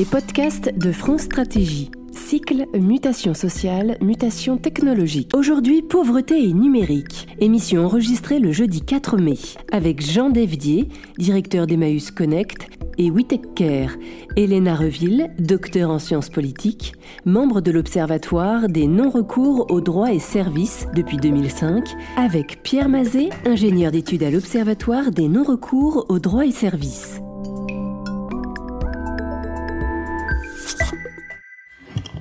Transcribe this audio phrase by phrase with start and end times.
[0.00, 1.90] Les podcasts de France Stratégie.
[2.10, 5.32] Cycle Mutation sociale, mutation technologique.
[5.36, 7.28] Aujourd'hui, pauvreté et numérique.
[7.38, 9.36] Émission enregistrée le jeudi 4 mai
[9.70, 10.88] avec Jean Devdier,
[11.18, 12.66] directeur d'Emmaüs Connect,
[12.96, 13.90] et Witech Care,
[14.38, 16.94] Reville, docteur en sciences politiques,
[17.26, 21.84] membre de l'Observatoire des non-recours aux droits et services depuis 2005,
[22.16, 27.20] avec Pierre Mazet, ingénieur d'études à l'Observatoire des non-recours aux droits et services.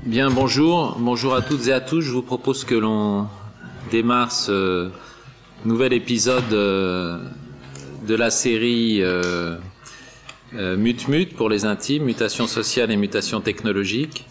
[0.10, 2.02] Bien, bonjour, bonjour à toutes et à tous.
[2.02, 3.28] Je vous propose que l'on
[3.92, 4.90] démarre ce
[5.66, 7.20] nouvel épisode euh,
[8.08, 9.58] de la série euh,
[10.56, 14.26] euh, Mut-Mut pour les intimes, mutation sociale et mutation technologique.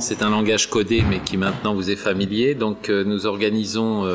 [0.00, 2.54] C'est un langage codé mais qui maintenant vous est familier.
[2.54, 4.10] Donc nous organisons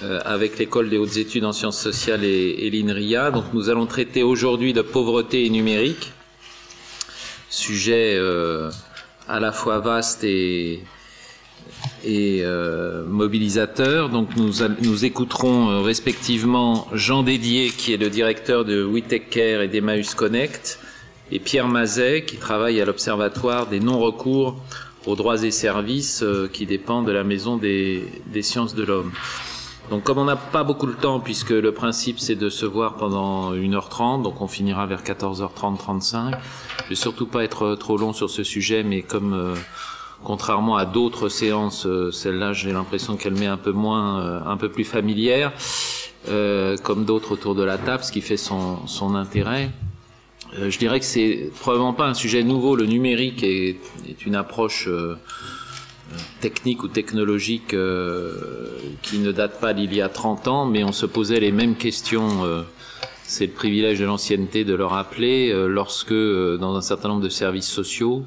[0.00, 3.32] avec l'école des hautes études en sciences sociales et, et l'INRIA.
[3.32, 6.12] Donc nous allons traiter aujourd'hui de pauvreté et numérique,
[7.50, 8.16] sujet
[9.28, 10.82] à la fois vaste et,
[12.04, 14.08] et euh, mobilisateur.
[14.08, 19.62] Donc nous, nous écouterons euh, respectivement Jean Dédier, qui est le directeur de WeTech Care
[19.62, 20.78] et d'Emmaüs Connect,
[21.32, 24.60] et Pierre Mazet, qui travaille à l'Observatoire des non-recours
[25.06, 28.06] aux droits et services euh, qui dépend de la Maison des
[28.42, 29.12] sciences de l'homme.
[29.90, 32.94] Donc comme on n'a pas beaucoup de temps, puisque le principe c'est de se voir
[32.94, 36.34] pendant 1h30, donc on finira vers 14h30, 35,
[36.84, 39.54] je vais surtout pas être trop long sur ce sujet, mais comme euh,
[40.22, 44.56] contrairement à d'autres séances, euh, celle-là j'ai l'impression qu'elle met un peu moins, euh, un
[44.56, 45.52] peu plus familière,
[46.82, 49.70] comme d'autres autour de la table, ce qui fait son, son intérêt.
[50.54, 52.76] je dirais que c'est probablement pas un sujet nouveau.
[52.76, 53.76] Le numérique est,
[54.08, 54.88] est une approche
[56.40, 58.34] technique ou technologique euh,
[59.02, 61.76] qui ne date pas d'il y a 30 ans, mais on se posait les mêmes
[61.76, 62.44] questions.
[62.44, 62.62] Euh,
[63.22, 67.28] c'est le privilège de l'ancienneté de le rappeler euh, lorsque, dans un certain nombre de
[67.28, 68.24] services sociaux,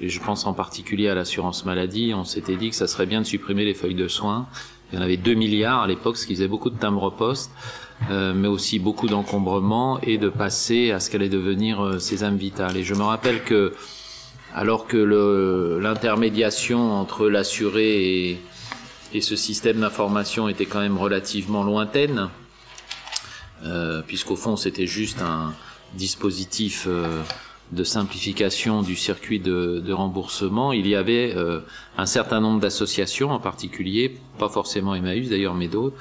[0.00, 3.20] et je pense en particulier à l'assurance maladie, on s'était dit que ça serait bien
[3.20, 4.48] de supprimer les feuilles de soins.
[4.92, 7.52] Il y en avait 2 milliards à l'époque, ce qui faisait beaucoup de timbres-poste,
[8.08, 12.78] mais aussi beaucoup d'encombrements, et de passer à ce qu'allait devenir ces âmes vitales.
[12.78, 13.74] Et je me rappelle que
[14.54, 18.40] alors que l'intermédiation entre l'assuré et,
[19.14, 22.28] et, ce système d'information était quand même relativement lointaine,
[23.64, 25.52] euh, puisqu'au fond c'était juste un
[25.94, 27.22] dispositif euh,
[27.72, 31.60] de simplification du circuit de, remboursement, il y avait euh,
[31.96, 35.96] un certain nombre d'associations en particulier, pas forcément Emmaüs d'ailleurs, mais d'autres,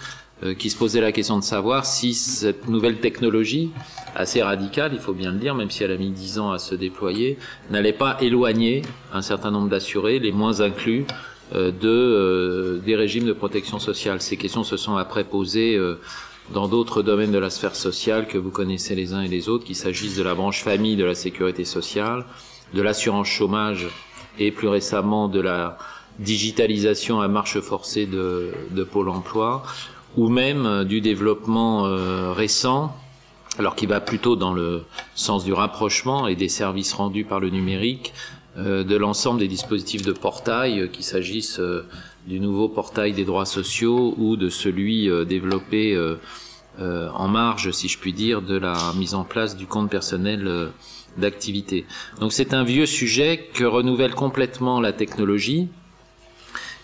[0.58, 3.72] qui se posait la question de savoir si cette nouvelle technologie,
[4.16, 6.60] assez radicale, il faut bien le dire, même si elle a mis dix ans à
[6.60, 7.38] se déployer,
[7.70, 8.84] n'allait pas éloigner
[9.14, 11.06] un certain nombre d'assurés, les moins inclus,
[11.56, 14.22] euh, de euh, des régimes de protection sociale.
[14.22, 15.78] Ces questions se sont après posées
[16.54, 19.66] dans d'autres domaines de la sphère sociale que vous connaissez les uns et les autres,
[19.66, 22.26] qu'il s'agisse de la branche famille de la sécurité sociale,
[22.74, 23.88] de l'assurance chômage
[24.40, 25.78] et plus récemment de la
[26.18, 29.64] digitalisation à marche forcée de, de Pôle Emploi
[30.20, 32.94] ou même euh, du développement euh, récent,
[33.58, 34.84] alors qui va plutôt dans le
[35.16, 38.14] sens du rapprochement et des services rendus par le numérique,
[38.58, 41.62] euh, de l'ensemble des dispositifs de portail, qu'il s'agisse
[42.28, 45.98] du nouveau portail des droits sociaux ou de celui développé
[46.80, 50.72] en marge, si je puis dire, de la mise en place du compte personnel
[51.18, 51.86] d'activité.
[52.20, 55.70] Donc c'est un vieux sujet que renouvelle complètement la technologie,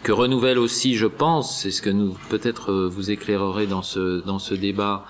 [0.05, 4.23] que renouvelle aussi, je pense, c'est ce que nous peut-être euh, vous éclairerez dans ce
[4.23, 5.03] dans ce débat,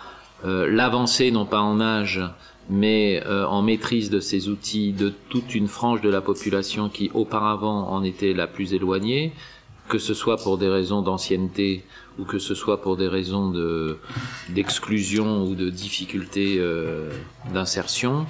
[0.46, 2.22] euh, l'avancée non pas en âge,
[2.70, 7.12] mais euh, en maîtrise de ces outils de toute une frange de la population qui
[7.14, 9.34] auparavant en était la plus éloignée,
[9.90, 11.84] que ce soit pour des raisons d'ancienneté
[12.18, 13.98] ou que ce soit pour des raisons de
[14.48, 16.58] d'exclusion ou de difficulté
[17.54, 18.26] d'insertion.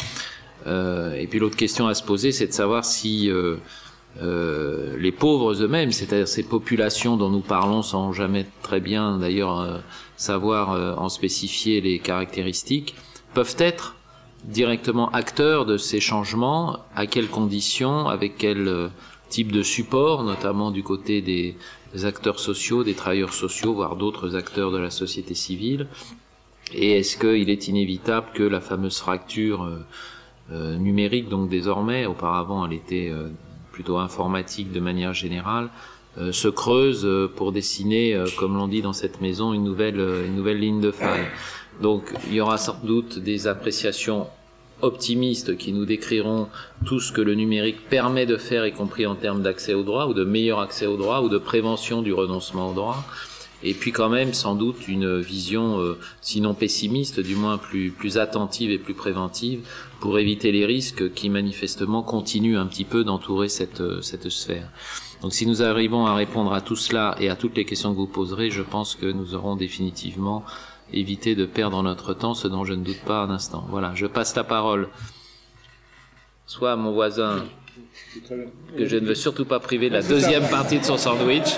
[0.66, 3.30] et puis l'autre question à se poser, c'est de savoir si
[4.22, 9.60] euh, les pauvres eux-mêmes, c'est-à-dire ces populations dont nous parlons sans jamais très bien d'ailleurs
[9.60, 9.78] euh,
[10.16, 12.96] savoir euh, en spécifier les caractéristiques,
[13.34, 13.98] peuvent être
[14.46, 18.90] directement acteurs de ces changements, à quelles conditions, avec quel
[19.28, 21.58] type de support, notamment du côté des,
[22.06, 25.88] acteurs sociaux, des travailleurs sociaux, voire d'autres acteurs de la société civile,
[26.74, 29.68] et est-ce qu'il est inévitable que la fameuse fracture
[30.52, 33.12] numérique, donc désormais, auparavant elle était
[33.76, 35.68] plutôt informatique de manière générale,
[36.18, 40.00] euh, se creuse euh, pour dessiner, euh, comme l'on dit dans cette maison, une nouvelle,
[40.00, 41.28] une nouvelle ligne de faille.
[41.82, 44.28] Donc il y aura sans doute des appréciations
[44.82, 46.48] optimistes qui nous décriront
[46.86, 50.06] tout ce que le numérique permet de faire, y compris en termes d'accès au droit,
[50.06, 53.04] ou de meilleur accès au droit, ou de prévention du renoncement au droit.
[53.66, 58.78] Et puis quand même sans doute une vision, sinon pessimiste, du moins plus, attentive et
[58.78, 59.68] plus préventive,
[60.00, 64.70] pour éviter les risques qui manifestement continuent un petit peu d'entourer cette, cette sphère.
[65.22, 67.98] Donc si nous arrivons à répondre à tout cela et à toutes les questions que
[67.98, 70.46] vous poserez, je pense que nous aurons définitivement
[70.94, 73.66] évité de perdre notre temps, ce dont je ne doute pas un instant.
[73.70, 74.90] Voilà, je passe la parole
[76.46, 77.44] soit à mon voisin
[78.78, 81.58] que je ne veux surtout pas priver de la deuxième partie de son sandwich,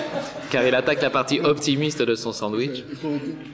[0.50, 2.84] car il attaque la partie optimiste de son sandwich.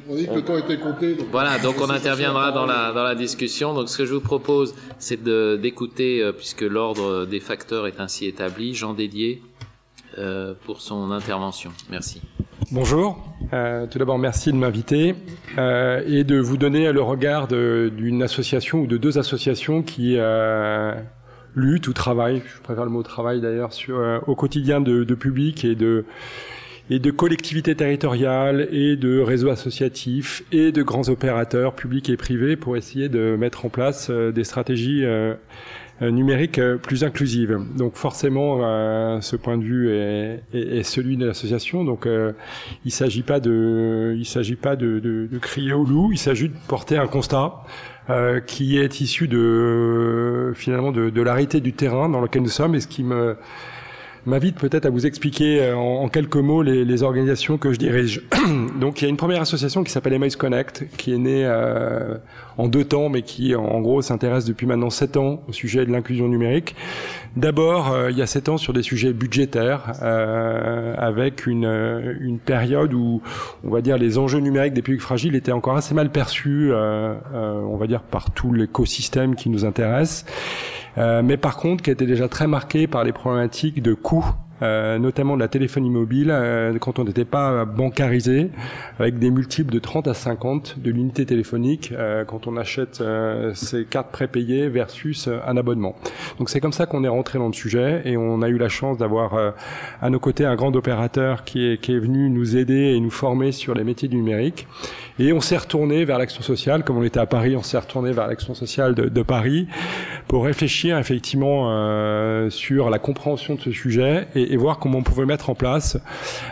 [0.08, 1.16] On dit que le temps était compté.
[1.30, 3.74] Voilà, donc on interviendra dans la, dans la discussion.
[3.74, 8.26] Donc ce que je vous propose, c'est d'écouter, euh, puisque l'ordre des facteurs est ainsi
[8.26, 9.42] établi, Jean Dédier,
[10.18, 11.72] euh, pour son intervention.
[11.90, 12.20] Merci.
[12.70, 13.18] Bonjour.
[13.52, 15.16] Euh, tout d'abord, merci de m'inviter
[15.58, 20.16] euh, et de vous donner le regard d'une association ou de deux associations qui
[21.54, 25.64] luttent ou travaillent, je préfère le mot travail d'ailleurs, euh, au quotidien de, de, public
[25.64, 26.04] et de
[26.90, 32.56] et de collectivités territoriales et de réseaux associatifs et de grands opérateurs publics et privés
[32.56, 35.34] pour essayer de mettre en place euh, des stratégies euh,
[36.02, 37.58] euh, plus inclusive.
[37.76, 38.58] Donc forcément,
[39.20, 41.84] ce point de vue est, est, est celui de l'association.
[41.84, 42.08] Donc
[42.84, 46.10] il s'agit pas de, il s'agit pas de, de, de, crier au loup.
[46.10, 47.62] Il s'agit de porter un constat.
[48.10, 52.74] Euh, qui est issu de finalement de, de l'arrêté du terrain dans lequel nous sommes
[52.74, 53.34] et ce qui me
[54.26, 58.22] m'invite peut-être à vous expliquer euh, en, quelques mots les, les, organisations que je dirige.
[58.80, 62.16] Donc il y a une première association qui s'appelle Emails Connect, qui est née euh,
[62.56, 65.92] en deux temps, mais qui en gros s'intéresse depuis maintenant sept ans au sujet de
[65.92, 66.74] l'inclusion numérique.
[67.36, 72.38] D'abord, euh, il y a sept ans sur des sujets budgétaires, euh, avec une, une
[72.38, 73.22] période où,
[73.64, 77.76] on va dire, les enjeux numériques des publics fragiles étaient encore assez mal perçus, on
[77.76, 80.24] va dire, par tout l'écosystème qui nous intéresse.
[80.98, 84.98] Euh, mais par contre qui était déjà très marqué par les problématiques de coûts euh,
[84.98, 88.50] notamment de la téléphonie mobile, euh, quand on n'était pas bancarisé,
[89.00, 93.02] avec des multiples de 30 à 50 de l'unité téléphonique euh, quand on achète
[93.54, 95.96] ces cartes prépayées versus un abonnement.
[96.38, 98.68] Donc c'est comme ça qu'on est rentré dans le sujet et on a eu la
[98.68, 99.54] chance d'avoir
[100.00, 103.10] à nos côtés un grand opérateur qui est, qui est venu nous aider et nous
[103.10, 104.66] former sur les métiers du numérique.
[105.20, 108.10] Et on s'est retourné vers l'action sociale, comme on était à Paris, on s'est retourné
[108.10, 109.68] vers l'action sociale de, Paris
[110.26, 115.02] pour réfléchir effectivement euh, sur la compréhension de ce sujet et, et, voir comment on
[115.02, 115.98] pouvait mettre en place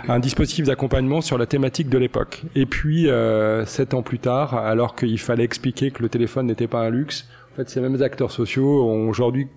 [0.08, 2.44] un dispositif d'accompagnement sur la thématique de l'époque.
[2.54, 6.68] Et puis, euh, sept ans plus tard, alors qu'il fallait expliquer que le téléphone n'était
[6.68, 9.48] pas un luxe, en fait, ces mêmes acteurs sociaux ont aujourd'hui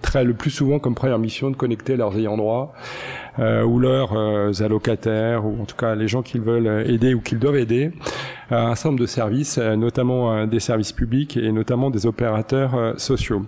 [0.00, 2.74] très le plus souvent comme première mission de connecter leurs ayants droit
[3.38, 7.38] ou leurs euh, allocataires ou en tout cas les gens qu'ils veulent aider ou qu'ils
[7.38, 7.92] doivent aider
[8.50, 12.74] un certain nombre de services, euh, notamment euh, des services publics et notamment des opérateurs
[12.74, 13.42] euh, sociaux.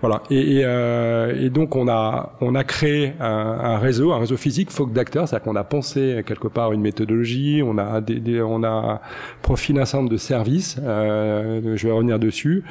[0.00, 0.22] Voilà.
[0.30, 4.70] Et, et, et, donc on a on a créé un, un réseau, un réseau physique,
[4.70, 8.62] folk d'acteurs, c'est-à-dire qu'on a pensé quelque part une méthodologie, on a des, des, on
[8.62, 9.00] a
[9.42, 10.76] profilé un certain nombre de services.
[10.82, 12.62] Euh, je vais revenir dessus,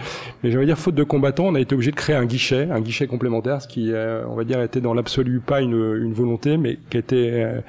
[0.44, 2.70] mais je vais dire faute de combattants, on a été obligé de créer un guichet,
[2.72, 3.92] un guichet complémentaire, ce qui
[4.30, 7.62] on va dire était dans l'absolu pas une, une volonté, mais qui était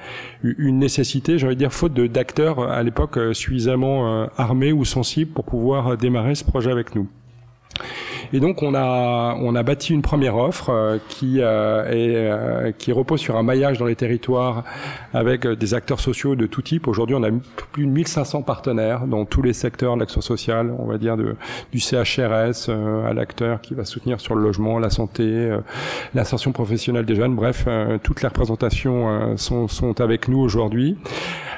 [0.43, 1.35] une nécessité.
[1.35, 6.35] De dire faute d'acteurs à l'époque suffisamment euh, armés ou sensibles pour pouvoir euh, démarrer
[6.35, 7.07] ce projet avec nous.
[8.31, 12.71] Et donc on a on a bâti une première offre euh, qui euh, est euh,
[12.77, 14.63] qui repose sur un maillage dans les territoires
[15.13, 16.87] avec des acteurs sociaux de tout type.
[16.87, 17.29] Aujourd'hui, on a
[17.71, 21.35] plus de 1500 partenaires dans tous les secteurs de l'action sociale, on va dire de
[21.71, 25.57] du CHRS à l'acteur qui va soutenir sur le logement, la santé,
[26.13, 27.35] l'insertion professionnelle des jeunes.
[27.35, 27.67] Bref,
[28.03, 30.97] toutes les représentations sont sont avec nous aujourd'hui.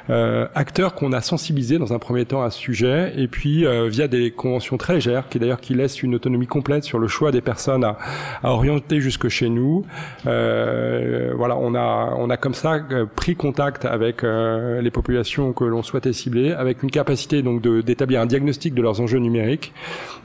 [0.10, 3.88] Euh, acteurs qu'on a sensibilisés dans un premier temps à ce sujet, et puis euh,
[3.88, 6.48] via des conventions très légères, qui d'ailleurs qui laissent une autonomie
[6.82, 7.98] sur le choix des personnes à,
[8.44, 9.86] orienter jusque chez nous.
[10.28, 15.54] Euh, voilà, on a on a comme ça euh, pris contact avec euh, les populations
[15.54, 19.74] que l'on souhaitait cibler, avec une capacité donc d'établir un diagnostic de leurs enjeux numériques,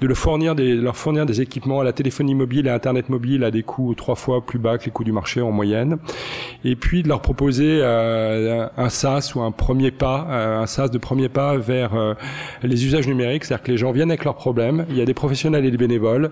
[0.01, 0.17] de leur
[0.97, 4.15] fournir des équipements à la téléphonie mobile et à Internet mobile à des coûts trois
[4.15, 5.99] fois plus bas que les coûts du marché en moyenne,
[6.65, 10.27] et puis de leur proposer un SaaS ou un premier pas,
[10.61, 11.93] un sas de premier pas vers
[12.63, 15.15] les usages numériques, c'est-à-dire que les gens viennent avec leurs problèmes, il y a des
[15.15, 16.26] professionnels et des bénévoles,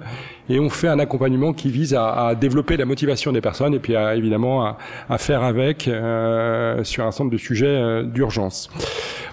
[0.49, 3.79] et on fait un accompagnement qui vise à, à développer la motivation des personnes et
[3.79, 8.71] puis à, évidemment à, à faire avec euh, sur un certain de sujets d'urgence.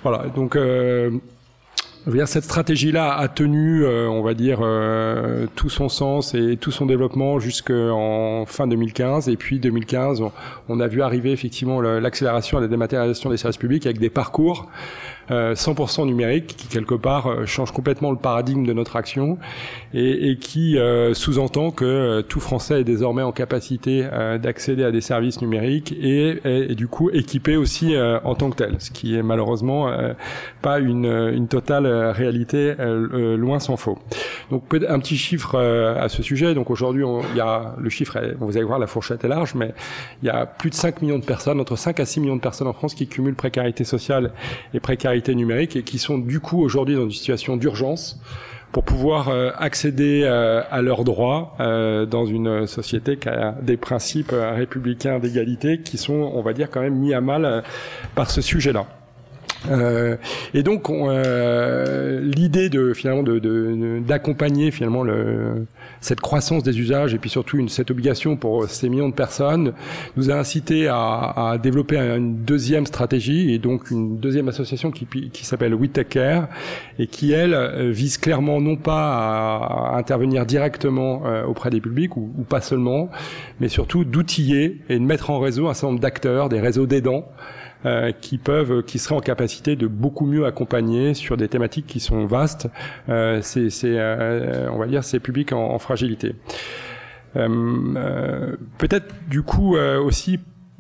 [0.04, 0.58] Voilà, donc
[2.26, 6.86] cette stratégie-là a tenu, euh, on va dire, euh, tout son sens et tout son
[6.86, 9.30] développement jusqu'en fin 2015.
[9.30, 10.24] Et puis 2015,
[10.70, 14.70] on, a vu arriver effectivement l'accélération et la dématérialisation des services publics avec des parcours
[15.30, 19.38] 100% numérique, qui quelque part change complètement le paradigme de notre action
[19.94, 20.78] et, et qui
[21.14, 24.08] sous-entend que tout Français est désormais en capacité
[24.42, 28.76] d'accéder à des services numériques et est, du coup équipé aussi en tant que tel,
[28.80, 29.92] ce qui est malheureusement
[30.62, 34.00] pas une, une totale réalité, loin s'en faut.
[34.50, 36.54] Donc un petit chiffre à ce sujet.
[36.54, 39.74] Donc aujourd'hui, il y a le chiffre, vous allez voir, la fourchette est large, mais
[40.22, 42.42] il y a plus de 5 millions de personnes, entre 5 à 6 millions de
[42.42, 44.32] personnes en France qui cumulent précarité sociale
[44.74, 48.20] et précarité numérique et qui sont du coup aujourd'hui dans une situation d'urgence
[48.72, 53.78] pour pouvoir euh, accéder euh, à leurs droits euh, dans une société qui a des
[53.78, 57.64] principes républicains d'égalité qui sont, on va dire, quand même mis à mal
[58.16, 58.86] par ce sujet-là.
[60.54, 63.24] Et donc l'idée de finalement
[64.02, 65.68] d'accompagner de, finalement le,
[66.02, 69.74] cette croissance des usages et puis surtout une, cette obligation pour ces millions de personnes
[70.18, 75.46] nous a incité à, développer une deuxième stratégie et donc une deuxième association qui, qui
[75.46, 76.48] s'appelle We Take Care
[77.00, 82.32] et qui elle vise clairement non pas à, intervenir directement euh, auprès des publics ou,
[82.38, 83.10] ou pas seulement,
[83.60, 87.26] mais surtout d'outiller et de mettre en réseau un certain nombre d'acteurs, des réseaux d'aidants
[87.86, 92.00] euh, qui peuvent, qui seraient en capacité de beaucoup mieux accompagner sur des thématiques qui
[92.00, 92.68] sont vastes.
[93.10, 96.36] Euh, c'est, euh, on va dire, ces publics en, en fragilité.
[97.34, 100.40] Peut-être du coup aussi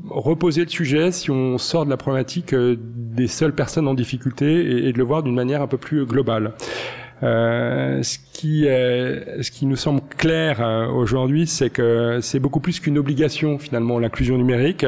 [0.10, 4.91] reposer le sujet si on sort de la problématique des seules personnes en difficulté et
[4.91, 6.53] de le voir d'une manière un peu plus globale.
[7.24, 12.80] Euh, ce qui ce qui nous semble clair euh, aujourd'hui, c'est que c'est beaucoup plus
[12.80, 14.86] qu'une obligation finalement l'inclusion numérique.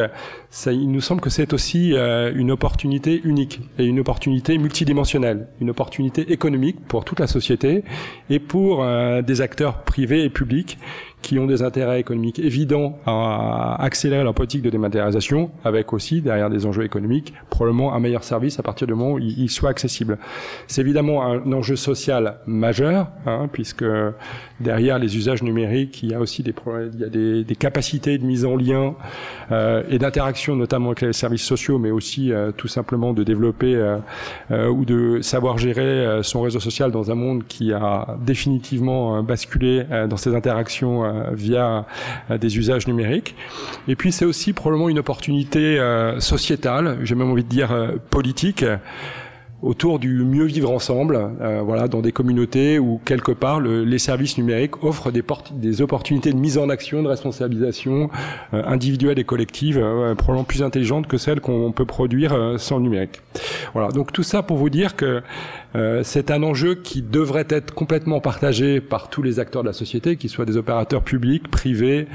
[0.50, 5.48] Ça, il nous semble que c'est aussi euh, une opportunité unique et une opportunité multidimensionnelle,
[5.62, 7.84] une opportunité économique pour toute la société
[8.30, 8.86] et pour
[9.24, 10.78] des acteurs privés et publics
[11.24, 16.50] qui ont des intérêts économiques évidents à accélérer leur politique de dématérialisation, avec aussi derrière
[16.50, 20.18] des enjeux économiques, probablement un meilleur service à partir du moment où il, soit accessible.
[20.68, 23.86] C'est évidemment un enjeu social majeur, hein, puisque
[24.60, 26.53] derrière les usages numériques, il y a aussi des,
[26.94, 28.96] il y a des, des capacités de mise en lien
[29.51, 33.75] euh, et d'interaction, notamment avec les services sociaux, mais aussi euh, tout simplement de développer
[33.75, 33.98] euh,
[34.51, 39.24] euh ou de savoir gérer euh, son réseau social dans un monde qui a définitivement
[39.24, 41.86] basculé dans ses interactions euh, via
[42.29, 43.36] euh, des usages numériques.
[43.88, 47.74] Et puis c'est aussi probablement une opportunité euh, sociétale, j'ai même envie de dire
[48.10, 48.63] politique
[49.63, 53.98] autour du mieux vivre ensemble, euh, voilà, dans des communautés où quelque part le, les
[53.98, 58.10] services numériques offrent des, des, opportunités de mise en action, de responsabilisation
[58.53, 62.77] euh, individuelle et collective, euh, probablement plus intelligentes que celles qu'on peut produire euh, sans
[62.77, 63.22] le numérique.
[63.74, 65.22] Voilà, donc tout ça pour vous dire que
[65.75, 69.74] euh, c'est un enjeu qui devrait être complètement partagé par tous les acteurs de la
[69.74, 72.08] société, qu'ils soient des opérateurs publics, privés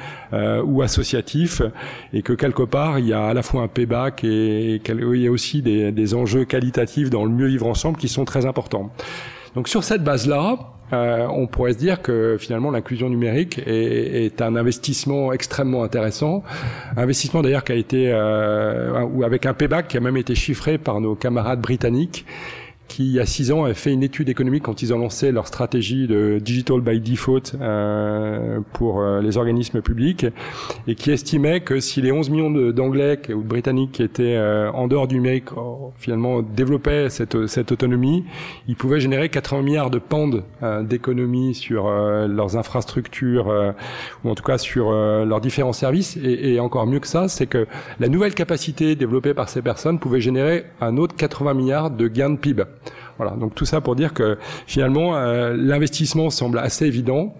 [0.64, 1.62] ou associatifs,
[2.12, 5.20] et que quelque part il y a à la fois un payback et, et il
[5.20, 8.90] y a aussi des, enjeux qualitatifs dans le mieux vivre ensemble qui sont très importants.
[9.54, 10.56] Donc sur cette base-là,
[10.92, 16.42] euh, on pourrait se dire que finalement l'inclusion numérique est, est, un investissement extrêmement intéressant,
[16.96, 21.00] investissement d'ailleurs qui a été euh, avec un payback qui a même été chiffré par
[21.00, 22.24] nos camarades britanniques
[22.88, 25.30] qui, il y a six ans, a fait une étude économique quand ils ont lancé
[25.30, 30.26] leur stratégie de digital by default euh, pour euh, les organismes publics,
[30.86, 34.70] et qui estimait que si les 11 millions d'Anglais ou de Britanniques qui étaient euh,
[34.72, 38.24] en dehors du numérique oh, finalement développaient cette, cette autonomie,
[38.66, 43.52] ils pouvaient générer 80 milliards de pounds euh, d'économie sur euh, leurs infrastructures,
[44.24, 46.16] ou en tout cas sur leurs différents services.
[46.16, 47.66] Et, et encore mieux que ça, c'est que
[48.00, 52.30] la nouvelle capacité développée par ces personnes pouvait générer un autre 80 milliards de gains
[52.30, 52.64] de PIB.
[53.18, 57.34] Voilà, donc tout ça pour dire que finalement euh, l'investissement semble assez évident.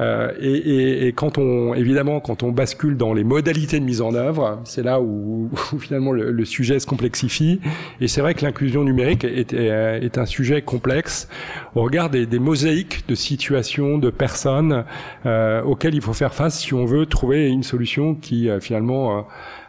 [0.00, 4.00] Euh, et, et, et, quand on, évidemment, quand on bascule dans les modalités de mise
[4.00, 7.60] en œuvre, c'est là où, où finalement le, le, sujet se complexifie.
[8.00, 11.28] Et c'est vrai que l'inclusion numérique est, est, est, un sujet complexe
[11.74, 14.84] au regard des, des mosaïques de situations, de personnes
[15.26, 19.26] euh, auxquelles il faut faire face si on veut trouver une solution qui euh, finalement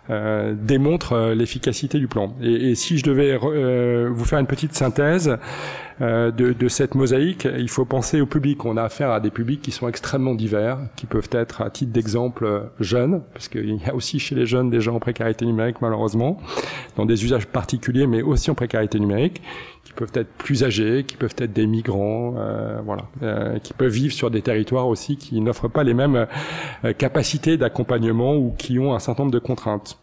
[0.10, 2.36] euh, démontre euh, l'efficacité du plan.
[2.41, 5.38] Et, et, si je devais euh, vous faire une petite synthèse
[6.01, 8.65] euh, de, de, cette mosaïque, il faut penser au public.
[8.65, 11.91] On a affaire à des publics qui sont extrêmement divers, qui peuvent être, à titre
[11.91, 15.77] d'exemple, jeunes, parce qu'il y a aussi chez les jeunes des gens en précarité numérique,
[15.81, 16.39] malheureusement,
[16.96, 19.41] dans des usages particuliers, mais aussi en précarité numérique
[19.91, 23.91] qui peuvent être plus âgés, qui peuvent être des migrants, euh, voilà, euh, qui peuvent
[23.91, 26.27] vivre sur des territoires aussi qui n'offrent pas les mêmes
[26.86, 29.98] euh, capacités d'accompagnement ou qui ont un certain nombre de contraintes.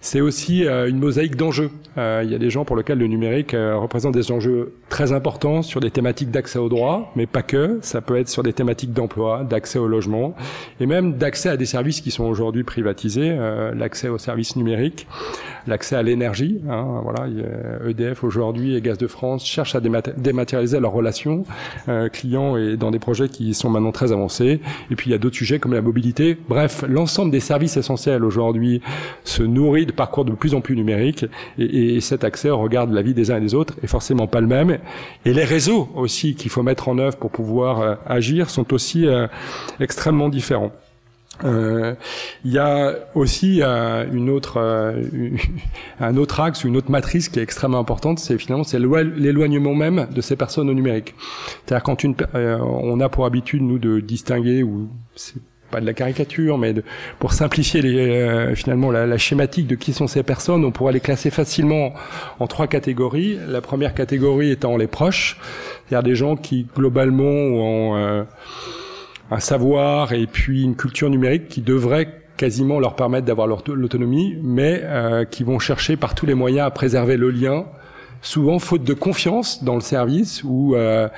[0.00, 1.70] C'est aussi euh, une mosaïque d'enjeux.
[1.96, 5.62] Euh, il y a des gens pour lesquels le numérique représente des enjeux très importants
[5.62, 7.78] sur des thématiques d'accès au droit, mais pas que.
[7.82, 10.34] Ça peut être sur des thématiques d'emploi, d'accès au logement,
[10.80, 13.36] et même d'accès à des services qui sont aujourd'hui privatisés,
[13.74, 15.06] l'accès aux services numériques.
[15.66, 16.60] l'accès à l'énergie.
[16.68, 17.26] Hein, voilà,
[17.88, 21.44] EDF aujourd'hui et Gaz de France cherchent à dématérialiser leurs relations
[21.88, 24.60] euh, clients et dans des projets qui sont maintenant très avancés.
[24.90, 26.36] Et puis il y a d'autres sujets comme la mobilité.
[26.48, 28.80] Bref, l'ensemble des services essentiels aujourd'hui
[29.24, 31.26] se nourrit de parcours de plus en plus numériques
[31.58, 33.86] et, et cet accès au regard de la vie des uns et des autres est
[33.86, 34.78] forcément pas le même.
[35.24, 39.06] Et les réseaux aussi qu'il faut mettre en œuvre pour pouvoir euh, agir sont aussi
[39.06, 39.26] euh,
[39.80, 40.72] extrêmement différents.
[41.44, 41.94] Euh,
[42.44, 45.02] il y a aussi euh, une autre, euh,
[46.00, 50.06] un autre axe, une autre matrice qui est extrêmement importante, c'est finalement c'est l'éloignement même
[50.14, 51.14] de ces personnes au numérique.
[51.64, 55.94] C'est-à-dire quand une, on a pour habitude nous de distinguer ou c'est pas de la
[55.94, 56.84] caricature, mais de,
[57.18, 61.00] pour simplifier les, finalement la, la, schématique de qui sont ces personnes, on pourrait les
[61.00, 61.94] classer facilement
[62.40, 63.38] en trois catégories.
[63.48, 65.38] La première catégorie étant les proches,
[65.88, 68.26] c'est-à-dire des gens qui globalement ont
[69.32, 74.80] un savoir et puis une culture numérique qui devrait quasiment leur permettre d'avoir l'autonomie, mais
[74.82, 77.64] euh, qui vont chercher par tous les moyens à préserver le lien,
[78.20, 81.08] souvent faute de confiance dans le service ou, euh,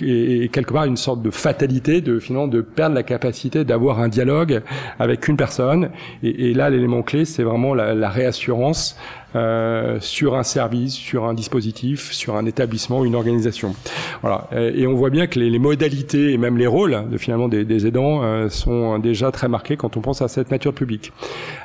[0.00, 4.08] et, quelque part une sorte de fatalité de finalement de perdre la capacité d'avoir un
[4.08, 4.62] dialogue
[4.98, 5.90] avec une personne.
[6.22, 8.96] Et, là, l'élément clé, c'est vraiment la réassurance
[9.36, 13.74] euh, sur un service, sur un dispositif, sur un établissement, une organisation.
[14.22, 14.48] Voilà.
[14.52, 18.22] Et, on voit bien que les, modalités et même les rôles de finalement des, aidants
[18.22, 21.12] euh, sont déjà très marqués quand on pense à cette nature publique.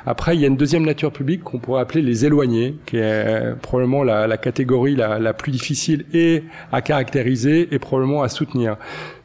[0.04, 3.54] Après, il y a une deuxième nature publique qu'on pourrait appeler les éloignés, qui est
[3.62, 8.76] probablement la, la catégorie la, la, plus difficile et à caractériser et probablement à soutenir.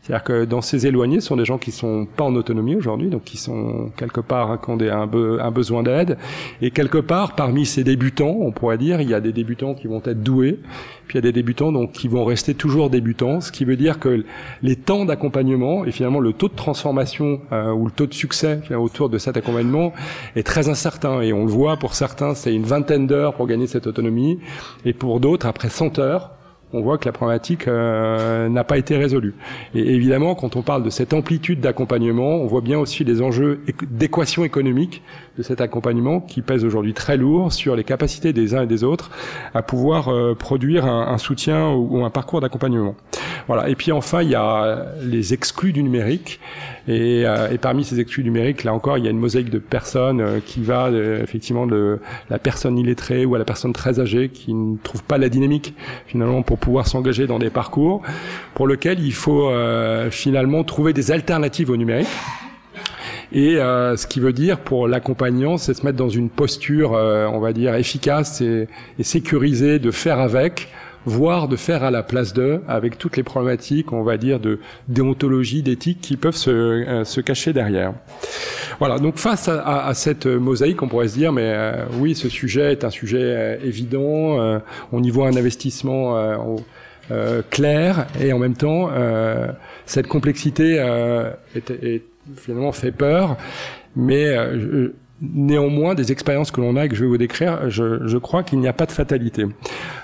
[0.10, 3.26] C'est-à-dire que dans ces éloignés, sont des gens qui sont pas en autonomie aujourd'hui, donc
[3.26, 6.18] qui sont quelque part, hein, ont un, un besoin d'aide.
[6.64, 9.86] Et quelque part, parmi ces débutants, on pourrait dire, il y a des débutants qui
[9.86, 10.58] vont être doués,
[11.06, 13.76] puis il y a des débutants donc qui vont rester toujours débutants, ce qui veut
[13.76, 14.26] dire que
[14.64, 18.62] les temps d'accompagnement et finalement le taux de transformation euh, ou le taux de succès
[18.76, 19.94] autour de cet accompagnement
[20.36, 21.22] est très incertain.
[21.22, 24.40] Et on le voit pour certains, c'est une vingtaine d'heures pour gagner cette autonomie,
[24.86, 26.32] et pour d'autres, après 100 heures,
[26.74, 29.34] on voit que la problématique euh, n'a pas été résolue.
[29.74, 33.62] Et évidemment, quand on parle de cette amplitude d'accompagnement, on voit bien aussi les enjeux
[33.90, 35.02] d'équation économique
[35.38, 38.84] de cet accompagnement qui pèse aujourd'hui très lourd sur les capacités des uns et des
[38.84, 39.10] autres
[39.54, 42.96] à pouvoir euh, produire un, soutien ou, un parcours d'accompagnement.
[43.48, 43.70] Voilà.
[43.70, 46.40] Et puis enfin, il y a les exclus du numérique.
[46.90, 49.60] Et, euh, et, parmi ces exclus numériques, là encore, il y a une mosaïque de
[49.60, 52.00] personnes qui va effectivement de
[52.30, 55.76] la personne illettrée ou à la personne très âgée qui ne trouve pas la dynamique
[56.08, 58.02] finalement pour pouvoir s'engager dans des parcours
[58.56, 62.08] pour lesquels il faut euh, finalement trouver des alternatives au numérique.
[63.32, 67.28] Et euh, ce qui veut dire pour l'accompagnant, c'est se mettre dans une posture, euh,
[67.28, 70.70] on va dire, efficace et, et, sécurisée de faire avec,
[71.06, 74.60] voire de faire à la place d'eux, avec toutes les problématiques, on va dire, de
[74.88, 77.94] déontologie, d'éthique qui peuvent se, euh, se, cacher derrière.
[78.80, 82.16] Voilà, donc face à, à, à, cette mosaïque, on pourrait se dire, mais euh, oui,
[82.16, 84.60] ce sujet est un sujet euh, évident,
[84.92, 86.58] on y voit un investissement
[87.50, 88.90] clair, et en même temps,
[89.86, 90.76] cette complexité
[91.56, 92.04] est, est,
[92.36, 93.38] finalement fait peur,
[93.96, 94.36] mais
[95.22, 98.44] néanmoins, des expériences que l'on a et que je vais vous décrire, je, je crois
[98.44, 99.46] qu'il n'y a pas de fatalité.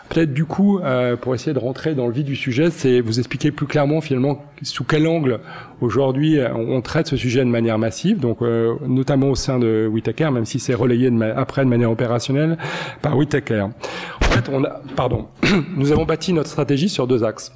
[0.10, 3.18] Peut-être du coup, euh, pour essayer de rentrer dans le vif du sujet, c'est vous
[3.20, 5.40] expliquer plus clairement finalement sous quel angle
[5.82, 10.30] aujourd'hui on, traite ce sujet de manière massive, donc euh, notamment au sein de Whitaker,
[10.32, 12.58] même si c'est relayé de après de manière opérationnelle
[13.02, 13.68] par Whitaker.
[14.22, 15.28] En fait, on a, pardon,
[15.76, 17.52] nous avons bâti notre stratégie sur deux axes.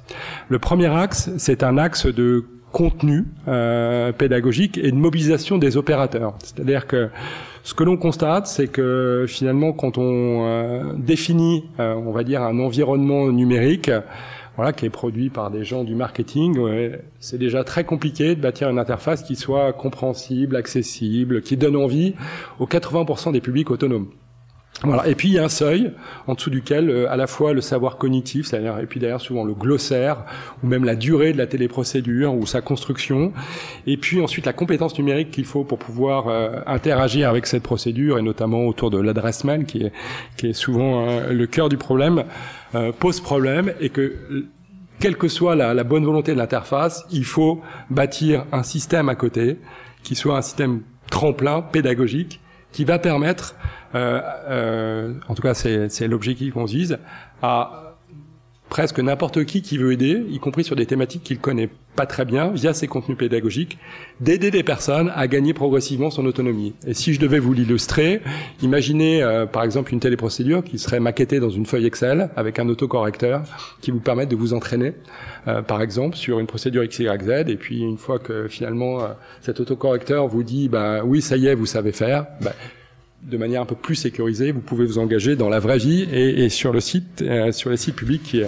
[0.48, 6.34] Le premier axe, c'est un axe de contenu euh, pédagogique et de mobilisation des opérateurs.
[6.42, 7.10] C'est-à-dire que
[7.62, 12.42] ce que l'on constate, c'est que finalement, quand on euh, définit, euh, on va dire,
[12.42, 13.90] un environnement numérique,
[14.56, 16.58] voilà, qui est produit par des gens du marketing,
[17.18, 22.14] c'est déjà très compliqué de bâtir une interface qui soit compréhensible, accessible, qui donne envie
[22.58, 24.08] aux 80% des publics autonomes.
[24.82, 25.06] Voilà.
[25.08, 25.92] Et puis il y a un seuil
[26.26, 29.44] en dessous duquel euh, à la fois le savoir cognitif, c'est-à-dire et puis d'ailleurs souvent
[29.44, 30.24] le glossaire
[30.62, 33.32] ou même la durée de la téléprocédure ou sa construction,
[33.86, 38.18] et puis ensuite la compétence numérique qu'il faut pour pouvoir euh, interagir avec cette procédure
[38.18, 39.92] et notamment autour de l'adresse mail qui est
[40.38, 42.24] qui est souvent euh, le cœur du problème
[43.00, 44.46] pose problème et que
[45.00, 49.16] quelle que soit la, la bonne volonté de l'interface, il faut bâtir un système à
[49.16, 49.58] côté
[50.04, 52.38] qui soit un système tremplin pédagogique
[52.72, 53.54] qui va permettre
[53.94, 56.98] euh, euh, en tout cas c'est l'objectif qu'on vise,
[57.42, 57.89] à
[58.70, 62.24] presque n'importe qui qui veut aider, y compris sur des thématiques qu'il connaît pas très
[62.24, 63.76] bien, via ses contenus pédagogiques,
[64.20, 66.72] d'aider des personnes à gagner progressivement son autonomie.
[66.86, 68.22] Et si je devais vous l'illustrer,
[68.62, 72.68] imaginez euh, par exemple une téléprocédure qui serait maquettée dans une feuille Excel avec un
[72.68, 73.42] autocorrecteur
[73.80, 74.94] qui vous permet de vous entraîner,
[75.48, 79.08] euh, par exemple sur une procédure XYZ, et puis une fois que finalement euh,
[79.40, 82.52] cet autocorrecteur vous dit, bah oui ça y est, vous savez faire, bah,
[83.22, 86.44] de manière un peu plus sécurisée, vous pouvez vous engager dans la vraie vie et,
[86.44, 88.42] et sur le site, euh, sur les sites publics qui,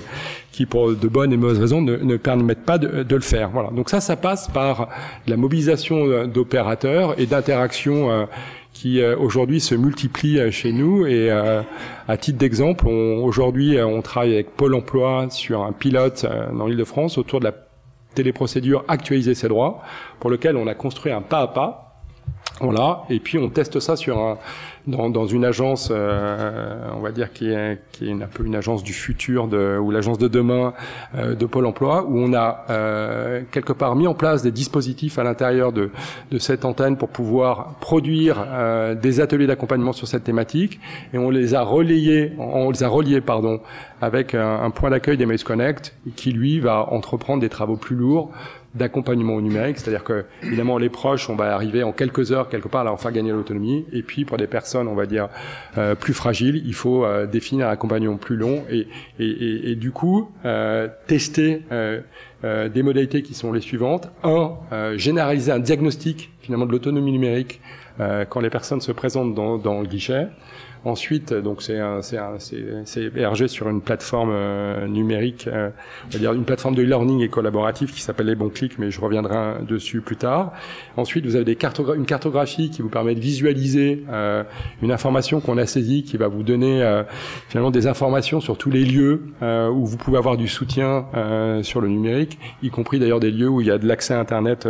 [0.50, 3.50] qui, pour de bonnes et mauvaises raisons, ne, ne permettent pas de, de, le faire.
[3.50, 3.70] Voilà.
[3.70, 4.88] Donc ça, ça passe par
[5.26, 8.24] la mobilisation euh, d'opérateurs et d'interactions euh,
[8.72, 11.06] qui aujourd'hui se multiplient chez nous.
[11.06, 17.18] Et à titre d'exemple, aujourd'hui, on travaille avec Pôle Emploi sur un pilote dans l'Île-de-France
[17.18, 17.54] autour de la
[18.14, 19.82] téléprocédure actualiser ses droits,
[20.20, 21.91] pour lequel on a construit un pas à pas
[22.62, 24.38] voilà, et puis on teste ça sur un,
[24.87, 28.55] dans, dans une agence, euh, on va dire qui est, qui est un peu une
[28.55, 30.72] agence du futur de, ou l'agence de demain
[31.16, 35.18] euh, de Pôle Emploi, où on a euh, quelque part mis en place des dispositifs
[35.18, 35.90] à l'intérieur de,
[36.31, 40.81] de cette antenne pour pouvoir produire euh, des ateliers d'accompagnement sur cette thématique,
[41.12, 43.61] et on les a relayés, on les a reliés pardon,
[44.01, 48.31] avec un, point d'accueil des Maze Connect, qui lui va entreprendre des travaux plus lourds
[48.74, 52.68] d'accompagnement au numérique, c'est-à-dire que évidemment les proches, on va arriver en quelques heures quelque
[52.68, 55.28] part à leur faire gagner l'autonomie, et puis pour des personnes, on va dire
[55.76, 59.76] euh, plus fragiles, il faut euh, définir un accompagnement plus long et, et, et, et
[59.76, 62.00] du coup euh, tester euh,
[62.44, 67.61] euh, des modalités qui sont les suivantes un, généraliser un diagnostic finalement de l'autonomie numérique
[68.30, 70.26] quand les personnes se présentent dans, dans le guichet.
[70.85, 71.79] Ensuite, donc c'est
[72.97, 75.71] hébergé sur une plateforme euh, numérique, euh,
[76.07, 78.90] on va dire une plateforme de e-learning et collaboratif qui s'appelle les bons clics, mais
[78.90, 80.53] je reviendrai dessus plus tard.
[80.97, 81.57] Ensuite, vous avez
[81.97, 84.42] une cartographie qui vous permet de visualiser euh,
[84.83, 87.05] une information qu'on a saisie, qui va vous donner euh,
[87.49, 91.07] finalement des informations sur tous les lieux où vous pouvez avoir du soutien
[91.62, 94.21] sur le numérique, y compris d'ailleurs des lieux où il y a de l'accès à
[94.21, 94.66] Internet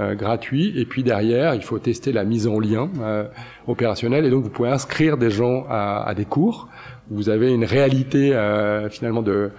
[0.00, 0.72] gratuit.
[0.78, 2.88] Et puis derrière, il faut tester la mise en lien
[3.66, 6.68] opérationnel et donc vous pouvez inscrire des gens à, à des cours.
[7.10, 9.50] Vous avez une réalité euh, finalement de,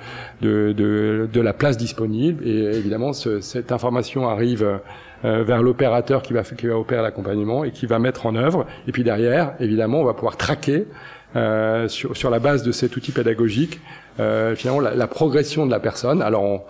[0.41, 4.79] de, de, de, la place disponible et évidemment ce, cette information arrive
[5.25, 8.65] euh, vers l'opérateur qui va, qui va opérer l'accompagnement et qui va mettre en œuvre.
[8.87, 10.87] Et puis derrière, évidemment, on va pouvoir traquer
[11.35, 13.81] euh, sur, sur la base de cet outil pédagogique
[14.19, 16.21] euh, finalement la, la, progression de la personne.
[16.21, 16.65] Alors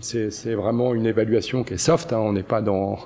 [0.00, 2.12] c'est vraiment une évaluation qui est soft.
[2.12, 2.18] Hein.
[2.18, 2.98] On n'est pas dans,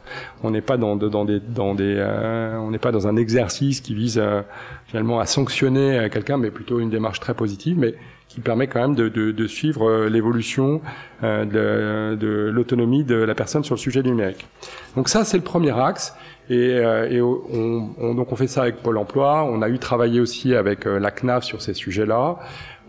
[0.43, 3.81] on n'est pas dans, dans des, dans des, euh, on n'est pas dans un exercice
[3.81, 4.43] qui vise euh,
[4.87, 7.95] finalement à sanctionner euh, quelqu'un, mais plutôt une démarche très positive, mais
[8.29, 10.81] qui permet quand même de, de, de suivre l'évolution
[11.23, 14.47] de, de l'autonomie de la personne sur le sujet numérique.
[14.97, 16.17] Donc ça, c'est le premier axe.
[16.49, 16.79] Et,
[17.11, 19.45] et on, on, donc on fait ça avec Pôle Emploi.
[19.45, 22.39] On a eu travaillé aussi avec la CNAF sur ces sujets-là.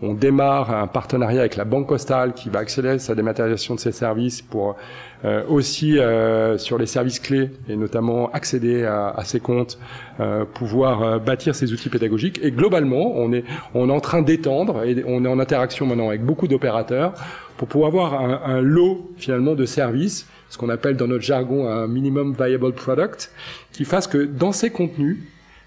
[0.06, 3.92] On démarre un partenariat avec la Banque Postale qui va accélérer sa dématérialisation de ses
[3.92, 4.76] services pour
[5.24, 9.78] euh, aussi euh, sur les services clés et notamment accéder à, à ses comptes,
[10.20, 12.38] euh, pouvoir bâtir ces outils pédagogiques.
[12.42, 16.08] Et globalement, on est on est en train d'étendre et on est en interaction maintenant
[16.08, 17.14] avec beaucoup d'opérateurs
[17.56, 21.86] pour pouvoir avoir un, lot finalement de services, ce qu'on appelle dans notre jargon un
[21.86, 23.30] minimum viable product,
[23.72, 25.18] qui fasse que dans ces contenus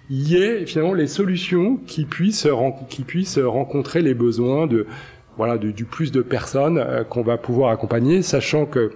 [0.09, 2.47] y ait finalement les solutions qui puissent,
[2.89, 4.87] qui puissent rencontrer les besoins de
[5.37, 8.91] voilà du, du plus de personnes euh, qu'on va pouvoir accompagner, sachant que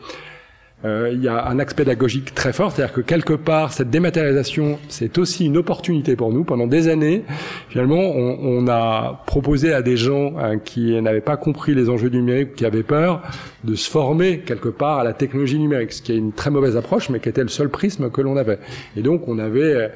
[0.83, 4.79] euh, il y a un axe pédagogique très fort, c'est-à-dire que quelque part, cette dématérialisation,
[4.89, 6.43] c'est aussi une opportunité pour nous.
[6.43, 7.23] Pendant des années,
[7.69, 12.09] finalement, on, on a proposé à des gens hein, qui n'avaient pas compris les enjeux
[12.09, 13.21] numériques, qui avaient peur,
[13.63, 16.75] de se former quelque part à la technologie numérique, ce qui est une très mauvaise
[16.75, 18.57] approche, mais qui était le seul prisme que l'on avait.
[18.97, 19.91] Et donc, on avait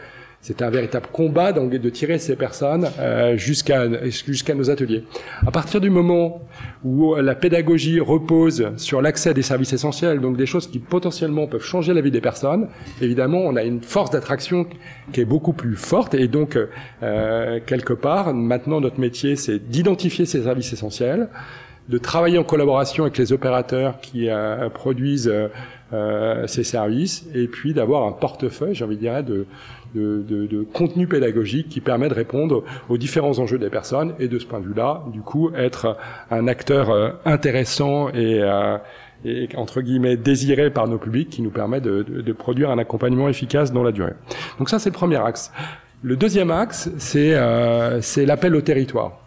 [0.45, 5.03] c'était un véritable combat de tirer ces personnes euh, jusqu'à jusqu'à nos ateliers.
[5.43, 6.43] À partir du moment
[6.83, 11.47] où la pédagogie repose sur l'accès à des services essentiels, donc des choses qui potentiellement
[11.47, 12.67] peuvent changer la vie des personnes,
[13.01, 14.67] évidemment, on a une force d'attraction
[15.11, 16.13] qui est beaucoup plus forte.
[16.13, 16.59] Et donc,
[17.01, 21.27] euh, quelque part, maintenant, notre métier, c'est d'identifier ces services essentiels,
[21.89, 25.31] de travailler en collaboration avec les opérateurs qui euh, produisent
[25.93, 29.45] euh, ces services, et puis d'avoir un portefeuille, j'ai envie de dire, de
[29.95, 34.27] de, de, de, contenu pédagogique qui permet de répondre aux différents enjeux des personnes et
[34.27, 35.97] de ce point de vue-là, du coup, être
[36.29, 38.77] un acteur euh, intéressant et, euh,
[39.23, 43.29] et, entre guillemets désiré par nos publics qui nous permet de, de produire un accompagnement
[43.29, 44.13] efficace dans la durée.
[44.59, 45.51] Donc ça, c'est le premier axe.
[46.03, 49.24] Le deuxième axe, c'est euh, l'appel au territoire.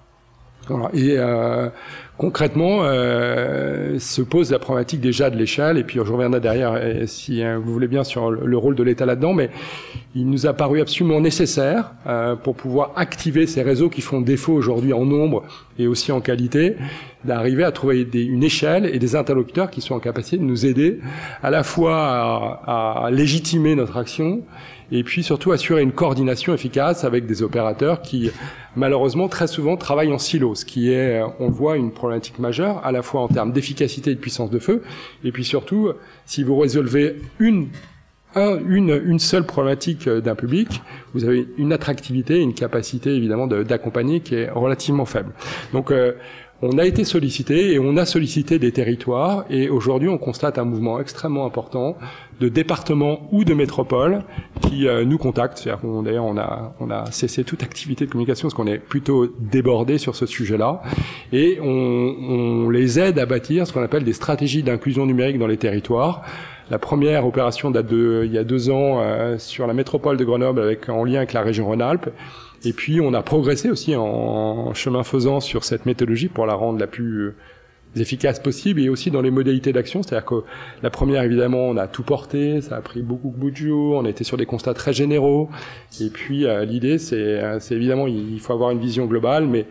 [0.93, 1.69] Et euh,
[2.17, 7.43] concrètement, euh, se pose la problématique déjà de l'échelle, et puis je reviendrai derrière, si
[7.43, 9.51] hein, vous voulez bien, sur le rôle de l'État là-dedans, mais
[10.15, 14.55] il nous a paru absolument nécessaire, euh, pour pouvoir activer ces réseaux qui font défaut
[14.55, 15.45] aujourd'hui en nombre
[15.79, 16.77] et aussi en qualité,
[17.25, 21.01] d'arriver à trouver une échelle et des interlocuteurs qui sont en capacité de nous aider
[21.43, 24.43] à la fois à légitimer notre action,
[24.91, 28.31] et puis surtout assurer une coordination efficace avec des opérateurs qui
[28.77, 32.93] malheureusement très souvent travaillent en silo, ce qui est, on voit, une problématique majeure, à
[32.93, 34.83] la fois en termes d'efficacité et de puissance de feu,
[35.25, 35.93] et puis surtout,
[36.25, 37.69] si vous résolvez une
[38.35, 40.83] un, une, une seule problématique d'un public,
[41.15, 45.33] vous avez une attractivité, une capacité évidemment d'accompagner qui est relativement faible.
[45.73, 45.91] Donc
[46.61, 50.65] on a été sollicité et on a sollicité des territoires et aujourd'hui on constate un
[50.65, 51.97] mouvement extrêmement important
[52.41, 54.23] de départements ou de métropoles
[54.63, 55.69] qui euh, nous contactent.
[56.05, 59.99] D'ailleurs, on a, on a cessé toute activité de communication parce qu'on est plutôt débordé
[59.99, 60.83] sur ce sujet-là
[61.33, 65.47] et on, on les aide à bâtir ce qu'on appelle des stratégies d'inclusion numérique dans
[65.47, 66.23] les territoires.
[66.71, 70.25] La première opération date de il y a deux ans euh, sur la métropole de
[70.25, 72.11] Grenoble avec en lien avec la région Rhône-Alpes.
[72.65, 76.79] Et puis on a progressé aussi en, chemin faisant sur cette méthodologie pour la rendre
[76.79, 77.35] la plus euh,
[77.97, 80.03] efficace possible et aussi dans les modalités d'action.
[80.03, 80.43] C'est-à-dire que
[80.83, 84.05] la première, évidemment, on a tout porté, ça a pris beaucoup, beaucoup de jours, on
[84.05, 85.49] a été sur des constats très généraux.
[86.01, 87.41] Et puis euh, l'idée, c'est
[87.71, 89.67] évidemment, il faut avoir une vision globale, mais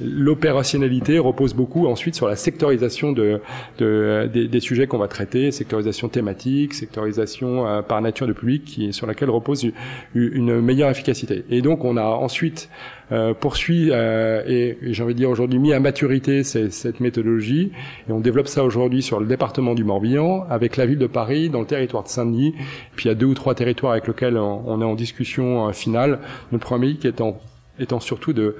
[0.00, 3.40] L'opérationnalité repose beaucoup ensuite sur la sectorisation de,
[3.78, 8.64] de des, des, sujets qu'on va traiter, sectorisation thématique, sectorisation euh, par nature de public,
[8.64, 9.72] qui, sur laquelle repose une,
[10.14, 11.44] une meilleure efficacité.
[11.50, 12.68] Et donc on a ensuite
[13.12, 17.70] euh, poursuit euh, et, j'ai envie de dire aujourd'hui mis à maturité cette méthodologie.
[18.08, 21.48] Et on développe ça aujourd'hui sur le département du Morbihan avec la ville de Paris
[21.48, 22.54] dans le territoire de Saint-Denis.
[22.96, 25.68] Puis il y a deux ou trois territoires avec lesquels on, on est en discussion
[25.68, 26.18] euh, finale.
[26.50, 27.38] Notre premier qui est en
[27.78, 28.56] étant surtout de,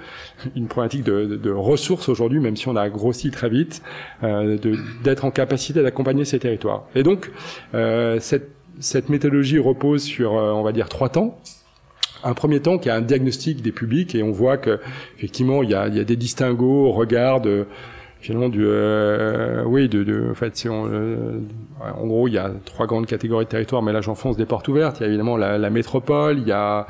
[0.55, 3.83] une problématique de, de, ressources aujourd'hui, même si on a grossi très vite,
[4.22, 4.59] euh,
[5.02, 6.85] d'être en capacité d'accompagner ces territoires.
[6.94, 7.31] Et donc,
[7.74, 8.50] euh, cette,
[8.81, 11.38] cette méthodologie repose sur, euh, on va dire, trois temps.
[12.24, 14.81] Un premier temps qui est un diagnostic des publics et on voit que
[15.16, 17.66] effectivement il y a, il y a des distinguos au regard de
[18.20, 21.38] finalement du euh, oui de, de en fait si on, euh,
[21.81, 24.66] en gros il y a trois grandes catégories de territoires mais là j'enfonce des portes
[24.66, 26.87] ouvertes il y a évidemment la, la métropole il y a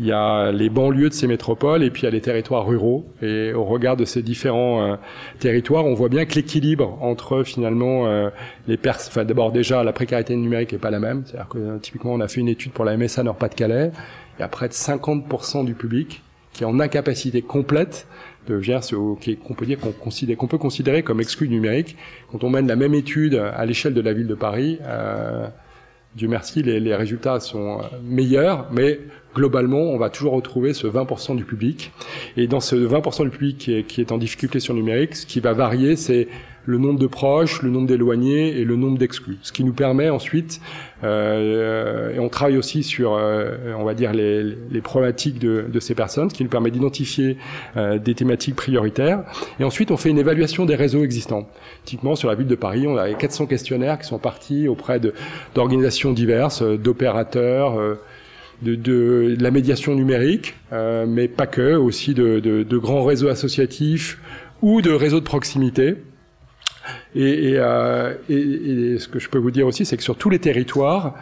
[0.00, 2.66] il y a les banlieues de ces métropoles et puis il y a les territoires
[2.66, 3.04] ruraux.
[3.20, 4.96] Et au regard de ces différents euh,
[5.38, 8.30] territoires, on voit bien que l'équilibre entre finalement euh,
[8.66, 11.24] les pers enfin d'abord déjà la précarité numérique est pas la même.
[11.26, 13.92] C'est-à-dire que euh, typiquement on a fait une étude pour la MSA Nord-Pas-de-Calais,
[14.38, 16.22] il y a près de 50% du public
[16.54, 18.06] qui est en incapacité complète
[18.48, 21.96] de venir ce qu'on peut dire qu'on considère qu'on peut considérer comme exclu numérique.
[22.32, 24.78] Quand on mène la même étude à l'échelle de la ville de Paris.
[24.82, 25.46] Euh,
[26.16, 28.98] Dieu merci, les, résultats sont meilleurs, mais
[29.34, 31.92] globalement, on va toujours retrouver ce 20% du public.
[32.36, 35.14] Et dans ce 20% du public qui est, qui est, en difficulté sur le numérique,
[35.14, 36.26] ce qui va varier, c'est
[36.66, 39.38] le nombre de proches, le nombre d'éloignés et le nombre d'exclus.
[39.42, 40.60] Ce qui nous permet ensuite,
[41.02, 45.80] euh, et on travaille aussi sur, euh, on va dire, les, les problématiques de, de,
[45.80, 47.38] ces personnes, ce qui nous permet d'identifier
[47.76, 49.24] euh, des thématiques prioritaires.
[49.58, 51.48] Et ensuite, on fait une évaluation des réseaux existants.
[51.84, 55.00] Typiquement, sur la ville de Paris, on a 400 questionnaires qui sont partis auprès
[55.54, 57.94] d'organisations diverses, d'opérateurs, euh,
[58.62, 64.18] de, de, la médiation numérique, euh, mais pas que, aussi de, de, grands réseaux associatifs
[64.62, 65.96] ou de réseaux de proximité.
[67.14, 70.30] Et, et, euh, et, ce que je peux vous dire aussi, c'est que sur tous
[70.30, 71.14] les territoires,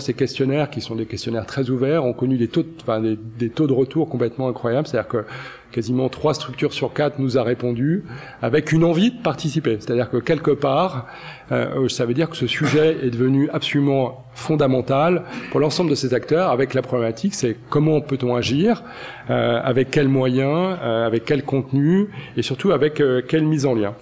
[0.00, 3.50] ces questionnaires qui sont des questionnaires très ouverts ont connu des taux, de, enfin, des
[3.50, 4.86] taux de retour complètement incroyables.
[4.86, 5.24] C'est-à-dire que
[5.72, 8.04] quasiment trois structures sur quatre nous a répondu
[8.42, 9.76] avec une envie de participer.
[9.78, 11.06] C'est-à-dire que quelque part,
[11.52, 16.14] euh, ça veut dire que ce sujet est devenu absolument fondamental pour l'ensemble de ces
[16.14, 16.50] acteurs.
[16.50, 18.84] Avec la problématique, c'est comment peut-on agir,
[19.30, 23.74] euh, avec quels moyens, euh, avec quel contenu, et surtout avec euh, quelle mise en
[23.74, 23.94] lien.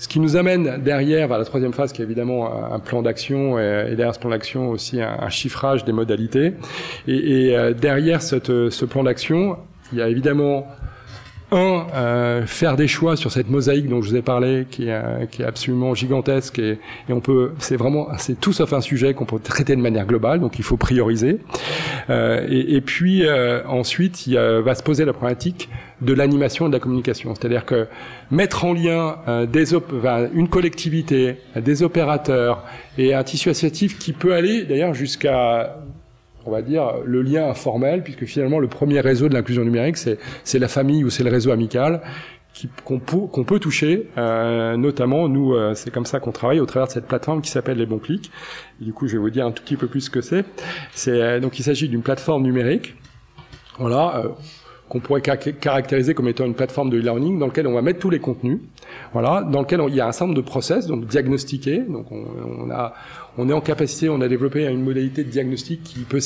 [0.00, 3.58] Ce qui nous amène derrière vers la troisième phase, qui est évidemment un plan d'action,
[3.58, 6.54] et, derrière ce plan d'action aussi un, chiffrage des modalités.
[7.06, 9.58] Et, et euh, derrière cette, ce plan d'action,
[9.92, 10.66] il y a évidemment
[11.52, 14.92] un, euh, faire des choix sur cette mosaïque dont je vous ai parlé, qui est,
[14.92, 18.80] euh, qui est absolument gigantesque et, et on peut, c'est vraiment, c'est tout sauf un
[18.80, 21.38] sujet qu'on peut traiter de manière globale, donc il faut prioriser.
[22.08, 25.68] Euh, et, et, puis euh, ensuite, il va se poser la problématique
[26.00, 27.86] de l'animation et de la communication, c'est-à-dire que
[28.30, 29.74] mettre en lien euh, des
[30.34, 32.64] une collectivité, des opérateurs
[32.98, 35.76] et un tissu associatif qui peut aller d'ailleurs jusqu'à
[36.46, 40.58] on va dire, le lien informel, puisque finalement le premier réseau de l'inclusion numérique, c'est
[40.58, 42.00] la famille ou c'est le réseau amical
[42.84, 46.88] qu'on peut, peut, toucher, euh, notamment nous, euh, c'est comme ça qu'on travaille au travers
[46.88, 48.30] de cette plateforme qui s'appelle Les Bons Clics.
[48.80, 50.44] du coup, je vais vous dire un tout petit peu plus ce que c'est.
[50.92, 52.96] C'est euh, donc il s'agit d'une plateforme numérique,
[53.78, 54.28] voilà, euh,
[54.90, 58.10] qu'on pourrait caractériser comme étant une plateforme de e-learning dans laquelle on va mettre tous
[58.10, 58.58] les contenus,
[59.12, 62.24] voilà, dans lequel il y a un certain nombre de process, donc diagnostiqués, donc on,
[62.58, 62.92] on a
[63.38, 66.18] on est en capacité, on a développé une modalité de diagnostic qui peut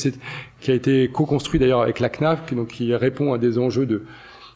[0.59, 4.03] qui a été co-construit d'ailleurs avec la CNAF, donc qui répond à des enjeux de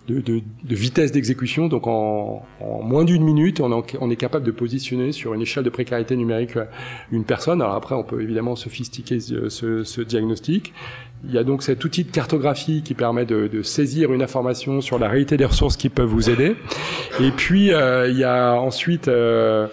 [0.07, 1.67] de, de, vitesse d'exécution.
[1.67, 5.69] Donc en, moins d'une minute, on, on, est capable de positionner sur une échelle de
[5.69, 6.65] précarité numérique euh,
[7.11, 7.61] une personne.
[7.61, 10.73] Alors après, on peut évidemment sophistiquer ce, ce, ce diagnostic.
[11.25, 14.79] Il y a donc cet outil de cartographie qui permet de, de, saisir une information
[14.79, 16.55] sur la réalité des ressources qui peuvent vous aider.
[17.19, 19.67] Et puis euh, il y a ensuite euh,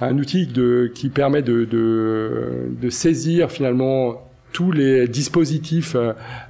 [0.00, 5.96] un outil de, qui permet de, de, saisir finalement tous les dispositifs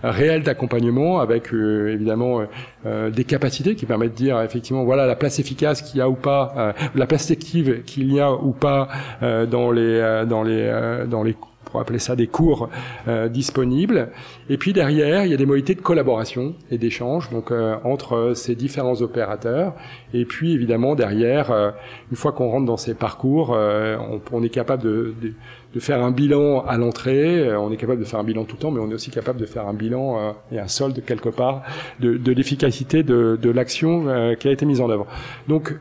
[0.03, 2.41] réels d'accompagnement avec évidemment
[2.85, 6.15] des capacités qui permettent de dire effectivement voilà la place efficace qu'il y a ou
[6.15, 8.89] pas, la place active qu'il y a ou pas
[9.21, 11.37] dans les dans les dans les
[11.73, 12.69] pour appeler ça des cours
[13.09, 14.11] euh, disponibles.
[14.51, 18.35] Et puis derrière, il y a des modalités de collaboration et d'échange donc euh, entre
[18.37, 19.75] ces différents opérateurs.
[20.13, 21.71] Et puis évidemment derrière, euh,
[22.11, 25.33] une fois qu'on rentre dans ces parcours, on, on, est capable de, de,
[25.75, 27.57] de, faire un bilan à l'entrée.
[27.57, 29.41] on est capable de faire un bilan tout le temps, mais on est aussi capable
[29.41, 31.63] de faire un bilan et un solde quelque part
[32.01, 35.07] de, de l'efficacité de, de l'action qui a été mise en œuvre.
[35.49, 35.75] Donc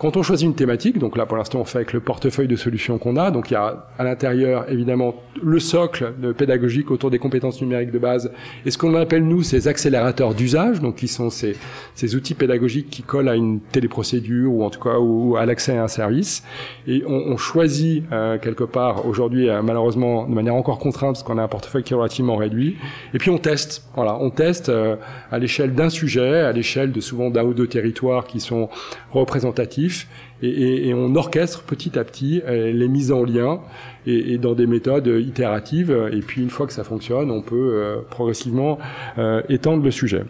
[0.00, 2.56] quand on choisit une thématique, donc là pour l'instant on fait avec le portefeuille de
[2.56, 7.18] solutions qu'on a, donc il y a à l'intérieur évidemment le socle pédagogique autour des
[7.18, 8.32] compétences numériques de base,
[8.64, 11.54] et ce qu'on appelle nous ces accélérateurs d'usage, donc qui sont ces,
[11.94, 15.76] ces outils pédagogiques qui collent à une téléprocédure ou en tout cas ou, à l'accès
[15.76, 16.44] à un service,
[16.86, 21.24] et on, on choisit euh, quelque part aujourd'hui euh, malheureusement de manière encore contrainte parce
[21.24, 22.78] qu'on a un portefeuille qui est relativement réduit,
[23.12, 24.96] et puis on teste, voilà, on teste euh,
[25.30, 28.70] à l'échelle d'un sujet, à l'échelle de souvent d'un ou deux territoires qui sont
[29.12, 29.89] représentatifs
[30.42, 33.60] et, on orchestre petit à petit euh, les mises en lien
[34.06, 35.94] et, dans des méthodes itératives.
[36.12, 38.78] Et puis une fois que ça fonctionne, on peut euh, progressivement
[39.18, 40.24] euh, étendre le sujet.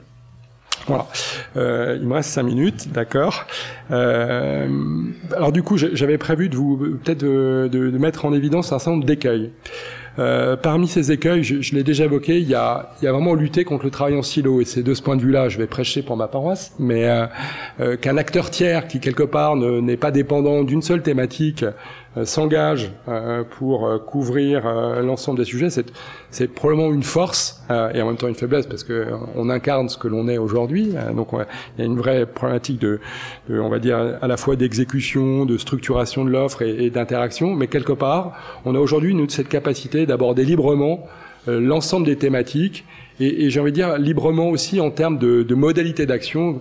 [0.87, 1.07] Voilà.
[1.55, 3.47] il me reste cinq minutes, d'accord.
[3.91, 9.05] alors du coup, j'avais prévu de vous peut-être de, mettre en évidence un certain nombre
[9.05, 9.53] d'écueils.
[10.21, 13.35] Euh, parmi ces écueils, je, je l'ai déjà évoqué, il y, a, y a vraiment
[13.35, 14.61] lutter contre le travail en silo.
[14.61, 17.27] Et c'est de ce point de vue-là, je vais prêcher pour ma paroisse, mais euh,
[17.81, 21.65] euh, qu'un acteur tiers qui quelque part n'est pas dépendant d'une seule thématique
[22.25, 24.65] s'engage euh, pour euh, couvrir
[25.03, 25.69] l'ensemble des sujets,
[26.31, 29.97] c'est probablement une force et en même temps une faiblesse parce que on incarne ce
[29.97, 30.93] que l'on est aujourd'hui.
[31.15, 33.01] donc il y a une vraie problématique de,
[33.49, 37.93] on va dire à la fois d'exécution, de structuration de l'offre et, d'interaction, mais quelque
[37.93, 38.33] part,
[38.65, 41.07] on a aujourd'hui cette capacité d'aborder librement
[41.47, 42.85] l'ensemble des thématiques
[43.21, 46.61] et, et j'ai envie de dire librement aussi en termes de, de modalités d'action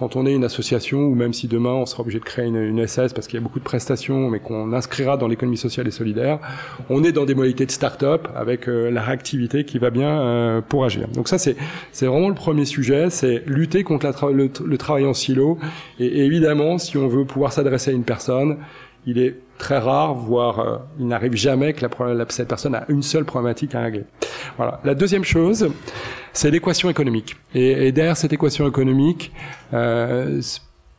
[0.00, 2.86] quand on est une association ou même si demain on sera obligé de créer une,
[2.86, 5.90] SS parce qu'il y a beaucoup de prestations mais qu'on inscrira dans l'économie sociale et
[5.90, 6.38] solidaire,
[6.88, 10.62] on est dans des modalités de start-up avec euh, la réactivité qui va bien euh,
[10.62, 11.06] pour agir.
[11.08, 11.54] Donc ça c'est
[11.92, 15.58] c'est vraiment le premier sujet, c'est lutter contre le, travail en silo
[15.98, 18.56] et, évidemment si on veut pouvoir s'adresser à une personne,
[19.06, 23.02] il est très rare, voire euh, il n'arrive jamais que la, cette personne a une
[23.02, 24.04] seule problématique à régler.
[24.56, 24.80] Voilà.
[24.84, 25.70] La deuxième chose,
[26.32, 27.36] c'est l'équation économique.
[27.54, 29.32] Et, et, derrière cette équation économique,
[29.72, 30.40] euh,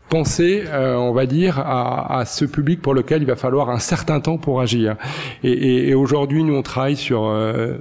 [0.10, 3.80] penser, euh, on va dire, à, à, ce public pour lequel il va falloir un
[3.80, 4.98] certain temps pour agir.
[5.44, 7.78] Et, et, et aujourd'hui, nous, on travaille sur euh,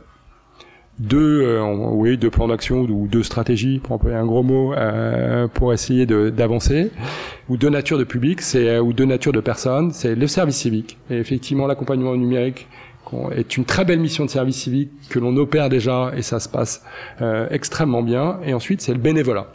[1.00, 5.48] deux, euh, oui, deux plans d'action ou deux stratégies, pour employer un gros mot, euh,
[5.48, 6.92] pour essayer d'avancer,
[7.48, 9.90] ou deux natures de public, c'est ou deux natures de personnes.
[9.92, 12.68] C'est le service civique et effectivement l'accompagnement numérique
[13.32, 16.48] est une très belle mission de service civique que l'on opère déjà et ça se
[16.48, 16.82] passe
[17.20, 18.38] euh, extrêmement bien.
[18.44, 19.46] Et ensuite, c'est le bénévolat.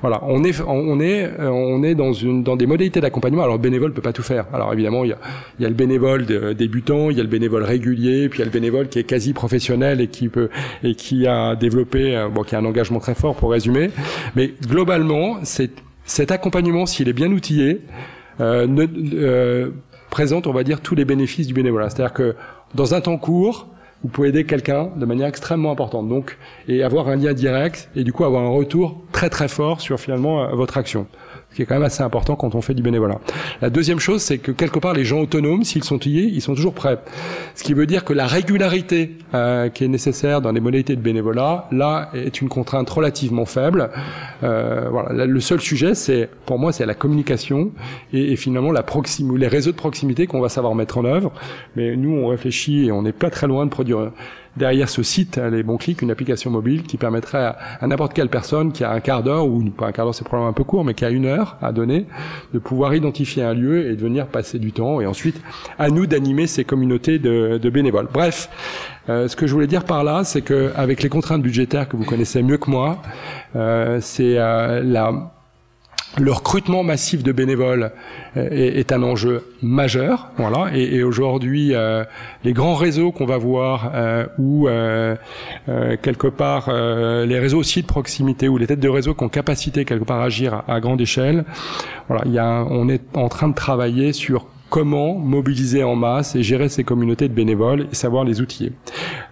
[0.00, 3.42] Voilà, on est on est euh, on est dans une dans des modalités d'accompagnement.
[3.42, 4.46] Alors le bénévole peut pas tout faire.
[4.52, 5.18] Alors évidemment, il y a,
[5.58, 8.42] il y a le bénévole débutant, il y a le bénévole régulier, puis il y
[8.42, 10.50] a le bénévole qui est quasi professionnel et qui peut
[10.82, 13.90] et qui a développé euh, bon qui a un engagement très fort pour résumer.
[14.36, 15.70] Mais globalement, c'est
[16.04, 17.80] cet accompagnement s'il est bien outillé
[18.40, 18.66] euh,
[19.14, 19.70] euh,
[20.10, 21.90] présente, on va dire, tous les bénéfices du bénévolat.
[21.90, 22.36] C'est-à-dire que
[22.74, 23.68] dans un temps court,
[24.04, 26.08] vous pouvez aider quelqu'un de manière extrêmement importante.
[26.08, 26.36] Donc,
[26.68, 29.98] et avoir un lien direct et du coup avoir un retour très très fort sur
[29.98, 31.06] finalement euh, votre action
[31.54, 33.18] qui est quand même assez important quand on fait du bénévolat.
[33.62, 36.54] La deuxième chose, c'est que quelque part, les gens autonomes, s'ils sont liés, ils sont
[36.54, 36.98] toujours prêts.
[37.54, 41.00] Ce qui veut dire que la régularité euh, qui est nécessaire dans les modalités de
[41.00, 43.90] bénévolat, là, est une contrainte relativement faible.
[44.42, 45.26] Euh, voilà.
[45.26, 47.72] Le seul sujet, c'est, pour moi, c'est la communication
[48.12, 51.32] et, et finalement la proximité, les réseaux de proximité qu'on va savoir mettre en œuvre.
[51.76, 54.10] Mais nous, on réfléchit et on n'est pas très loin de produire
[54.56, 58.72] derrière ce site, les bons clics, une application mobile qui permettrait à, n'importe quelle personne
[58.72, 60.84] qui a un quart d'heure, ou pas un quart d'heure, c'est probablement un peu court,
[60.84, 62.06] mais qui a une heure à donner,
[62.52, 65.40] de pouvoir identifier un lieu et de venir passer du temps, et ensuite
[65.78, 68.08] à nous d'animer ces communautés de, bénévoles.
[68.12, 68.48] Bref,
[69.08, 71.96] euh, ce que je voulais dire par là, c'est que avec les contraintes budgétaires que
[71.96, 73.02] vous connaissez mieux que moi,
[73.56, 75.33] euh, c'est euh, la
[76.18, 77.90] le recrutement massif de bénévoles
[78.36, 80.70] euh, est, un enjeu majeur, voilà.
[80.74, 82.04] Et, aujourd'hui, euh,
[82.44, 84.68] les grands réseaux qu'on va voir, euh, ou
[86.02, 89.84] quelque part les réseaux aussi de proximité, ou les têtes de réseau qui ont capacité
[89.84, 91.44] quelque part à agir à, à grande échelle,
[92.08, 92.22] voilà.
[92.26, 96.42] Il y a, on est en train de travailler sur comment mobiliser en masse et
[96.42, 98.72] gérer ces communautés de bénévoles et savoir les outiller.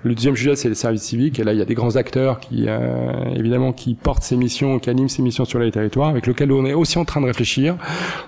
[0.04, 1.40] Le deuxième sujet, c'est les services civiques.
[1.40, 4.78] Et là, il y a des grands acteurs qui, euh, évidemment, qui portent ces missions,
[4.78, 7.26] qui animent ces missions sur les territoires, avec lesquels on est aussi en train de
[7.26, 7.74] réfléchir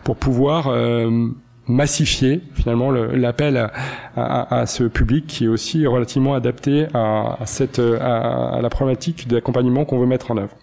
[0.02, 1.28] pour pouvoir euh,
[1.68, 3.70] massifier finalement l'appel
[4.16, 10.00] à, ce public qui est aussi relativement adapté à, cette à, la problématique d'accompagnement qu'on
[10.00, 10.56] veut mettre en œuvre.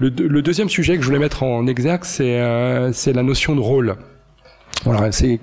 [0.00, 0.10] Le,
[0.42, 3.96] deuxième sujet que je voulais mettre en exergue, c'est euh, la notion de rôle.
[4.84, 5.40] Voilà, c'est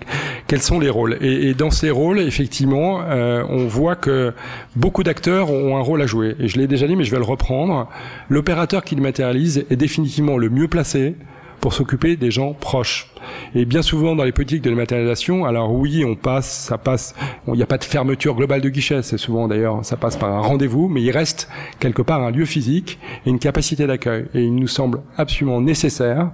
[0.47, 1.17] quels sont les rôles?
[1.21, 4.33] Et, dans ces rôles, effectivement, euh, on voit que
[4.75, 6.36] beaucoup d'acteurs ont un rôle à jouer.
[6.39, 7.89] Et je l'ai déjà dit, mais je vais le reprendre.
[8.29, 11.15] L'opérateur qui le matérialise est définitivement le mieux placé
[11.59, 13.11] pour s'occuper des gens proches.
[13.55, 17.15] Et bien souvent dans les politiques de dématérialisation, alors oui, on passe, ça passe,
[17.47, 20.31] il n'y a pas de fermeture globale de guichet, c'est souvent d'ailleurs, ça passe par
[20.31, 24.25] un rendez-vous, mais il reste quelque part un lieu physique et une capacité d'accueil.
[24.36, 26.29] Et il nous semble absolument nécessaire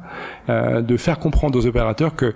[0.50, 2.34] euh, de faire comprendre aux opérateurs que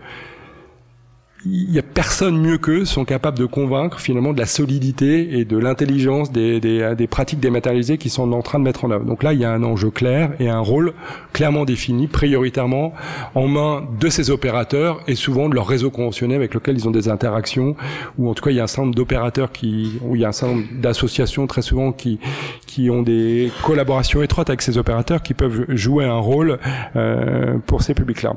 [1.45, 5.45] il y a personne mieux qu'eux sont capables de convaincre finalement de la solidité et
[5.45, 9.05] de l'intelligence des, des, des, pratiques dématérialisées qui sont en train de mettre en œuvre.
[9.05, 10.93] Donc là, il y a un enjeu clair et un rôle
[11.33, 12.93] clairement défini, prioritairement
[13.35, 16.91] en main de ces opérateurs et souvent de leur réseau conventionné avec lequel ils ont
[16.91, 17.75] des interactions,
[18.17, 20.25] ou en tout cas il y a un certain nombre d'opérateurs qui, ou il y
[20.25, 22.19] a un certain nombre d'associations très souvent qui,
[22.65, 26.59] qui ont des collaborations étroites avec ces opérateurs qui peuvent jouer un rôle
[26.95, 28.33] euh, pour ces publics-là.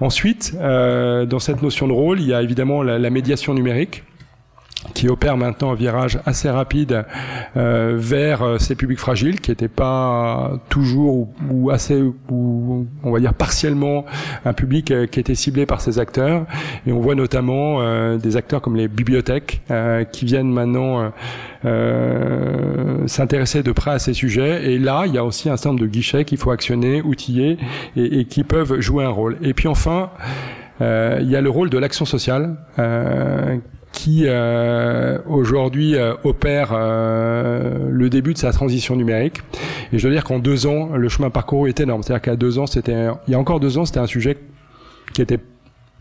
[0.00, 4.04] Ensuite, euh, dans cette notion de rôle, il y a évidemment la, médiation numérique
[4.92, 7.04] qui opère maintenant un virage assez rapide
[7.56, 13.20] euh, vers euh, ces publics fragiles qui n'étaient pas toujours ou, assez ou on va
[13.20, 14.04] dire partiellement
[14.44, 16.44] un public euh, qui était ciblé par ces acteurs.
[16.86, 19.62] Et on voit notamment des acteurs comme les bibliothèques
[20.12, 21.12] qui viennent maintenant
[23.06, 24.72] s'intéresser de près à ces sujets.
[24.72, 27.58] Et là il y a aussi un certain nombre de guichets qu'il faut actionner outiller
[27.96, 29.38] et, qui peuvent jouer un rôle.
[29.42, 30.10] Et puis enfin
[30.80, 33.58] il y a le rôle de l'action sociale euh,
[33.94, 39.38] qui euh, aujourd'hui euh, opère euh, le début de sa transition numérique.
[39.92, 42.02] Et je dois dire qu'en deux ans, le chemin parcouru est énorme.
[42.02, 44.36] C'est-à-dire qu'à deux ans, c'était, il y a encore deux ans, c'était un sujet
[45.14, 45.38] qui était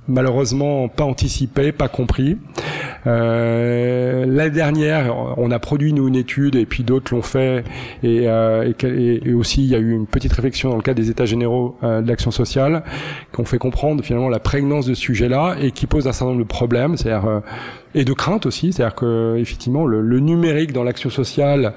[0.07, 2.37] malheureusement pas anticipé, pas compris.
[3.05, 7.63] Euh, L'année dernière, on a produit nous une étude et puis d'autres l'ont fait
[8.01, 11.09] et, euh, et, aussi il y a eu une petite réflexion dans le cadre des
[11.09, 12.83] États généraux euh, de l'action sociale
[13.33, 16.31] qui ont fait comprendre finalement la prégnance de ce sujet-là et qui pose un certain
[16.31, 17.39] nombre de problèmes, c'est-à-dire euh,
[17.95, 21.73] et de crainte aussi, c'est-à-dire que effectivement le, le numérique dans l'action sociale,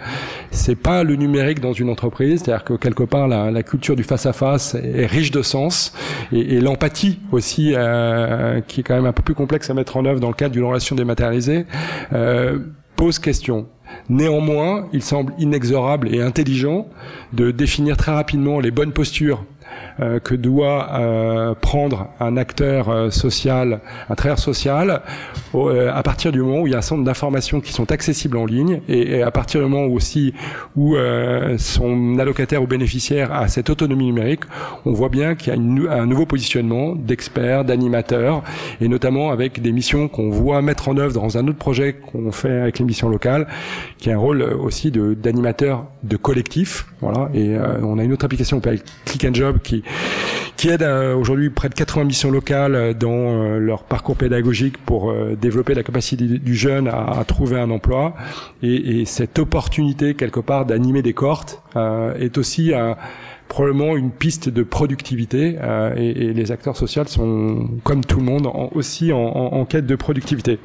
[0.51, 4.03] c'est pas le numérique dans une entreprise, c'est-à-dire que quelque part la, la culture du
[4.03, 5.93] face à face est riche de sens
[6.33, 9.97] et, et l'empathie aussi, euh, qui est quand même un peu plus complexe à mettre
[9.97, 11.67] en œuvre dans le cadre d'une relation dématérialisée,
[12.13, 12.59] euh,
[12.97, 13.67] pose question.
[14.09, 16.89] Néanmoins, il semble inexorable et intelligent
[17.33, 19.45] de définir très rapidement les bonnes postures
[19.99, 25.01] euh, que doit euh, prendre un acteur euh, social, un travailleur social,
[25.55, 28.45] à partir du moment où il y a un nombre d'informations qui sont accessibles en
[28.45, 30.35] ligne et, à partir du moment aussi
[30.77, 30.97] où
[31.57, 34.43] son allocataire ou bénéficiaire a cette autonomie numérique,
[34.85, 35.57] on voit bien qu'il y
[35.89, 38.43] a un nouveau positionnement d'experts, d'animateurs
[38.83, 42.33] et notamment avec des missions qu'on voit mettre en œuvre dans un autre projet qu'on
[42.33, 43.47] fait avec les missions locales,
[43.97, 46.87] qui est un rôle aussi d'animateur de, collectif.
[47.01, 49.83] Voilà, et on a une autre application qui s'appelle Click and Job qui
[50.57, 54.79] qui aide euh, aujourd'hui près de 80 missions locales euh, dans euh, leur parcours pédagogique
[54.79, 58.15] pour développer la capacité du jeune à, trouver un emploi.
[58.63, 61.63] Et, et, cette opportunité quelque part d'animer des cohortes
[62.19, 62.97] est aussi un
[63.49, 68.25] probablement une piste de productivité euh, et, et, les acteurs sociaux sont comme tout le
[68.25, 70.59] monde en, aussi en, en, quête de productivité.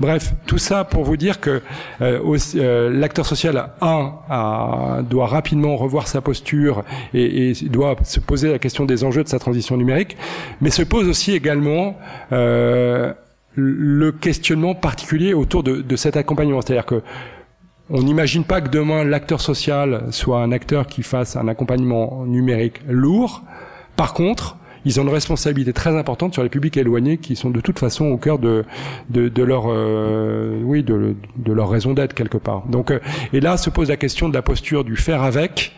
[0.00, 1.62] Bref, tout ça pour vous dire que
[2.00, 6.84] euh, euh, l'acteur social un a, doit rapidement revoir sa posture
[7.14, 10.16] et, et, doit se poser la question des enjeux de sa transition numérique,
[10.60, 11.96] mais se pose aussi également
[12.32, 13.12] euh,
[13.54, 17.02] le questionnement particulier autour de, de cet accompagnement, c'est-à-dire que
[17.90, 22.80] on n'imagine pas que demain l'acteur social soit un acteur qui fasse un accompagnement numérique
[22.88, 23.42] lourd.
[23.96, 27.60] Par contre, ils ont une responsabilité très importante sur les publics éloignés qui sont de
[27.60, 28.64] toute façon au cœur de
[29.10, 32.62] de, leur euh, oui de, de, leur raison d'être quelque part.
[32.68, 33.00] Donc euh,
[33.32, 35.72] et là se pose la question de la posture du faire avec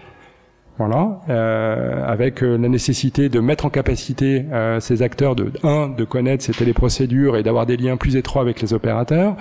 [0.78, 5.88] voilà, euh, avec euh, la nécessité de mettre en capacité euh, ces acteurs de un
[5.88, 9.34] de connaître ces téléprocédures et d'avoir des liens plus étroits avec les opérateurs.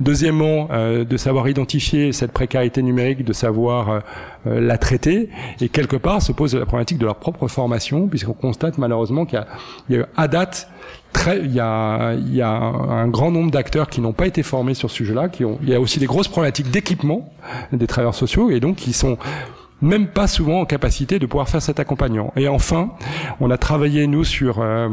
[0.00, 4.00] Deuxièmement, euh, de savoir identifier cette précarité numérique, de savoir euh,
[4.46, 5.30] euh, la traiter.
[5.62, 9.42] Et quelque part, se pose la problématique de leur propre formation, puisqu'on constate malheureusement qu'il
[9.88, 10.68] y, y, a à date
[11.12, 14.42] Très, il, y a, il y a un grand nombre d'acteurs qui n'ont pas été
[14.42, 15.28] formés sur ce sujet-là.
[15.28, 17.30] Qui ont, il y a aussi des grosses problématiques d'équipement
[17.70, 19.18] des travailleurs sociaux et donc qui sont
[19.82, 22.32] même pas souvent en capacité de pouvoir faire cet accompagnement.
[22.36, 22.92] Et enfin,
[23.40, 24.88] on a travaillé nous sur euh,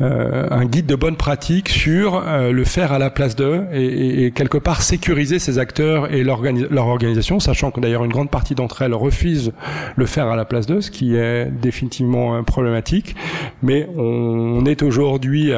[0.00, 4.24] euh, un guide de bonne pratique sur euh, le faire à la place d'eux et,
[4.24, 8.56] et, quelque part sécuriser ces acteurs et leur organisation, sachant que d'ailleurs une grande partie
[8.56, 9.52] d'entre elles refusent
[9.94, 13.14] le faire à la place d'eux, ce qui est définitivement problématique.
[13.62, 15.52] Mais on, est aujourd'hui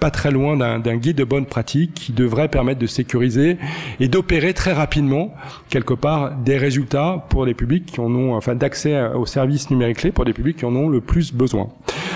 [0.00, 3.58] pas très loin d'un guide de bonne pratique qui devrait permettre de sécuriser
[4.00, 5.32] et d'opérer très rapidement
[5.68, 9.98] quelque part des résultats pour les publics qui en ont, enfin d'accès aux services numériques
[9.98, 11.68] clés pour des publics qui en ont le plus besoin.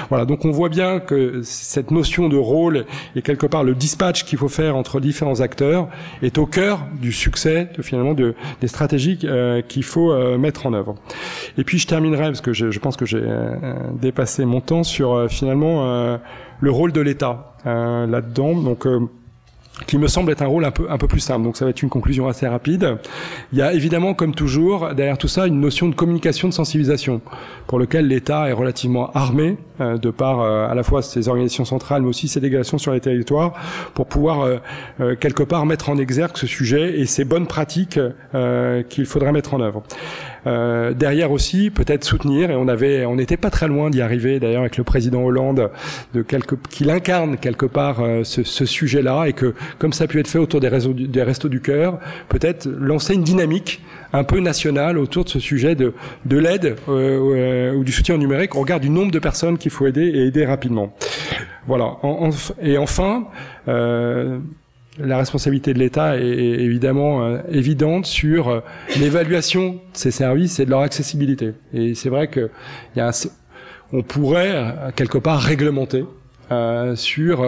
[0.08, 2.84] Voilà, donc on voit bien que cette notion de rôle
[3.16, 5.88] et quelque part le dispatch qu'il faut faire entre différents acteurs
[6.22, 10.66] est au cœur du succès de, finalement de, des stratégies euh, qu'il faut euh, mettre
[10.66, 10.94] en œuvre.
[11.59, 13.55] Et puis je terminerai parce que je, pense que j'ai euh,
[13.92, 16.18] dépassé mon temps sur finalement
[16.61, 18.55] le rôle de l'État là-dedans.
[18.57, 18.86] Donc
[19.86, 21.42] qui me semble être un rôle un peu, un peu plus simple.
[21.42, 22.96] Donc ça va être une conclusion assez rapide.
[23.52, 27.20] Il y a évidemment, comme toujours, derrière tout ça, une notion de communication, de sensibilisation,
[27.66, 32.03] pour lequel l'État est relativement armé, de par euh, à la fois ses organisations centrales,
[32.03, 33.55] mais aussi ses délégations sur les territoires,
[33.95, 34.47] pour pouvoir
[35.01, 37.99] euh, quelque part mettre en exergue ce sujet et ces bonnes pratiques
[38.89, 39.83] qu'il faudrait mettre en œuvre.
[40.47, 44.41] Euh, derrière aussi, peut-être soutenir, et on avait, on n'était pas très loin d'y arriver
[44.41, 45.70] d'ailleurs avec le président Hollande,
[46.12, 50.07] de quelque, qu'il incarne quelque part euh, ce, ce sujet-là, et que comme ça a
[50.07, 51.99] pu être fait autour des, réseaux, des restos du cœur,
[52.29, 55.93] peut-être lancer une dynamique un peu nationale autour de ce sujet de,
[56.25, 59.86] de l'aide euh, ou du soutien numérique On regarde du nombre de personnes qu'il faut
[59.86, 60.94] aider et aider rapidement.
[61.66, 61.96] Voilà.
[62.62, 63.26] Et enfin.
[63.68, 64.38] Euh,
[64.96, 68.60] la responsabilité de l'État est, évidemment euh, évidente sur euh,
[69.00, 71.54] l'évaluation de ces services et de leur accessibilité.
[71.72, 72.48] Et c'est vrai que
[72.94, 73.10] y a
[73.92, 76.04] on pourrait quelque part réglementer
[76.94, 77.38] sur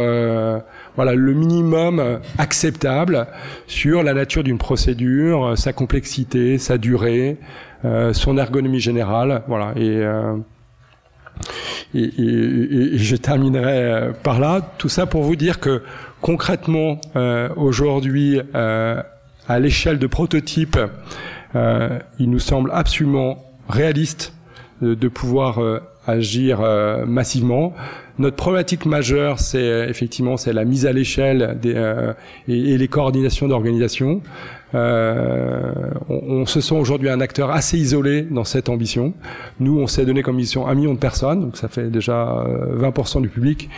[0.97, 3.27] voilà le minimum acceptable
[3.67, 7.39] sur la nature d'une procédure, sa complexité, sa durée,
[8.13, 10.05] son ergonomie générale, voilà et
[11.95, 14.61] et, je terminerai par là.
[14.79, 15.83] Tout ça pour vous dire que
[16.21, 19.01] concrètement, euh, aujourd'hui, euh,
[19.49, 20.79] à l'échelle de prototype,
[21.55, 24.33] euh, il nous semble absolument réaliste
[24.83, 25.59] de, pouvoir
[26.07, 26.61] agir
[27.07, 27.73] massivement.
[28.19, 34.21] Notre problématique majeure, c'est effectivement c'est la mise à l'échelle et, et, les coordinations d'organisation.
[34.75, 35.73] Euh,
[36.09, 39.15] on, se sent aujourd'hui un acteur assez isolé dans cette ambition.
[39.61, 42.45] Nous, on s'est donné comme mission un million de personnes, donc ça fait déjà
[42.77, 43.69] 20% du public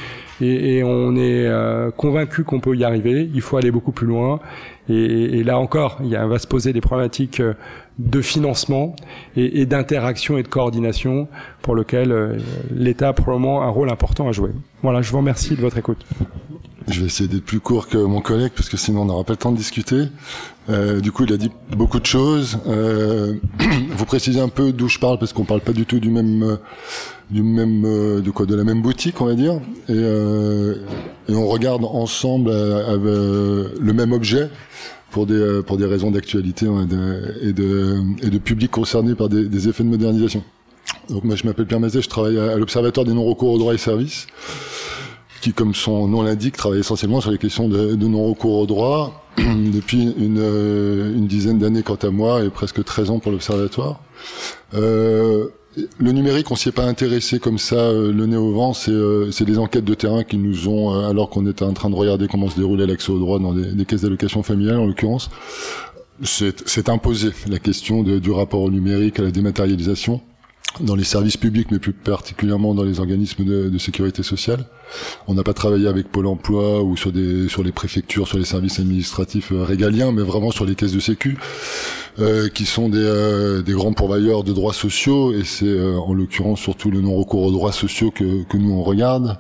[0.41, 3.29] et, on est euh, convaincu qu'on peut y arriver.
[3.35, 4.41] Il faut aller beaucoup plus loin.
[4.89, 7.55] Et, là encore, il va se poser des problématiques euh,
[7.99, 8.95] de financement
[9.37, 11.29] et, d'interaction et de coordination
[11.63, 12.39] pour lequel euh,
[12.71, 14.51] l'État a probablement un rôle important à jouer.
[14.83, 16.07] Voilà, je vous remercie de votre écoute.
[16.89, 19.35] Je vais essayer d'être plus court que mon collègue parce que sinon on n'aura pas
[19.35, 20.09] le temps de discuter.
[20.69, 22.59] du coup, il a dit beaucoup de choses.
[22.67, 26.59] vous précisez un peu d'où je parle parce qu'on parle pas du tout du même
[27.31, 29.55] du même euh, de quoi de la même boutique on va dire
[29.89, 30.77] et, euh,
[31.29, 34.49] et on regarde ensemble euh, le même objet
[35.11, 36.67] pour des pour des raisons d'actualité
[37.43, 40.43] et de et de public concerné par des, des effets de modernisation.
[41.11, 43.79] Donc moi je m'appelle Pierre Mazet, je travaille à, l'Observatoire des non-recours aux droits et
[43.79, 44.27] services
[45.41, 50.15] qui, comme son nom l'indique, travaille essentiellement sur les questions de, non-recours aux droits depuis
[50.19, 50.39] une,
[51.17, 54.01] une dizaine d'années quant à moi et presque 13 ans pour l'Observatoire.
[54.75, 55.49] Euh,
[55.99, 58.73] le numérique, on s'y est pas intéressé comme ça, euh, le nez au vent.
[58.73, 61.91] C'est euh, des enquêtes de terrain qui nous ont, euh, alors qu'on était en train
[61.91, 65.31] de regarder comment se déroulait l'accès au droit dans des, caisses d'allocation familiale, en l'occurrence,
[66.23, 70.21] c'est imposé la question du rapport au numérique, à la dématérialisation
[70.81, 74.65] dans les services publics, mais plus particulièrement dans les organismes de, de sécurité sociale.
[75.27, 78.45] On n'a pas travaillé avec Pôle Emploi ou sur des sur les préfectures, sur les
[78.45, 81.37] services administratifs régaliens, mais vraiment sur les caisses de sécu.
[82.21, 86.13] Euh, qui sont des, euh, des, grands pourvoyeurs de droits sociaux, et c'est euh, en
[86.13, 89.39] l'occurrence surtout le non-recours aux droits sociaux que, que nous on regarde.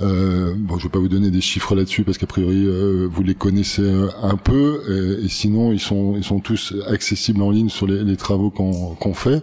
[0.00, 2.66] Euh, bon, je vais pas vous donner des chiffres là-dessus parce qu'a priori
[3.10, 3.90] vous les connaissez
[4.22, 8.16] un peu, et, sinon ils sont ils sont tous accessibles en ligne sur les, les
[8.16, 9.42] travaux qu'on fait.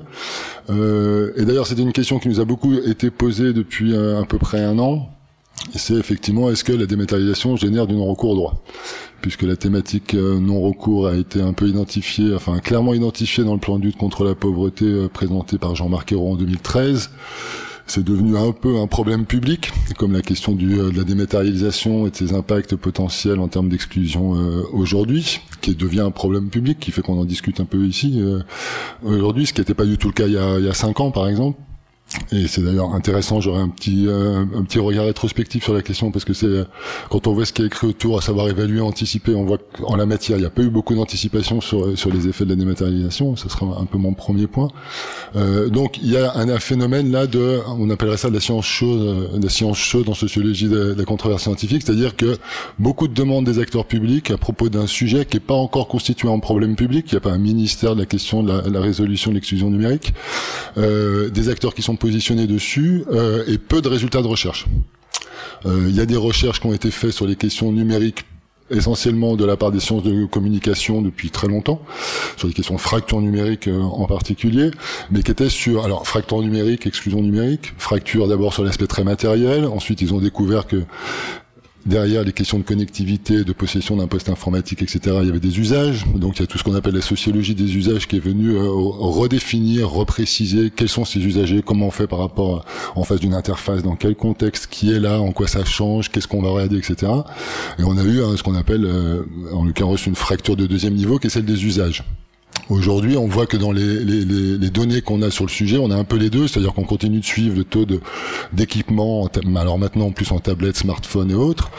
[0.70, 4.64] et d'ailleurs, c'était une question qui nous a beaucoup été posée depuis à peu près
[4.64, 5.10] un an.
[5.74, 8.64] C'est effectivement est-ce que la dématérialisation génère du non-recours au droit?
[9.22, 13.60] Puisque la thématique euh, non-recours a été un peu identifiée, enfin clairement identifiée dans le
[13.60, 17.10] plan de lutte contre la pauvreté euh, présenté par Jean-Marc Ayrault en 2013
[17.88, 22.08] c'est devenu un peu un problème public, comme la question du, euh, de la dématérialisation
[22.08, 24.32] et de ses impacts potentiels en termes d'exclusion
[24.74, 28.22] aujourd'hui, qui devient un problème public, qui fait qu'on en discute un peu ici
[29.04, 30.74] aujourd'hui, ce qui n'était pas du tout le cas il y a, il y a
[30.74, 31.60] cinq ans par exemple.
[32.32, 36.12] Et c'est d'ailleurs intéressant, j'aurais un petit euh, un petit regard rétrospectif sur la question
[36.12, 36.66] parce que c'est
[37.10, 39.96] quand on voit ce qui est écrit autour, à savoir évaluer, anticiper, on voit qu'en
[39.96, 42.56] la matière, il n'y a pas eu beaucoup d'anticipation sur sur les effets de la
[42.56, 43.36] dématérialisation.
[43.36, 44.68] Ce sera un peu mon premier point.
[45.36, 48.66] Euh, donc il y a un, phénomène là de, on appellerait ça de la science
[48.66, 52.38] chaude, euh, de la science chaude en sociologie de, de la controverse scientifique, c'est-à-dire que
[52.80, 56.30] beaucoup de demandes des acteurs publics à propos d'un sujet qui n'est pas encore constitué
[56.30, 58.80] en problème public, il n'y a pas un ministère de la question de la, la
[58.80, 60.14] résolution de l'exclusion numérique,
[60.78, 64.68] euh, des acteurs qui sont positionner dessus euh, et peu de résultats de recherche.
[65.66, 68.26] Euh, il y a des recherches qui ont été faites sur les questions numériques
[68.70, 71.82] essentiellement de la part des sciences de communication depuis très longtemps,
[72.38, 74.70] sur les questions de fracture numérique euh, en particulier,
[75.10, 79.66] mais qui étaient sur, alors fracture numérique, exclusion numérique, fracture d'abord sur l'aspect très matériel,
[79.66, 80.84] ensuite ils ont découvert que
[81.86, 85.60] Derrière les questions de connectivité, de possession d'un poste informatique, etc., il y avait des
[85.60, 86.06] usages.
[86.16, 88.56] Donc il y a tout ce qu'on appelle la sociologie des usages qui est venu
[88.56, 92.66] euh, redéfinir, repréciser quels sont ces usagers, comment on fait par rapport
[92.96, 96.28] en face d'une interface, dans quel contexte, qui est là, en quoi ça change, qu'est-ce
[96.28, 97.12] qu'on va regarder, etc.
[97.78, 99.22] Et on a eu hein, ce qu'on appelle, euh,
[99.54, 102.04] en l'occurrence, une fracture de deuxième niveau qui est celle des usages.
[102.70, 105.92] Aujourd'hui, on voit que dans les, les, les données qu'on a sur le sujet, on
[105.92, 107.86] a un peu les deux, c'est-à-dire qu'on continue de suivre le taux
[108.54, 111.70] d'équipement, alors maintenant en plus en tablette, smartphone et autres,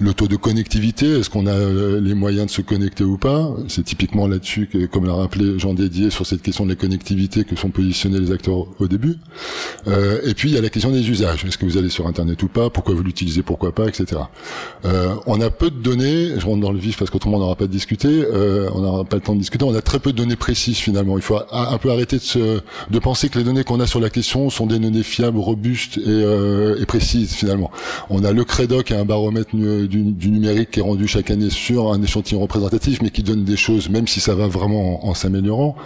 [0.00, 3.54] le taux de connectivité, est-ce qu'on a euh, les moyens de se connecter ou pas?
[3.68, 7.44] C'est typiquement là-dessus que, comme l'a rappelé Jean Dédier, sur cette question de la connectivité
[7.44, 9.18] que sont positionnés les acteurs au début.
[9.86, 11.44] Euh, et puis il y a la question des usages.
[11.44, 12.70] Est-ce que vous allez sur Internet ou pas?
[12.70, 13.42] Pourquoi vous l'utilisez?
[13.42, 13.86] Pourquoi pas?
[13.86, 14.06] Etc.
[14.84, 16.30] Euh, on a peu de données.
[16.36, 18.08] Je rentre dans le vif parce qu'autrement on n'aura pas de discuter.
[18.08, 19.64] Euh, on n'aura pas le temps de discuter.
[19.64, 21.16] On a très peu de données précises finalement.
[21.16, 22.60] Il faut un peu arrêter de, se,
[22.90, 25.98] de penser que les données qu'on a sur la question sont des données fiables, robustes
[25.98, 27.70] et, euh, et précises finalement.
[28.10, 32.02] On a le Credoc un baromètre du, numérique qui est rendu chaque année sur un
[32.02, 35.76] échantillon représentatif, mais qui donne des choses, même si ça va vraiment en, s'améliorant,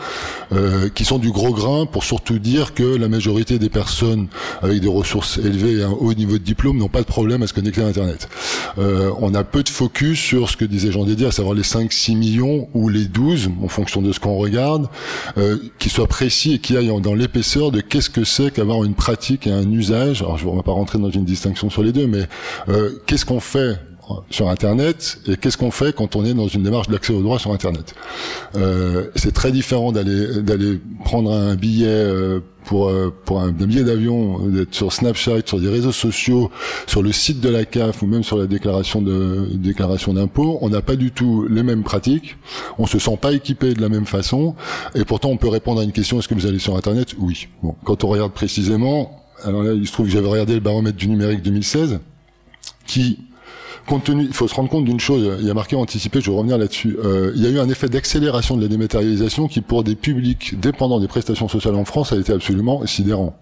[0.53, 4.29] euh, qui sont du gros grain pour surtout dire que la majorité des personnes
[4.63, 7.47] avec des ressources élevées et un haut niveau de diplôme n'ont pas de problème à
[7.47, 8.29] se connecter à Internet.
[8.79, 11.63] Euh, on a peu de focus sur ce que disait Jean Dédier, à savoir les
[11.63, 14.89] 5-6 millions ou les 12, en fonction de ce qu'on regarde,
[15.39, 18.95] euh, qui soient précis et qui aillent dans l'épaisseur de qu'est-ce que c'est qu'avoir une
[18.95, 20.23] pratique et un usage.
[20.23, 22.27] Alors je ne vais pas rentrer dans une distinction sur les deux, mais
[22.69, 23.79] euh, qu'est-ce qu'on fait
[24.31, 27.39] sur Internet et qu'est-ce qu'on fait quand on est dans une démarche d'accès au droit
[27.39, 27.95] sur Internet?
[28.57, 33.85] Euh, c'est très différent d'aller d'aller prendre un billet euh, pour euh, pour un, billet
[33.85, 36.51] d'avion, d'être sur Snapchat, sur des réseaux sociaux,
[36.87, 40.59] sur le site de la CAF ou même sur la déclaration de déclaration d'impôt.
[40.61, 42.37] On n'a pas du tout les mêmes pratiques.
[42.79, 44.55] On se sent pas équipé de la même façon
[44.95, 47.15] et pourtant on peut répondre à une question est-ce que vous allez sur Internet?
[47.19, 47.49] Oui.
[47.63, 50.97] Bon, quand on regarde précisément, alors là il se trouve que j'avais regardé le baromètre
[50.97, 52.01] du numérique 2016
[52.87, 53.19] qui
[53.87, 56.31] compte tenu, il faut se rendre compte d'une chose, il y a marqué anticipé, je
[56.31, 56.97] vais revenir là-dessus.
[57.05, 60.59] Euh, il y a eu un effet d'accélération de la dématérialisation qui, pour des publics
[60.61, 63.37] dépendants des prestations sociales en France, a été absolument sidérant.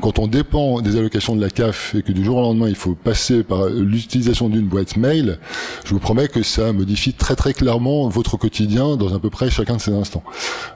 [0.00, 2.74] Quand on dépend des allocations de la CAF et que du jour au lendemain il
[2.74, 5.38] faut passer par l'utilisation d'une boîte mail,
[5.84, 9.50] je vous promets que ça modifie très très clairement votre quotidien dans à peu près
[9.50, 10.24] chacun de ces instants.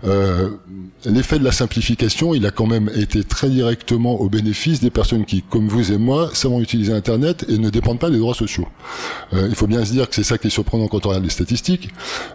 [0.05, 0.51] Euh,
[1.05, 5.25] L'effet de la simplification, il a quand même été très directement au bénéfice des personnes
[5.25, 8.69] qui, comme vous et moi, savent utiliser Internet et ne dépendent pas des droits sociaux.
[9.33, 11.25] Euh, il faut bien se dire que c'est ça qui est surprenant quand on regarde
[11.25, 11.89] les statistiques.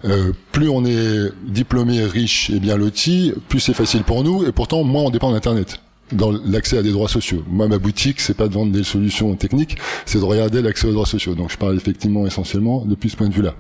[0.04, 4.52] Euh, plus on est diplômé, riche et bien loti, plus c'est facile pour nous et
[4.52, 5.80] pourtant moins on dépend d'Internet
[6.12, 7.44] dans l'accès à des droits sociaux.
[7.48, 10.94] Moi, ma boutique, c'est pas de vendre des solutions techniques, c'est de regarder l'accès aux
[10.94, 11.36] droits sociaux.
[11.36, 13.56] Donc, je parle effectivement essentiellement depuis ce point de vue-là.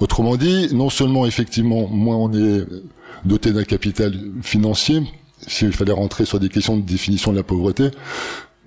[0.00, 2.66] Autrement dit, non seulement effectivement, moins on est
[3.24, 5.02] doté d'un capital financier,
[5.46, 7.90] s'il fallait rentrer sur des questions de définition de la pauvreté,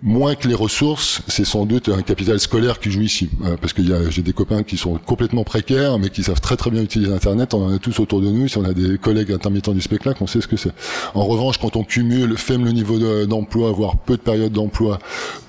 [0.04, 3.74] Moins que les ressources, c'est sans doute un capital scolaire qui joue ici, euh, parce
[3.74, 3.82] que
[4.12, 7.56] j'ai des copains qui sont complètement précaires, mais qui savent très très bien utiliser Internet.
[7.56, 8.48] On en a tous autour de nous.
[8.48, 10.72] Si on a des collègues intermittents du spectacle, on sait ce que c'est.
[11.16, 15.00] En revanche, quand on cumule faible niveau d'emploi, voire peu de période d'emploi,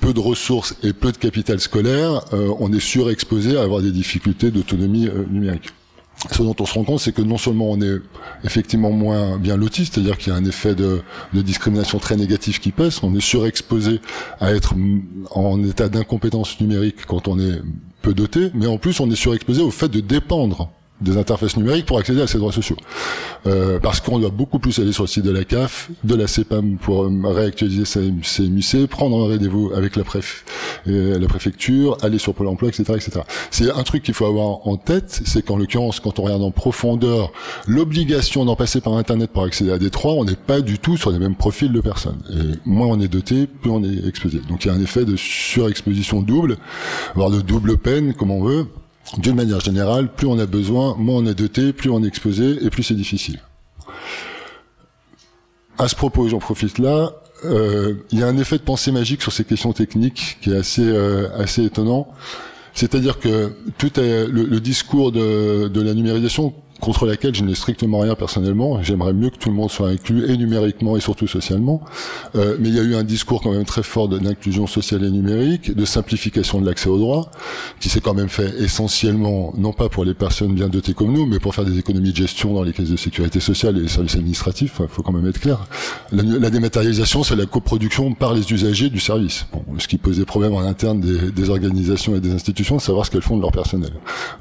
[0.01, 3.93] peu de ressources et peu de capital scolaire, euh, on est surexposé à avoir des
[3.93, 5.75] difficultés d'autonomie euh, numérique
[6.33, 7.99] ce dont on se rend compte, c'est que non seulement on est
[8.45, 11.03] effectivement moins bien loti, c'est-à-dire qu'il y a un effet de,
[11.33, 14.01] de, discrimination très négatif qui pèse, on est surexposé
[14.41, 14.75] à être
[15.31, 17.61] en état d'incompétence numérique quand on est
[18.03, 20.71] peu doté, mais en plus on est surexposé au fait de dépendre
[21.01, 22.77] des interfaces numériques pour accéder à ces droits sociaux.
[23.47, 26.27] Euh, parce qu'on doit beaucoup plus aller sur le site de la CAF, de la
[26.27, 30.45] CEPAM pour réactualiser ses MUC, prendre un rendez-vous avec la, préf,
[30.89, 32.85] euh, la préfecture, aller sur Pôle emploi, etc.
[32.97, 33.21] etc.
[33.51, 36.51] C'est un truc qu'il faut avoir en tête, c'est qu'en l'occurrence, quand on regarde en
[36.51, 37.33] profondeur
[37.67, 40.97] l'obligation d'en passer par Internet pour accéder à des droits, on n'est pas du tout
[40.97, 42.21] sur les mêmes profils de personnes.
[42.31, 44.41] Et moins on est doté, plus on est exposé.
[44.49, 46.57] Donc il y a un effet de surexposition double,
[47.15, 48.67] voire de double peine, comme on veut,
[49.17, 52.65] d'une manière générale, plus on a besoin, moins on est doté, plus on est exposé
[52.65, 53.41] et plus c'est difficile.
[55.79, 57.13] À ce propos, j'en profite là,
[57.45, 60.57] euh, il y a un effet de pensée magique sur ces questions techniques qui est
[60.57, 62.09] assez euh, assez étonnant.
[62.75, 68.01] C'est-à-dire que tout le, le discours de, de la numérisation contre laquelle je n'ai strictement
[68.01, 68.83] rien personnellement.
[68.83, 71.83] J'aimerais mieux que tout le monde soit inclus, et numériquement et surtout socialement.
[72.37, 75.11] Euh, mais il y a eu un discours quand même très fort d'inclusion sociale et
[75.11, 77.31] numérique, de simplification de l'accès aux droits,
[77.81, 81.27] qui s'est quand même fait essentiellement, non pas pour les personnes bien dotées comme nous,
[81.27, 83.89] mais pour faire des économies de gestion dans les caisses de sécurité sociale et les
[83.89, 84.77] services administratifs.
[84.81, 85.67] Il faut quand même être clair.
[86.13, 89.47] La, dématérialisation, c'est la coproduction par les usagers du service.
[89.53, 93.07] Bon, ce qui posait problème en interne des, des, organisations et des institutions, de savoir
[93.07, 93.91] ce qu'elles font de leur personnel.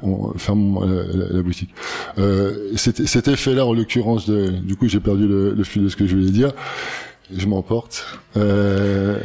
[0.02, 1.70] On ferme la, la, la boutique.
[2.18, 5.96] Euh, euh, cet effet-là, en l'occurrence, du coup, j'ai perdu le, le, fil de ce
[5.96, 6.52] que je voulais dire.
[7.36, 8.06] Je m'emporte.
[8.36, 9.18] Euh,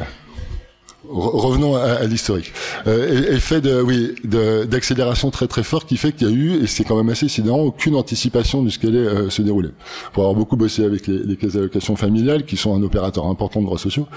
[1.10, 2.54] revenons à, à l'historique.
[2.88, 6.68] Euh, effet de, oui, d'accélération très très fort qui fait qu'il y a eu, et
[6.68, 9.70] c'est quand même assez sidérant, aucune anticipation de ce qui allait euh, se dérouler.
[10.14, 13.60] Pour avoir beaucoup bossé avec les, les caisses d'allocation familiale, qui sont un opérateur important
[13.62, 14.08] de droits sociaux,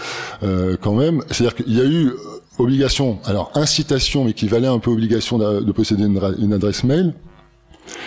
[0.42, 2.12] euh, quand même, c'est-à-dire qu'il y a eu
[2.58, 6.84] obligation, alors incitation, mais qui valait un peu obligation de, de posséder une, une adresse
[6.84, 7.12] mail,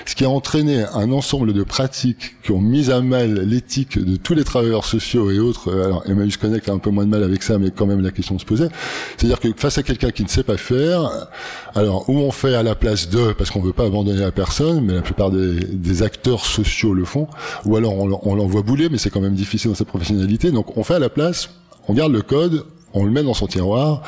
[0.06, 4.16] ce qui a entraîné un ensemble de pratiques qui ont mis à mal l'éthique de
[4.16, 5.74] tous les travailleurs sociaux et autres.
[5.74, 8.12] Alors Emmaüs Connect a un peu moins de mal avec ça, mais quand même la
[8.12, 8.70] question se posait.
[9.18, 11.28] C'est-à-dire que face à quelqu'un qui ne sait pas faire,
[11.76, 14.86] alors où on fait à la place de, parce qu'on veut pas abandonner la personne,
[14.86, 17.28] mais la plupart des, des acteurs sociaux le font,
[17.66, 20.52] ou alors on, on l'envoie bouler, mais c'est quand même difficile dans sa professionnalité.
[20.52, 21.50] Donc on fait à la place,
[21.88, 24.04] on garde le code, on le met dans son tiroir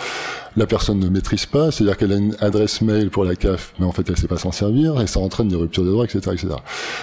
[0.57, 3.85] la personne ne maîtrise pas, c'est-à-dire qu'elle a une adresse mail pour la CAF, mais
[3.85, 6.19] en fait elle sait pas s'en servir, et ça entraîne des ruptures de droits, etc.
[6.33, 6.47] etc.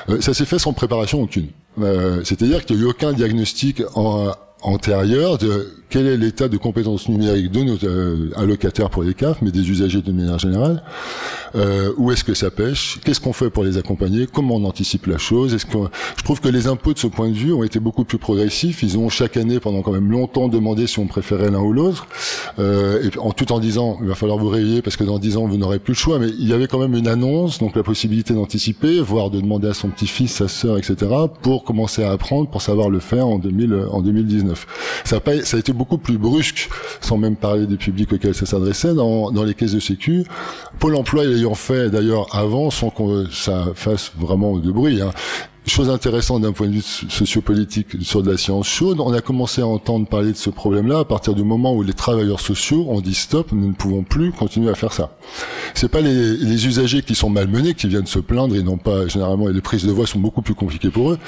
[0.08, 1.48] Euh, ça s'est fait sans préparation aucune.
[1.80, 6.56] Euh, c'est-à-dire qu'il n'y a eu aucun diagnostic en, antérieur de quel est l'état de
[6.56, 10.82] compétences numériques de nos euh, allocataires pour les CAF, mais des usagers de manière générale.
[11.54, 15.06] Euh, où est-ce que ça pêche Qu'est-ce qu'on fait pour les accompagner Comment on anticipe
[15.06, 15.78] la chose Est-ce que
[16.16, 18.82] je trouve que les impôts de ce point de vue ont été beaucoup plus progressifs.
[18.82, 22.06] Ils ont chaque année, pendant quand même longtemps, demandé si on préférait l'un ou l'autre,
[22.58, 25.56] euh, tout en disant il va falloir vous réveiller parce que dans dix ans vous
[25.56, 26.18] n'aurez plus le choix.
[26.18, 29.68] Mais il y avait quand même une annonce, donc la possibilité d'anticiper, voire de demander
[29.68, 30.96] à son petit-fils, sa sœur, etc.,
[31.40, 34.47] pour commencer à apprendre, pour savoir le faire en 2000, en 2019.
[35.04, 36.68] Ça a, pas, ça a été beaucoup plus brusque,
[37.00, 40.24] sans même parler des publics auxquels ça s'adressait, dans, dans les caisses de sécu.
[40.78, 45.00] Pôle emploi l'ayant fait d'ailleurs avant, sans que ça fasse vraiment de bruit.
[45.00, 45.10] Hein.
[45.68, 49.60] Chose intéressante d'un point de vue sociopolitique sur de la science chaude, on a commencé
[49.60, 53.02] à entendre parler de ce problème-là à partir du moment où les travailleurs sociaux ont
[53.02, 55.18] dit stop, nous ne pouvons plus continuer à faire ça.
[55.74, 59.08] C'est pas les, les, usagers qui sont malmenés qui viennent se plaindre et non pas
[59.08, 61.18] généralement les prises de voix sont beaucoup plus compliquées pour eux.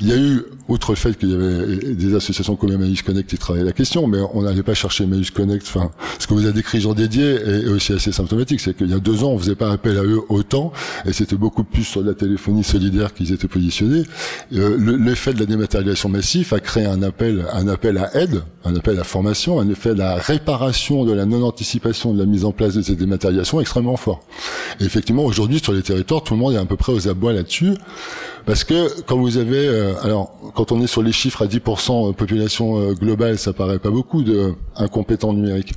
[0.00, 3.28] Il y a eu, outre le fait qu'il y avait des associations comme Emmaüs Connect
[3.28, 5.66] qui travaillaient la question, mais on n'allait pas chercher Emmaüs Connect.
[5.66, 8.94] Enfin, ce que vous avez décrit Jean Dédié est aussi assez symptomatique, c'est qu'il y
[8.94, 10.72] a deux ans on faisait pas appel à eux autant
[11.04, 14.04] et c'était beaucoup plus sur la téléphonie solidaire qu'ils étaient positionnés
[14.52, 18.74] euh, l'effet de la dématérialisation massive a créé un appel, un appel à aide, un
[18.76, 22.52] appel à formation, un effet de la réparation de la non-anticipation de la mise en
[22.52, 24.20] place de ces dématérialisations extrêmement fort.
[24.80, 27.32] Et effectivement, aujourd'hui, sur les territoires, tout le monde est à peu près aux abois
[27.32, 27.74] là-dessus,
[28.50, 32.12] parce que quand vous avez, euh, alors, quand on est sur les chiffres à 10%
[32.14, 35.74] population euh, globale, ça paraît pas beaucoup de incompétents numériques.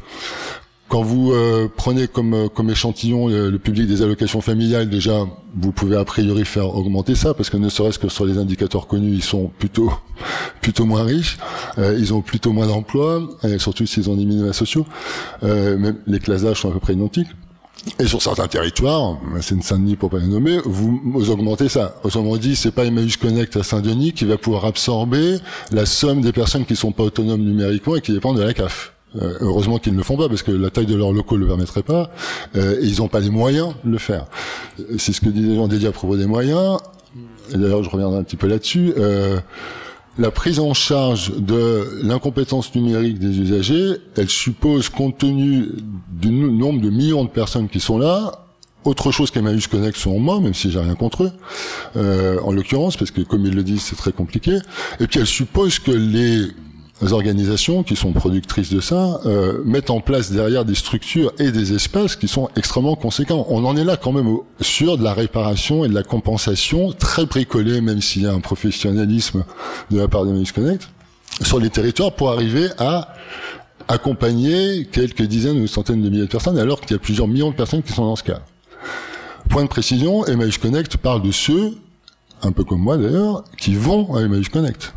[0.90, 5.26] Quand vous euh, prenez comme, euh, comme échantillon le, le, public des allocations familiales, déjà,
[5.56, 8.88] vous pouvez a priori faire augmenter ça, parce que ne serait-ce que sur les indicateurs
[8.88, 9.92] connus, ils sont plutôt
[10.62, 11.38] plutôt moins riches,
[11.78, 13.22] euh, ils ont plutôt moins d'emplois,
[13.60, 14.88] surtout s'ils ont des minima sociaux.
[15.44, 17.30] Euh, même les classes d'âge sont à peu près identiques.
[18.00, 21.96] Et sur certains territoires, c'est une Saint-Denis pour pas les nommer, vous, augmentez ça.
[22.04, 25.38] Autrement dit, c'est pas Emmaüs Connect à Saint-Denis qui va pouvoir absorber
[25.72, 28.94] la somme des personnes qui sont pas autonomes numériquement et qui dépendent de la CAF.
[29.22, 31.42] Euh, heureusement qu'ils ne le font pas parce que la taille de leurs locaux ne
[31.42, 32.10] le permettrait pas
[32.56, 34.26] euh, et ils n'ont pas les moyens de le faire.
[34.98, 36.80] C'est ce que disait Jean Dédié à propos des moyens.
[37.54, 38.94] D'ailleurs, je reviendrai un petit peu là-dessus.
[38.98, 39.40] Euh,
[40.18, 45.70] la prise en charge de l'incompétence numérique des usagers, elle suppose, compte tenu
[46.12, 48.32] du nombre de millions de personnes qui sont là,
[48.84, 51.32] autre chose qu'Emmaüs Connect selon moi, même si j'ai rien contre eux,
[51.96, 54.60] euh, en l'occurrence, parce que comme ils le disent, c'est très compliqué.
[55.00, 56.48] Et puis elle suppose que les
[57.12, 61.74] organisations qui sont productrices de ça euh, mettent en place derrière des structures et des
[61.74, 63.46] espaces qui sont extrêmement conséquents.
[63.50, 67.26] On en est là quand même sur de la réparation et de la compensation très
[67.26, 69.44] bricolée, même s'il y a un professionnalisme
[69.92, 70.88] de la part de Connect,
[71.42, 73.14] sur les territoires pour arriver à
[73.88, 77.52] accompagner quelques dizaines ou centaines de milliers de personnes alors qu'il y a plusieurs millions
[77.52, 78.42] de personnes qui sont dans ce cas.
[79.50, 81.74] Point de précision, Emmaüs Connect parle de ceux,
[82.44, 84.94] un peu comme moi d'ailleurs, qui vont à Emmaüs Connect.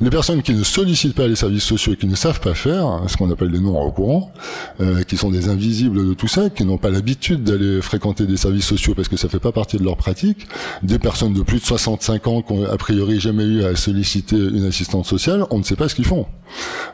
[0.00, 3.02] Les personnes qui ne sollicitent pas les services sociaux et qui ne savent pas faire,
[3.06, 4.32] ce qu'on appelle des non au courant,
[4.80, 8.36] euh, qui sont des invisibles de tout ça, qui n'ont pas l'habitude d'aller fréquenter des
[8.36, 10.46] services sociaux parce que ça fait pas partie de leur pratique,
[10.82, 14.36] des personnes de plus de 65 ans qui ont a priori jamais eu à solliciter
[14.36, 16.26] une assistante sociale, on ne sait pas ce qu'ils font.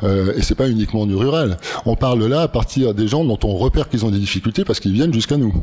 [0.03, 1.59] Euh, et c'est pas uniquement du rural.
[1.87, 4.81] On parle là à partir des gens dont on repère qu'ils ont des difficultés parce
[4.81, 5.55] qu'ils viennent jusqu'à nous.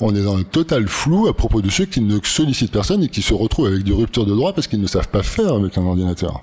[0.00, 3.08] On est dans un total flou à propos de ceux qui ne sollicitent personne et
[3.08, 5.76] qui se retrouvent avec des ruptures de droit parce qu'ils ne savent pas faire avec
[5.76, 6.40] un ordinateur.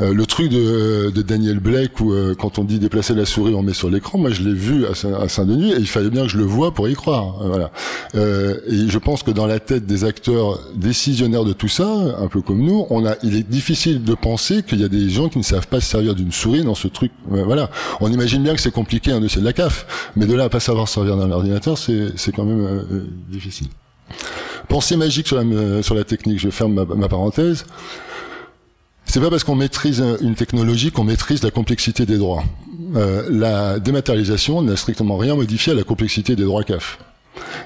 [0.00, 3.54] Euh, le truc de, de, Daniel Blake où euh, quand on dit déplacer la souris
[3.54, 4.94] on met sur l'écran, moi je l'ai vu à
[5.28, 7.42] Saint-Denis et il fallait bien que je le vois pour y croire.
[7.42, 7.66] Euh.
[8.14, 11.88] Euh, et je pense que dans la tête des acteurs décisionnaires de tout ça,
[12.18, 15.10] un peu comme nous, on a, il est difficile de penser qu'il y a des
[15.10, 17.10] gens qui ne savent pas se servir d'une souris dans ce truc.
[17.28, 17.70] voilà.
[18.00, 20.48] On imagine bien que c'est compliqué un dossier de la CAF, mais de là à
[20.48, 23.68] pas savoir servir d'un ordinateur, c'est quand même difficile.
[24.68, 27.64] Pensée magique sur la, sur la technique, je ferme ma parenthèse.
[29.08, 32.44] C'est pas parce qu'on maîtrise une technologie qu'on maîtrise la complexité des droits.
[32.94, 36.98] Euh, la dématérialisation n'a strictement rien modifié à la complexité des droits CAF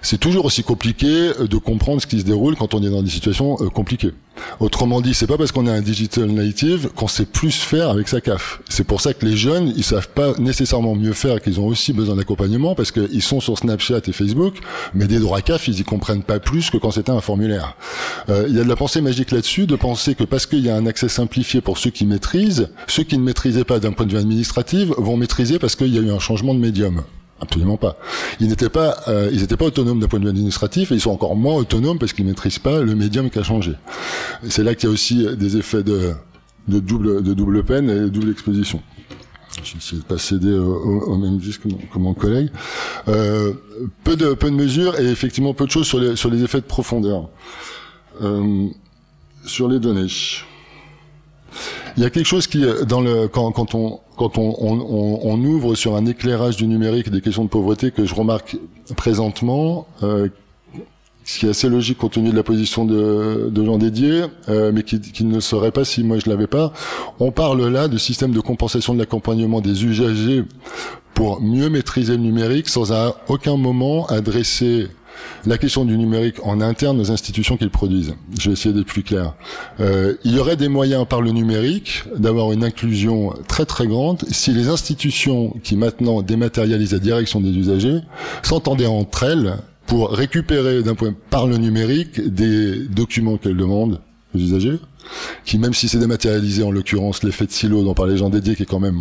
[0.03, 3.03] c'est toujours aussi compliqué euh, de comprendre ce qui se déroule quand on est dans
[3.03, 4.13] des situations euh, compliquées.
[4.61, 8.09] Autrement dit, c'est pas parce qu'on est un digital native qu'on sait plus faire avec
[8.09, 8.61] sa CAF.
[8.69, 11.93] C'est pour ça que les jeunes, ils savent pas nécessairement mieux faire, qu'ils ont aussi
[11.93, 14.55] besoin d'accompagnement parce qu'ils sont sur Snapchat et Facebook,
[14.95, 17.77] mais des droits CAF, ils y comprennent pas plus que quand c'était un formulaire.
[18.29, 20.71] Euh, il y a de la pensée magique là-dessus, de penser que parce qu'il y
[20.71, 24.07] a un accès simplifié pour ceux qui maîtrisent, ceux qui ne maîtrisaient pas d'un point
[24.07, 27.03] de vue administratif vont maîtriser parce qu'il y a eu un changement de médium.
[27.43, 27.97] Absolument pas.
[28.39, 31.01] Ils n'étaient pas, euh, ils n'étaient pas autonomes d'un point de vue administratif et ils
[31.01, 33.73] sont encore moins autonomes parce qu'ils maîtrisent pas le médium qui a changé.
[34.49, 36.13] C'est là qu'il y a aussi des effets de,
[36.69, 38.81] de double, de double peine et de double exposition.
[39.65, 42.49] Je vais essayer de pas céder au, même disque que mon, collègue.
[43.09, 43.53] Euh,
[44.05, 46.61] peu de peu de mesures et effectivement peu de choses sur les sur les effets
[46.61, 47.29] de profondeur.
[48.23, 48.69] Euh,
[49.45, 50.07] sur les données.
[51.97, 55.45] Il y a quelque chose qui, dans le, quand, quand on, quand on, on, on,
[55.45, 58.57] ouvre sur un éclairage du numérique des questions de pauvreté que je remarque
[58.97, 60.29] présentement, euh,
[61.25, 64.73] ce qui est assez logique compte tenu de la position de, de Jean Dédier, euh,
[64.75, 66.73] mais qui, qui, ne serait pas si moi je l'avais pas.
[67.21, 70.45] On parle là de système de compensation de l'accompagnement des usagers
[71.15, 74.89] pour mieux maîtriser le numérique sans à aucun moment adresser
[75.47, 78.15] la question du numérique en interne aux institutions qui le produisent.
[78.39, 79.35] Je vais essayer d'être plus clair.
[79.81, 84.25] Euh, il y aurait des moyens par le numérique d'avoir une inclusion très très grande
[84.31, 88.01] si les institutions qui maintenant dématérialisent la direction des usagers
[88.43, 89.57] s'entendaient entre elles
[89.87, 90.81] pour récupérer
[91.31, 94.01] par le numérique des documents qu'elles demandent
[94.35, 94.79] aux usagers,
[95.45, 98.63] qui même si c'est dématérialisé en l'occurrence l'effet de silo dont parlait Jean Dédier qui
[98.63, 99.01] est quand même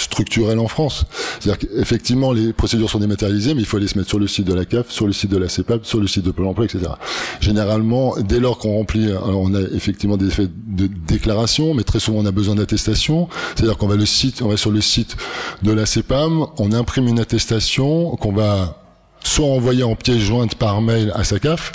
[0.00, 1.04] structurel en France.
[1.38, 4.46] C'est-à-dire qu'effectivement, les procédures sont dématérialisées, mais il faut les se mettre sur le site
[4.46, 6.64] de la CAF, sur le site de la CEPAP, sur le site de Pôle emploi,
[6.64, 6.92] etc.
[7.40, 12.00] Généralement, dès lors qu'on remplit, alors on a effectivement des effets de déclaration, mais très
[12.00, 13.28] souvent on a besoin d'attestation.
[13.54, 15.16] C'est-à-dire qu'on va le site, on va sur le site
[15.62, 18.76] de la CEPAM, on imprime une attestation qu'on va
[19.22, 21.72] soit envoyer en pièce jointe par mail à sa CAF,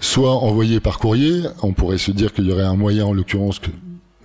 [0.00, 1.42] soit envoyer par courrier.
[1.62, 3.70] On pourrait se dire qu'il y aurait un moyen, en l'occurrence, que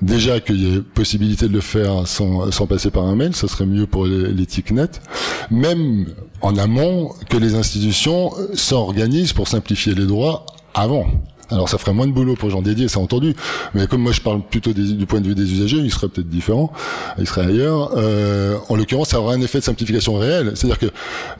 [0.01, 3.47] déjà qu'il y ait possibilité de le faire sans, sans passer par un mail, ça
[3.47, 5.01] serait mieux pour l'éthique nette.
[5.49, 6.07] Même
[6.41, 11.05] en amont, que les institutions s'organisent pour simplifier les droits avant.
[11.51, 13.35] Alors ça ferait moins de boulot pour Jean Dédier, c'est entendu.
[13.73, 16.29] Mais comme moi je parle plutôt du point de vue des usagers, il serait peut-être
[16.29, 16.71] différent,
[17.19, 17.91] il serait ailleurs.
[17.97, 20.53] Euh, en l'occurrence, ça aura un effet de simplification réel.
[20.55, 20.85] C'est-à-dire que,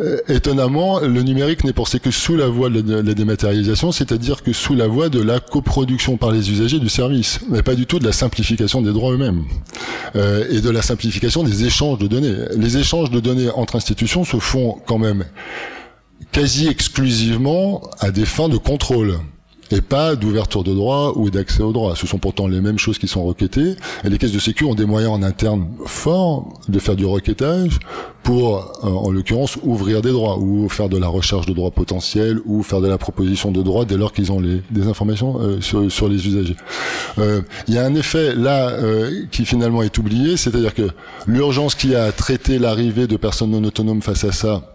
[0.01, 4.53] euh, étonnamment, le numérique n'est pensé que sous la voie de la, dématérialisation, c'est-à-dire que
[4.53, 7.99] sous la voie de la coproduction par les usagers du service, mais pas du tout
[7.99, 9.43] de la simplification des droits eux-mêmes
[10.15, 12.35] euh, et de la simplification des échanges de données.
[12.57, 15.23] Les échanges de données entre institutions se font quand même
[16.31, 19.19] quasi exclusivement à des fins de contrôle
[19.71, 21.95] et pas d'ouverture de droit ou d'accès au droit.
[21.95, 23.75] Ce sont pourtant les mêmes choses qui sont requêtées.
[24.03, 27.79] Et les caisses de sécu ont des moyens en interne forts de faire du requêtage
[28.23, 32.39] pour, euh, en l'occurrence, ouvrir des droits ou faire de la recherche de droits potentiels
[32.45, 35.61] ou faire de la proposition de droits dès lors qu'ils ont les, des informations euh,
[35.61, 36.55] sur, sur, les usagers.
[37.17, 38.71] Euh, il y a un effet là
[39.31, 40.89] qui finalement est oublié, c'est-à-dire que
[41.27, 44.70] l'urgence qui a traité l'arrivée de personnes non autonomes face à ça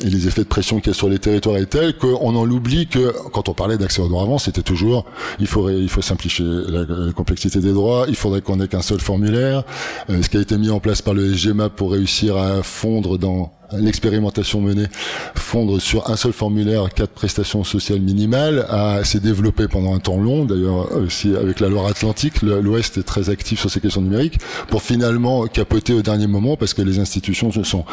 [0.00, 2.50] et les effets de pression qu'il y a sur les territoires est tel qu'on en
[2.50, 5.06] oublie que quand on parlait d'accès aux droits avant, c'était toujours
[5.38, 9.00] il faudrait il faut simplifier la, complexité des droits, il faudrait qu'on ait qu'un seul
[9.00, 9.64] formulaire.
[10.10, 13.18] Euh, ce qui a été mis en place par le SGMA pour réussir à fondre
[13.18, 14.86] dans l'expérimentation menée,
[15.34, 18.66] fondre sur un seul formulaire quatre prestations sociales minimales,
[19.04, 20.44] s'est développé pendant un temps long.
[20.44, 25.46] D'ailleurs, aussi avec la Loire-Atlantique, l'Ouest est très actif sur ces questions numériques, pour finalement
[25.46, 27.84] capoter au dernier moment parce que les institutions se sont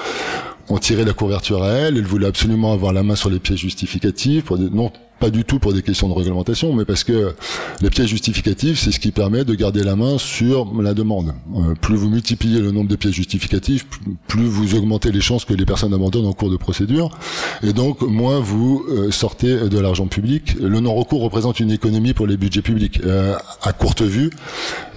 [0.69, 1.97] ont tiré la couverture à elle.
[1.97, 5.43] Elle voulait absolument avoir la main sur les pièces justificatives pour dire non, pas du
[5.45, 7.33] tout pour des questions de réglementation, mais parce que
[7.81, 11.33] les pièces justificatives, c'est ce qui permet de garder la main sur la demande.
[11.55, 13.85] Euh, plus vous multipliez le nombre de pièces justificatives,
[14.27, 17.17] plus vous augmentez les chances que les personnes abandonnent en cours de procédure,
[17.63, 20.55] et donc moins vous euh, sortez de l'argent public.
[20.59, 22.99] Le non-recours représente une économie pour les budgets publics.
[23.05, 24.29] Euh, à courte vue,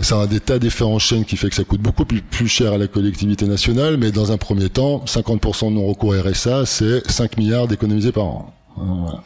[0.01, 2.73] ça a des tas d'effets en chaîne qui fait que ça coûte beaucoup plus, cher
[2.73, 7.37] à la collectivité nationale, mais dans un premier temps, 50% de non-recours RSA, c'est 5
[7.37, 8.53] milliards d'économisés par an.
[8.77, 9.23] Voilà.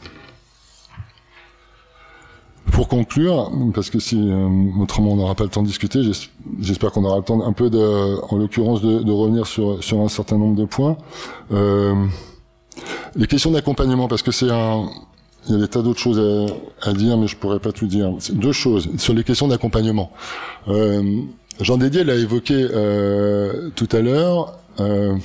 [2.72, 4.48] Pour conclure, parce que si euh,
[4.80, 6.00] autrement on n'aura pas le temps de discuter,
[6.60, 10.00] j'espère qu'on aura le temps un peu de, en l'occurrence, de, de, revenir sur, sur
[10.00, 10.96] un certain nombre de points.
[11.52, 11.94] Euh,
[13.16, 14.88] les questions d'accompagnement, parce que c'est un,
[15.48, 17.86] il y a des tas d'autres choses à, à, dire, mais je pourrais pas tout
[17.86, 18.12] dire.
[18.32, 20.10] Deux choses sur les questions d'accompagnement.
[20.68, 21.22] Euh,
[21.60, 24.58] Jean Dédier l'a évoqué euh, tout à l'heure.
[24.80, 25.16] Euh,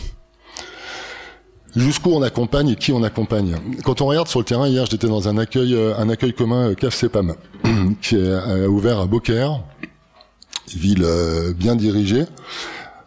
[1.75, 3.55] jusqu'où on accompagne et qui on accompagne.
[3.83, 6.69] Quand on regarde sur le terrain, hier j'étais dans un accueil, euh, un accueil commun
[6.69, 7.35] euh, CAF CEPAM,
[8.01, 9.61] qui est euh, ouvert à Beaucaire,
[10.73, 11.05] ville
[11.55, 12.25] bien dirigée.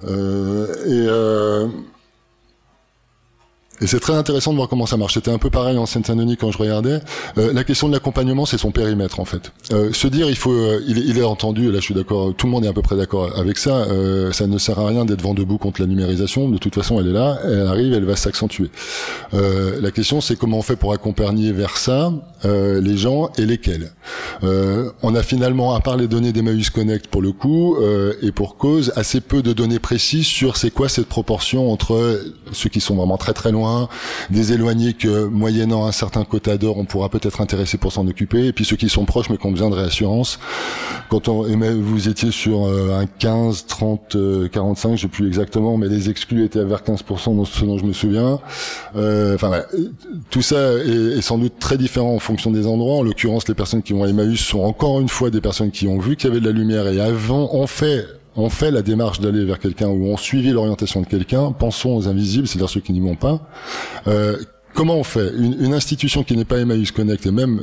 [0.05, 1.07] et
[3.81, 5.15] et c'est très intéressant de voir comment ça marche.
[5.15, 7.01] C'était un peu pareil en Seine-Saint-Denis quand je regardais.
[7.39, 9.53] Euh, la question de l'accompagnement, c'est son périmètre en fait.
[9.73, 11.71] Euh, se dire, il faut, euh, il, il, est entendu.
[11.71, 12.35] Là, je suis d'accord.
[12.35, 13.77] Tout le monde est à peu près d'accord avec ça.
[13.77, 16.49] Euh, ça ne sert à rien d'être vent debout contre la numérisation.
[16.49, 17.39] De toute façon, elle est là.
[17.45, 18.71] Elle arrive, elle va s'accentuer.
[19.35, 22.13] Euh, la question, c'est comment on fait pour accompagner vers ça
[22.45, 23.91] les gens et lesquels.
[24.43, 27.77] on a finalement, à part les données d'Emmaüs Connect pour le coup,
[28.23, 32.21] et pour cause, assez peu de données précises sur c'est quoi cette proportion entre
[32.53, 33.68] ceux qui sont vraiment très très loin
[34.31, 38.47] des éloignés que, moyennant un certain quota d'or, on pourra peut-être intéresser pour s'en occuper,
[38.47, 40.39] et puis ceux qui sont proches mais qui ont besoin de réassurance.
[41.09, 41.43] Quand on,
[41.81, 44.17] vous étiez sur euh, un 15, 30,
[44.53, 47.85] 45, je sais plus exactement, mais les exclus étaient vers 15% dans ce dont je
[47.85, 48.41] me souviens.
[48.97, 49.63] Euh, enfin,
[50.31, 52.97] tout ça est, sans doute très différent en fonction des endroits.
[52.97, 55.87] En l'occurrence, les personnes qui vont à Emmaüs sont encore une fois des personnes qui
[55.89, 58.07] ont vu qu'il y avait de la lumière et avant ont fait
[58.39, 62.09] on fait la démarche d'aller vers quelqu'un ou on suivi l'orientation de quelqu'un, pensons aux
[62.09, 63.41] invisibles, c'est-à-dire ceux qui n'y vont pas.
[64.07, 64.37] Euh,
[64.75, 65.33] comment on fait?
[65.37, 67.61] Une, une, institution qui n'est pas Emmaüs Connect et même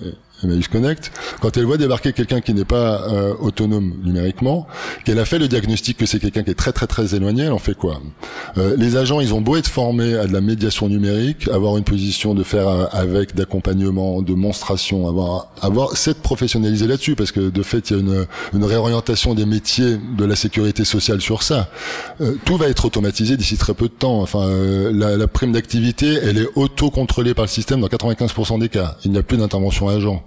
[0.72, 1.12] Connect,
[1.42, 4.68] quand elle voit débarquer quelqu'un qui n'est pas euh, autonome numériquement,
[5.06, 7.52] qu'elle a fait le diagnostic que c'est quelqu'un qui est très très très éloigné, elle
[7.54, 8.02] en fait quoi?
[8.58, 11.84] Euh, Les agents, ils ont beau être formés à de la médiation numérique, avoir une
[11.84, 17.50] position de faire euh, avec d'accompagnement, de monstration, avoir avoir s'être professionnalisé là-dessus, parce que
[17.50, 21.44] de fait, il y a une, une réorientation des métiers de la sécurité sociale sur
[21.44, 21.70] ça.
[22.22, 24.22] Euh, tout va être automatisé d'ici très peu de temps.
[24.22, 28.70] Enfin, euh, la, la prime d'activité, elle est auto-contrôlée par le système dans 95% des
[28.70, 28.98] cas.
[29.06, 30.25] Il n'y a plus d'intervention agent.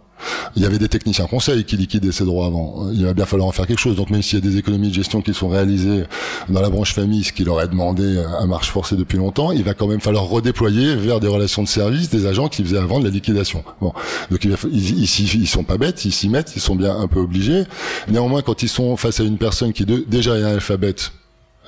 [0.57, 2.89] Il y avait des techniciens conseils qui liquidaient ces droits avant.
[2.93, 3.97] Il va bien falloir en faire quelque chose.
[3.97, 6.05] Donc même s'il y a des économies de gestion qui sont réalisées
[6.49, 9.63] dans la branche famille, ce qui leur est demandé à marche forcée depuis longtemps, il
[9.63, 13.01] va quand même falloir redéployer vers des relations de service des agents qui faisaient avant
[13.01, 13.65] de la liquidation.
[13.81, 13.93] Bon,
[14.31, 17.21] donc ils, ils, ils, sont pas bêtes, ils s'y mettent, ils sont bien un peu
[17.21, 17.65] obligés.
[18.09, 21.13] Néanmoins, quand ils sont face à une personne qui de, déjà est analphabète,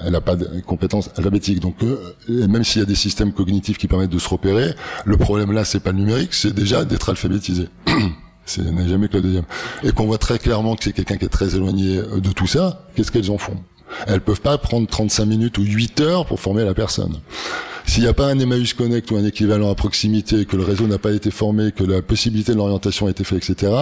[0.03, 1.61] elle n'a pas de compétences alphabétiques.
[1.61, 4.75] Donc, euh, même s'il y a des systèmes cognitifs qui permettent de se repérer,
[5.05, 7.69] le problème là, c'est pas le numérique, c'est déjà d'être alphabétisé.
[9.83, 12.47] Et qu'on voit très clairement que c'est quelqu'un qui est très éloigné euh, de tout
[12.47, 13.57] ça, qu'est-ce qu'elles en font?
[14.07, 17.21] Elles peuvent pas prendre 35 minutes ou 8 heures pour former la personne.
[17.87, 20.87] S'il n'y a pas un Emmaüs Connect ou un équivalent à proximité, que le réseau
[20.87, 23.73] n'a pas été formé, que la possibilité de l'orientation a été faite, etc.,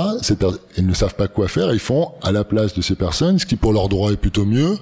[0.77, 3.47] ils ne savent pas quoi faire, ils font à la place de ces personnes, ce
[3.47, 4.79] qui pour leurs droits est plutôt mieux,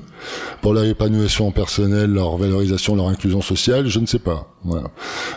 [0.63, 4.49] pour leur épanouissement personnel, leur valorisation, leur inclusion sociale, je ne sais pas.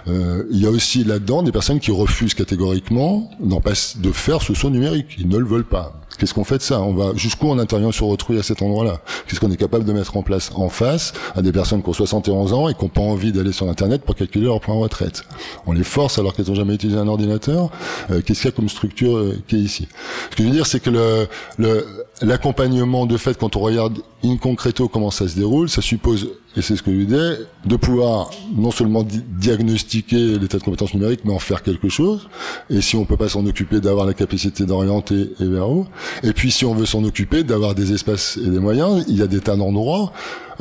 [0.08, 4.70] Euh, il y a aussi là-dedans des personnes qui refusent catégoriquement de faire ce saut
[4.70, 5.16] numérique.
[5.18, 5.99] Ils ne le veulent pas.
[6.20, 6.82] Qu'est-ce qu'on fait de ça?
[6.82, 8.99] On va jusqu'où on intervient sur autrui à cet endroit-là?
[9.28, 11.93] Qu'est-ce qu'on est capable de mettre en place en face à des personnes qui ont
[11.93, 14.82] 71 ans et qui n'ont pas envie d'aller sur Internet pour calculer leur point de
[14.82, 15.24] retraite?
[15.65, 17.72] On les force alors qu'elles n'ont jamais utilisé un ordinateur?
[18.11, 19.88] Euh, Qu'est-ce qu'il y a comme structure euh, qui est ici?
[20.32, 21.86] Ce que je veux dire, c'est que le, le
[22.22, 26.61] l'accompagnement de fait, quand on regarde in concreto comment ça se déroule, ça suppose, et
[26.61, 31.34] c'est ce que je disais, de pouvoir non seulement diagnostiquer l'état de compétences numériques, mais
[31.34, 32.30] en faire quelque chose.
[32.70, 35.86] Et si on peut pas s'en occuper, d'avoir la capacité d'orienter et vers où.
[36.24, 39.22] Et puis si on veut s'en occuper, d'avoir des espaces et des moyens, il y
[39.22, 40.11] a des tas d'endroits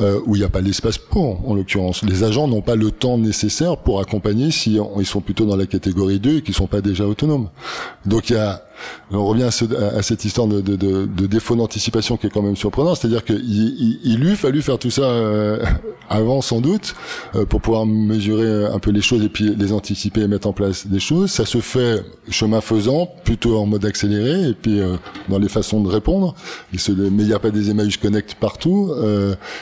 [0.01, 2.03] euh, où il n'y a pas l'espace pour, en l'occurrence.
[2.03, 5.65] Les agents n'ont pas le temps nécessaire pour accompagner si ils sont plutôt dans la
[5.65, 7.49] catégorie 2 et qui sont pas déjà autonomes.
[8.05, 8.63] Donc il y a
[9.11, 13.39] on revient à, cette histoire de, défaut d'anticipation qui est quand même surprenant, c'est-à-dire qu'il
[13.39, 15.63] il, il eût fallu faire tout ça euh,
[16.09, 16.95] avant sans doute
[17.35, 20.53] euh, pour pouvoir mesurer un peu les choses et puis les anticiper et mettre en
[20.53, 21.31] place des choses.
[21.31, 24.97] Ça se fait chemin faisant, plutôt en mode accéléré et puis euh,
[25.27, 26.35] dans les façons de répondre.
[26.71, 28.93] mais il n'y a pas des Emmaüs Connect partout.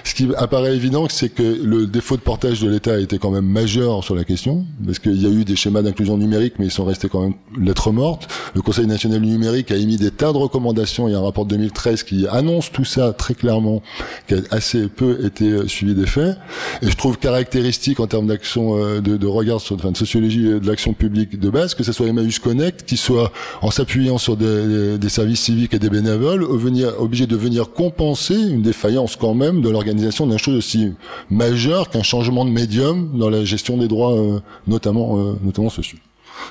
[0.04, 3.32] ce qui apparaît évident, c'est que le défaut de portage de l'État a été quand
[3.32, 6.66] même majeur sur la question, parce qu'il y a eu des schémas d'inclusion numérique, mais
[6.66, 8.28] ils sont restés quand même lettres mortes.
[8.56, 11.08] Le Conseil national du numérique a émis des tas de recommandations.
[11.08, 13.82] Il y a un rapport de 2013 qui annonce tout ça très clairement,
[14.28, 16.38] qui a assez peu été suivi des faits.
[16.82, 20.68] Et je trouve caractéristique en termes d'action, euh, de, regard sur, enfin, de sociologie de
[20.68, 25.10] l'action publique de base, que ce soit Emmaüs Connect, qui soit en s'appuyant sur des,
[25.10, 30.17] services civiques et des bénévoles, obligé de venir compenser une défaillance quand même de l'organisation
[30.26, 30.94] d'une chose aussi
[31.30, 36.00] majeure qu'un changement de médium dans la gestion des droits, euh, notamment, euh, notamment sociaux.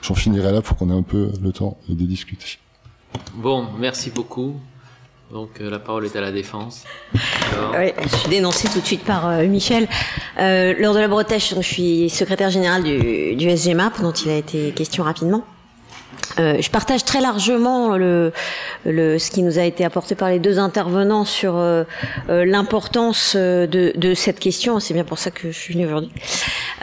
[0.03, 2.59] J'en finirai là pour qu'on ait un peu le temps de discuter.
[3.35, 4.57] Bon, merci beaucoup.
[5.33, 6.85] Donc euh, la parole est à la défense.
[7.77, 9.89] Oui, je suis dénoncée tout de suite par euh, Michel.
[10.39, 14.37] Euh, lors de la Bretèche, je suis secrétaire général du, du SGMAP, dont il a
[14.37, 15.45] été question rapidement.
[16.39, 18.33] Euh, je partage très largement le,
[18.85, 21.85] le, ce qui nous a été apporté par les deux intervenants sur euh,
[22.29, 24.81] euh l'importance euh, de, de, cette question.
[24.81, 26.11] C'est bien pour ça que je suis venue aujourd'hui.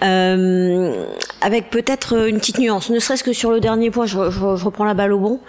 [0.02, 1.06] Euh,
[1.42, 4.66] avec peut-être une petite nuance, ne serait-ce que sur le dernier point, je, je, je,
[4.66, 5.40] reprends la balle au bon.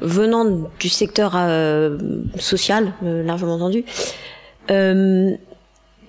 [0.00, 0.44] Venant
[0.80, 1.38] du secteur
[2.38, 3.84] social, largement entendu,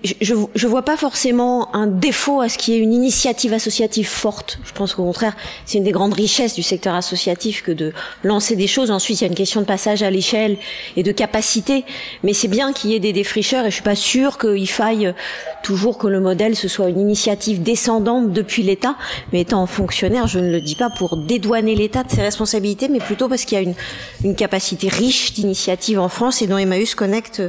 [0.04, 4.06] je, je vois pas forcément un défaut à ce qu'il y ait une initiative associative
[4.06, 4.58] forte.
[4.64, 5.34] Je pense qu'au contraire,
[5.64, 7.92] c'est une des grandes richesses du secteur associatif que de
[8.22, 8.90] lancer des choses.
[8.90, 10.58] Ensuite, il y a une question de passage à l'échelle
[10.96, 11.84] et de capacité.
[12.22, 15.14] Mais c'est bien qu'il y ait des défricheurs et je suis pas sûre qu'il faille
[15.62, 18.96] toujours que le modèle ce soit une initiative descendante depuis l'État.
[19.32, 22.98] Mais étant fonctionnaire, je ne le dis pas pour dédouaner l'État de ses responsabilités, mais
[23.00, 23.74] plutôt parce qu'il y a une,
[24.22, 27.42] une capacité riche d'initiatives en France et dont Emmaüs Connect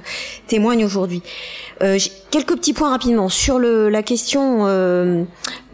[0.48, 1.22] témoigne aujourd'hui.
[1.84, 2.00] Euh,
[2.46, 5.24] quelques petits points rapidement sur la question euh,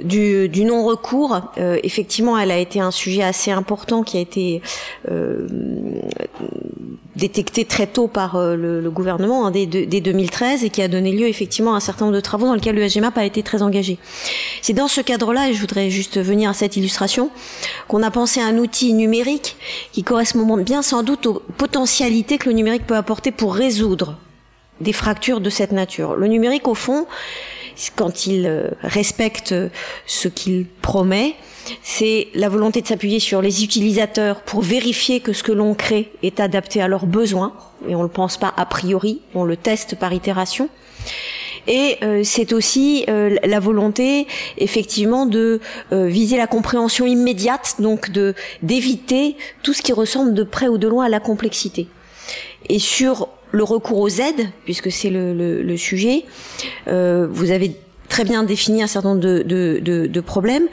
[0.03, 1.41] du, non-recours.
[1.57, 4.61] Euh, effectivement, elle a été un sujet assez important qui a été
[5.09, 5.47] euh,
[7.15, 11.28] détecté très tôt par le, gouvernement hein, dès, dès, 2013 et qui a donné lieu
[11.28, 13.97] effectivement à un certain nombre de travaux dans lesquels le SGMAP a été très engagé.
[14.61, 17.30] C'est dans ce cadre-là, et je voudrais juste venir à cette illustration,
[17.88, 19.57] qu'on a pensé à un outil numérique
[19.91, 24.17] qui correspond bien sans doute aux potentialités que le numérique peut apporter pour résoudre
[24.82, 26.15] des fractures de cette nature.
[26.15, 27.07] Le numérique, au fond,
[27.95, 29.55] quand il euh, respecte
[30.05, 31.36] ce qu'il promet,
[31.84, 36.11] c'est la volonté de s'appuyer sur les utilisateurs pour vérifier que ce que l'on crée
[36.23, 37.53] est adapté à leurs besoins,
[37.88, 40.69] et on ne le pense pas a priori, on le teste par itération.
[41.67, 44.27] Et euh, c'est aussi euh, la volonté,
[44.57, 45.59] effectivement, de
[45.91, 50.77] euh, viser la compréhension immédiate, donc de d'éviter tout ce qui ressemble de près ou
[50.77, 51.88] de loin à la complexité.
[52.69, 56.26] Et sur le recours aux aides, puisque c'est le, sujet.
[56.88, 57.76] Euh, vous avez
[58.10, 60.68] très bien défini un certain nombre de, problèmes,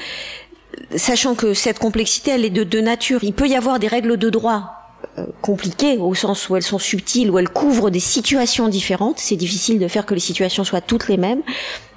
[0.97, 3.21] sachant que cette complexité, elle est de, de nature.
[3.23, 4.79] Il peut y avoir des règles de droit
[5.19, 9.19] euh, compliquées, au sens où elles sont subtiles, où elles couvrent des situations différentes.
[9.19, 11.43] C'est difficile de faire que les situations soient toutes les mêmes.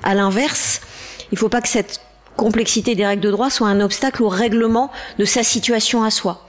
[0.03, 0.81] À l'inverse,
[1.31, 2.01] il ne faut pas que cette
[2.37, 6.45] complexité des règles de droit soit un obstacle au règlement de sa situation à soi.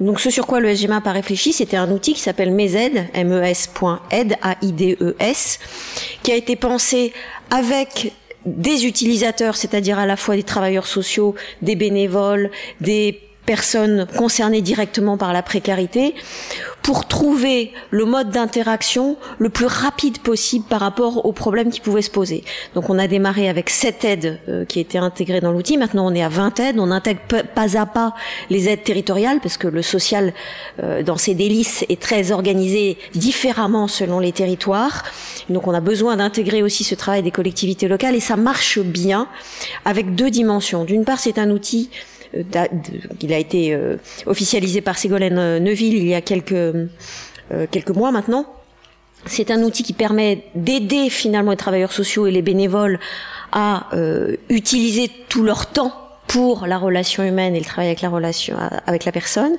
[0.00, 4.36] Donc ce sur quoi le SGMAP a réfléchi, c'était un outil qui s'appelle MESED, M-E-S.aide,
[4.42, 5.58] A-I-D-E-S,
[6.22, 7.12] qui a été pensé
[7.50, 8.12] avec
[8.46, 12.50] des utilisateurs, c'est-à-dire à la fois des travailleurs sociaux, des bénévoles,
[12.80, 16.14] des personnes concernées directement par la précarité
[16.84, 22.02] pour trouver le mode d'interaction le plus rapide possible par rapport aux problèmes qui pouvaient
[22.02, 22.44] se poser.
[22.74, 25.78] Donc on a démarré avec sept aides euh, qui étaient intégrées dans l'outil.
[25.78, 26.78] Maintenant on est à 20 aides.
[26.78, 27.22] On intègre
[27.54, 28.14] pas à pas
[28.50, 30.34] les aides territoriales parce que le social
[30.82, 35.04] euh, dans ses délices est très organisé différemment selon les territoires.
[35.48, 39.26] Donc on a besoin d'intégrer aussi ce travail des collectivités locales et ça marche bien
[39.86, 40.84] avec deux dimensions.
[40.84, 41.88] D'une part c'est un outil
[43.20, 46.86] il a été euh, officialisé par Ségolène euh, Neuville il y a quelques, euh,
[47.70, 48.46] quelques mois maintenant.
[49.26, 53.00] C'est un outil qui permet d'aider finalement les travailleurs sociaux et les bénévoles
[53.52, 53.86] à
[54.50, 55.94] utiliser tout leur temps
[56.26, 59.56] pour la relation humaine et le travail avec la relation avec la personne.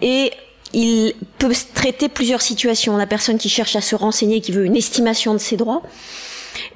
[0.00, 0.30] Et
[0.74, 2.96] il peut traiter plusieurs situations.
[2.96, 5.82] La personne qui cherche à se renseigner, qui veut une estimation de ses droits,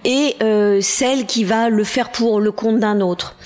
[0.05, 3.37] et euh, celle qui va le faire pour le compte d'un autre.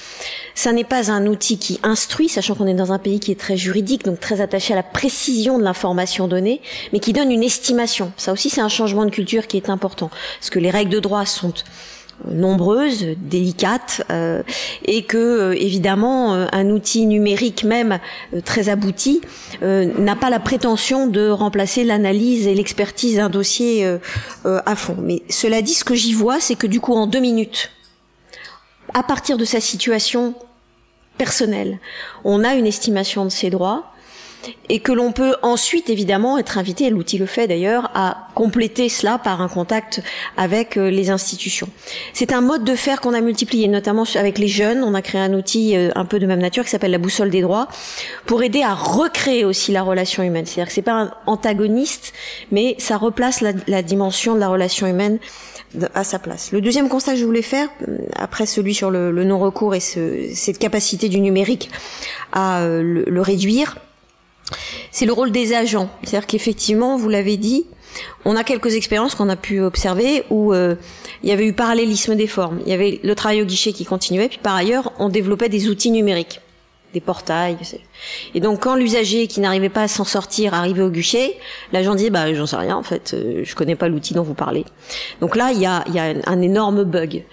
[0.55, 3.41] Ça n'est pas un outil qui instruit, sachant qu'on est dans un pays qui est
[3.41, 6.61] très juridique, donc très attaché à la précision de l'information donnée,
[6.93, 8.13] mais qui donne une estimation.
[8.17, 11.01] Ça aussi, c'est un changement de culture qui est important, parce que les règles de
[11.01, 11.53] droit sont
[12.31, 14.43] nombreuses, délicates, euh,
[14.85, 17.99] et que euh, évidemment euh, un outil numérique même
[18.33, 19.21] euh, très abouti
[19.63, 23.85] euh, n'a pas la prétention de remplacer l'analyse et l'expertise d'un dossier
[24.45, 24.97] à fond.
[25.01, 27.71] Mais cela dit, ce que j'y vois, c'est que du coup en deux minutes,
[28.95, 30.35] à partir de sa situation
[31.19, 31.79] personnelle,
[32.25, 33.93] on a une estimation de ses droits
[34.69, 38.89] et que l'on peut ensuite évidemment être invité, et l'outil le fait d'ailleurs, à compléter
[38.89, 40.03] cela par un contact
[40.37, 41.69] avec euh, les institutions.
[42.13, 44.83] C'est un mode de faire qu'on a multiplié, notamment avec les jeunes.
[44.83, 47.31] On a créé un outil euh, un peu de même nature qui s'appelle la boussole
[47.31, 47.69] des droits
[48.27, 50.47] pour aider à recréer aussi la relation humaine.
[50.47, 52.13] C'est-à-dire que c'est pas un antagoniste,
[52.51, 55.19] mais ça replace la, la dimension de la relation humaine
[55.75, 60.29] Le deuxième constat que je voulais faire, euh, après celui sur le, non-recours et ce,
[60.35, 61.71] cette capacité du numérique
[62.33, 63.77] à le, le réduire,
[64.91, 65.89] c'est le rôle des agents.
[66.03, 67.67] C'est-à-dire qu'effectivement, vous l'avez dit,
[68.25, 70.77] on a quelques expériences qu'on a pu observer où euh,
[71.23, 72.61] il y avait eu parallélisme des formes.
[72.65, 75.69] Il y avait le travail au guichet qui continuait, puis par ailleurs, on développait des
[75.69, 76.41] outils numériques,
[76.93, 77.57] des portails.
[78.35, 81.37] Et donc, quand l'usager qui n'arrivait pas à s'en sortir arrivait au guichet,
[81.73, 84.35] l'agent disait bah j'en sais rien en fait, euh, je connais pas l'outil dont vous
[84.35, 84.65] parlez.
[85.21, 87.25] Donc là, il y a, y a un, énorme bug.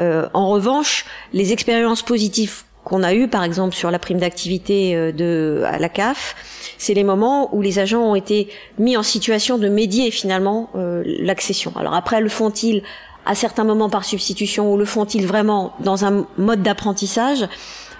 [0.00, 4.96] Euh, en revanche, les expériences positives qu'on a eues, par exemple sur la prime d'activité
[4.96, 6.34] euh, de à la CAF,
[6.78, 11.02] c'est les moments où les agents ont été mis en situation de médier finalement euh,
[11.04, 11.72] l'accession.
[11.76, 12.82] Alors après, le font-ils
[13.26, 17.46] à certains moments par substitution ou le font-ils vraiment dans un mode d'apprentissage?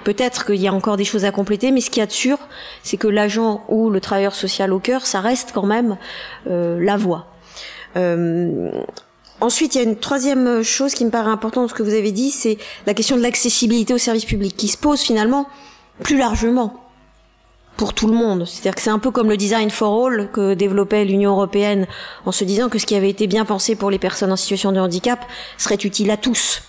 [0.04, 2.12] Peut-être qu'il y a encore des choses à compléter, mais ce qu'il y a de
[2.12, 2.38] sûr,
[2.82, 5.96] c'est que l'agent ou le travailleur social au cœur, ça reste quand même
[6.48, 7.26] euh, la voix.
[7.96, 8.70] Euh,
[9.40, 11.94] ensuite, il y a une troisième chose qui me paraît importante dans ce que vous
[11.94, 15.46] avez dit, c'est la question de l'accessibilité au service public, qui se pose finalement
[16.02, 16.88] plus largement
[17.78, 18.44] pour tout le monde.
[18.44, 21.86] C'est-à-dire que c'est un peu comme le design for all que développait l'Union européenne
[22.26, 24.72] en se disant que ce qui avait été bien pensé pour les personnes en situation
[24.72, 25.24] de handicap
[25.56, 26.62] serait utile à tous.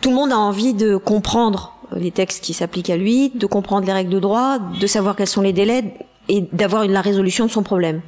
[0.00, 3.86] Tout le monde a envie de comprendre les textes qui s'appliquent à lui, de comprendre
[3.86, 5.94] les règles de droit, de savoir quels sont les délais
[6.28, 8.00] et d'avoir la résolution de son problème.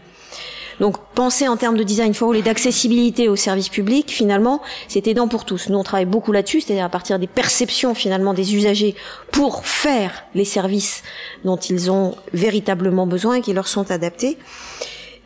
[0.80, 5.06] Donc penser en termes de design for all et d'accessibilité au service public, finalement, c'est
[5.08, 5.68] aidant pour tous.
[5.68, 8.94] Nous, on travaille beaucoup là-dessus, c'est-à-dire à partir des perceptions finalement des usagers
[9.32, 11.02] pour faire les services
[11.44, 14.38] dont ils ont véritablement besoin et qui leur sont adaptés.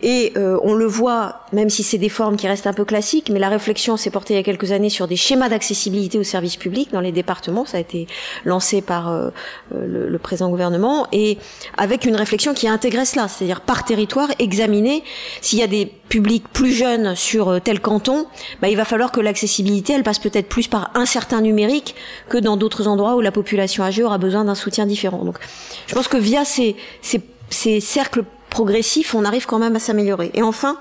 [0.03, 3.31] Et euh, on le voit, même si c'est des formes qui restent un peu classiques,
[3.31, 6.25] mais la réflexion s'est portée il y a quelques années sur des schémas d'accessibilité aux
[6.25, 7.65] services publics dans les départements.
[7.65, 8.09] Ça a été
[8.45, 9.31] lancé par euh,
[9.71, 11.39] le, le, présent gouvernement et
[11.77, 15.05] avec une réflexion qui a intégré cela, c'est-à-dire par territoire, examiner
[15.41, 18.27] s'il y a des publics plus jeunes sur euh, tel canton,
[18.61, 21.95] bah, il va falloir que l'accessibilité, elle passe peut-être plus par un certain numérique
[22.29, 25.25] que dans d'autres endroits où la population âgée aura besoin d'un soutien différent.
[25.25, 25.39] Donc,
[25.87, 30.31] je pense que via ces, ces, ces cercles progressif, on arrive quand même à s'améliorer.
[30.35, 30.77] Et enfin,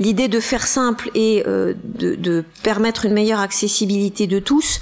[0.00, 4.80] l'idée de faire simple et euh, de, permettre une meilleure accessibilité de tous,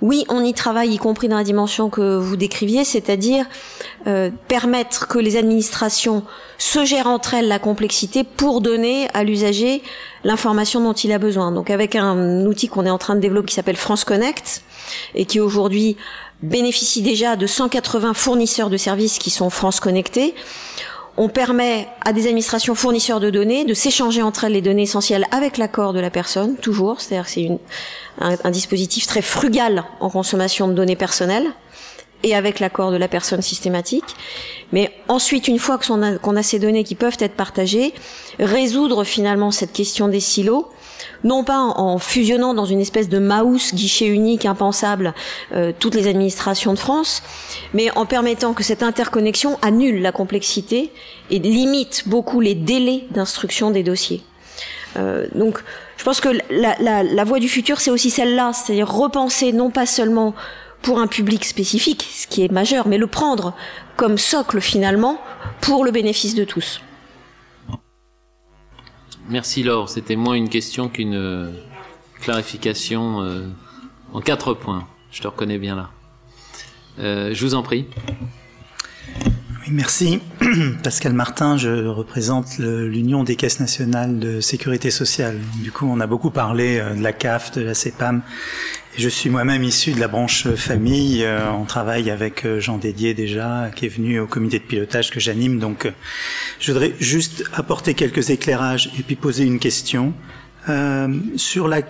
[0.00, 3.46] oui, on y travaille, y compris dans la dimension que vous décriviez, c'est-à-dire
[4.06, 6.22] euh, permettre que les administrations
[6.56, 9.82] se gèrent entre elles la complexité pour donner à l'usager
[10.22, 11.50] l'information dont il a besoin.
[11.50, 14.62] Donc avec un outil qu'on est en train de développer qui s'appelle France Connect
[15.14, 15.96] et qui aujourd'hui
[16.42, 20.34] bénéficie déjà de 180 fournisseurs de services qui sont France connectés.
[21.20, 25.24] On permet à des administrations fournisseurs de données de s'échanger entre elles les données essentielles
[25.32, 27.00] avec l'accord de la personne, toujours.
[27.00, 27.50] C'est-à-dire c'est
[28.20, 31.48] un, dispositif très frugal en consommation de données personnelles
[32.22, 34.14] et avec l'accord de la personne systématique.
[34.70, 37.94] Mais ensuite, une fois qu'on a ces données qui peuvent être partagées,
[38.38, 40.68] résoudre finalement cette question des silos
[41.24, 45.14] non pas en fusionnant dans une espèce de mouse guichet unique impensable
[45.52, 47.22] euh, toutes les administrations de France,
[47.74, 50.92] mais en permettant que cette interconnexion annule la complexité
[51.30, 54.22] et limite beaucoup les délais d'instruction des dossiers.
[54.96, 55.58] Euh, donc,
[55.96, 59.70] je pense que la, la, la voie du futur, c'est aussi celle-là, c'est-à-dire repenser non
[59.70, 60.34] pas seulement
[60.82, 63.54] pour un public spécifique, ce qui est majeur, mais le prendre
[63.96, 65.18] comme socle finalement
[65.60, 66.80] pour le bénéfice de tous.
[69.30, 71.50] Merci Laure, c'était moins une question qu'une euh,
[72.22, 73.46] clarification euh,
[74.14, 74.88] en quatre points.
[75.10, 75.90] Je te reconnais bien là.
[76.98, 77.86] Euh, je vous en prie.
[79.18, 80.20] Oui, merci.
[80.82, 85.38] Pascal Martin, je représente l'Union des caisses nationales de sécurité sociale.
[85.62, 88.22] Du coup, on a beaucoup parlé de la CAF, de la CEPAM
[88.98, 91.24] je suis moi-même issu de la branche famille.
[91.24, 95.10] Euh, on travaille avec euh, Jean Dédier déjà, qui est venu au comité de pilotage
[95.10, 95.60] que j'anime.
[95.60, 95.92] Donc, euh,
[96.58, 100.12] je voudrais juste apporter quelques éclairages et puis poser une question.
[101.36, 101.80] Sur la,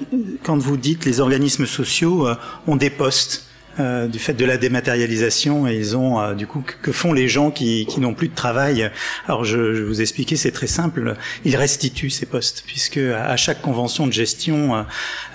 [0.45, 2.29] quand vous dites les organismes sociaux
[2.69, 3.48] ont des postes,
[3.79, 7.29] euh, du fait de la dématérialisation et ils ont euh, du coup que, font les
[7.29, 8.91] gens qui, qui n'ont plus de travail?
[9.27, 11.17] Alors je, je vous expliquer, c'est très simple.
[11.45, 14.85] Ils restituent ces postes puisque à, chaque convention de gestion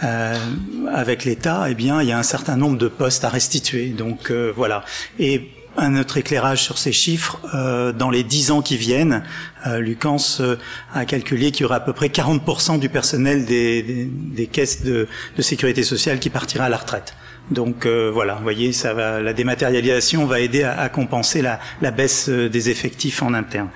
[0.04, 0.38] euh,
[0.94, 3.90] avec l'État, eh bien il y a un certain nombre de postes à restituer.
[3.90, 4.84] Donc voilà.
[5.20, 9.24] Et un autre éclairage sur ces chiffres, euh, dans les dix ans qui viennent,
[9.66, 9.96] euh,
[10.40, 10.56] euh,
[10.94, 14.84] a calculé qu'il y aura à peu près 40% du personnel des, des, des caisses
[14.84, 17.16] de, de, sécurité sociale qui partira à la retraite.
[17.52, 21.92] Donc euh, voilà, vous voyez, ça va, la dématérialisation va aider à, compenser la, la,
[21.92, 23.70] baisse des effectifs en interne.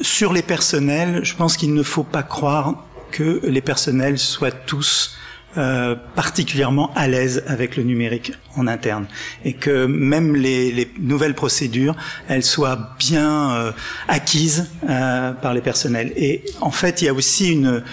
[0.00, 5.16] sur les personnels, je pense qu'il ne faut pas croire que les personnels soient tous
[5.56, 9.06] euh, particulièrement à l'aise avec le numérique en interne
[9.44, 11.94] et que même les, les nouvelles procédures,
[12.26, 13.72] elles soient bien euh,
[14.08, 16.12] acquises euh, par les personnels.
[16.16, 17.84] Et en fait, il y a aussi une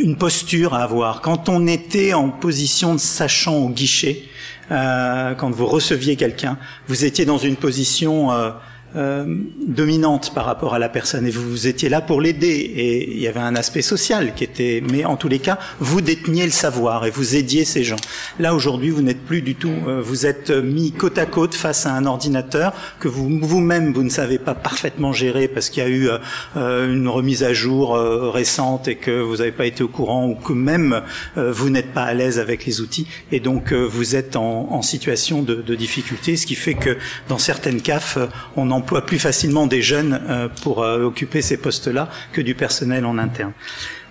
[0.00, 1.20] une posture à avoir.
[1.20, 4.22] Quand on était en position de sachant au guichet,
[4.70, 6.56] quand vous receviez quelqu'un,
[6.86, 8.50] vous étiez dans une position euh,
[8.94, 11.26] dominante par rapport à la personne.
[11.26, 12.48] Et vous, vous étiez là pour l'aider.
[12.48, 16.00] Et il y avait un aspect social qui était mais en tous les cas vous
[16.00, 18.00] déteniez le savoir et vous aidiez ces gens.
[18.38, 21.86] Là aujourd'hui vous n'êtes plus du tout euh, vous êtes mis côte à côte face
[21.86, 25.86] à un ordinateur que vous vous-même vous ne savez pas parfaitement gérer parce qu'il y
[25.86, 26.08] a eu
[26.56, 27.96] euh, une remise à jour
[28.32, 31.02] récente et que vous n'avez pas été au courant ou que même
[31.36, 33.06] vous n'êtes pas à l'aise avec les outils.
[33.32, 36.96] Et donc vous êtes en, en situation de, de, difficulté ce qui fait que
[37.28, 38.18] dans certaines CAF
[38.56, 42.54] on en emploie plus facilement des jeunes euh, pour euh, occuper ces postes-là que du
[42.54, 43.52] personnel en interne.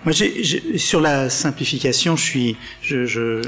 [0.05, 3.41] Moi, j'ai, sur la simplification, je suis, je, je,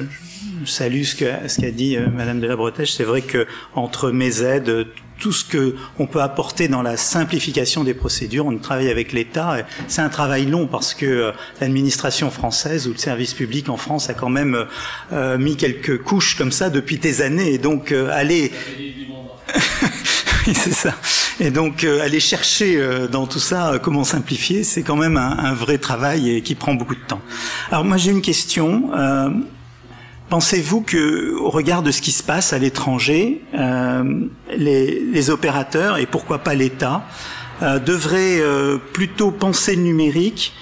[0.65, 2.91] salue ce qu'a ce dit euh, Madame de la Bretèche.
[2.91, 3.45] C'est vrai que
[3.76, 4.88] entre mes aides,
[5.19, 9.57] tout ce que on peut apporter dans la simplification des procédures, on travaille avec l'État.
[9.88, 11.31] C'est un travail long parce que
[11.61, 14.65] l'administration française ou le service public en France a quand même
[15.38, 17.53] mis quelques couches comme ça depuis des années.
[17.53, 17.93] Et donc,
[20.47, 20.93] aller c'est ça.
[21.39, 25.18] Et donc euh, aller chercher euh, dans tout ça euh, comment simplifier, c'est quand même
[25.18, 27.22] un, vrai travail et qui prend beaucoup de temps.
[27.72, 28.89] Alors moi j'ai une question.
[30.30, 36.05] Pensez-vous que, au regard de ce qui se passe à l'étranger, les, les, opérateurs et
[36.05, 37.03] pourquoi pas l'État
[37.61, 38.41] devraient
[38.93, 40.53] plutôt penser le numérique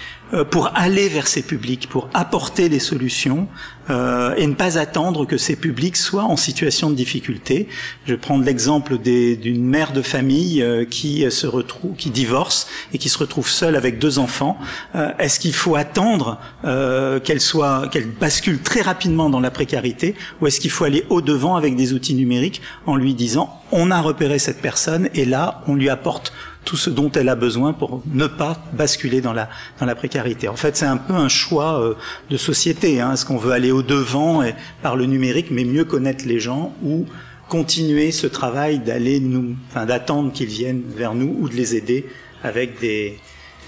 [0.52, 3.48] pour aller vers ces publics, pour apporter des solutions
[3.90, 7.68] euh, et ne pas attendre que ces publics soient en situation de difficulté.
[8.06, 13.10] Je prendre l'exemple d'une mère de famille euh, qui se retrouve, qui divorce et qui
[13.10, 14.58] se retrouve seule avec deux enfants.
[14.96, 20.16] Euh, est-ce qu'il faut attendre euh, qu'elle soit, qu'elle bascule très rapidement dans la précarité,
[20.42, 23.92] ou est-ce qu'il faut aller au devant avec des outils numériques en lui disant on
[23.92, 26.34] a repéré cette personne et là on lui apporte
[26.66, 29.50] tout ce dont elle a besoin pour ne pas basculer dans la,
[29.80, 30.48] dans la précarité.
[30.48, 31.96] En fait, c'est un peu un choix euh,
[32.30, 33.02] de société.
[33.02, 33.14] Hein.
[33.14, 34.44] Est-ce qu'on veut aller au-devant
[34.82, 37.06] par le numérique, mais mieux connaître les gens ou
[37.48, 42.06] continuer ce travail d'aller nous, enfin, d'attendre qu'ils viennent vers nous ou de les aider
[42.44, 43.20] avec des,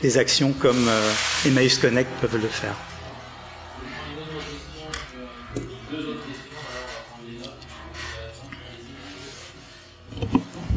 [0.01, 1.11] des actions comme euh,
[1.47, 2.75] Emmaüs Connect peuvent le faire.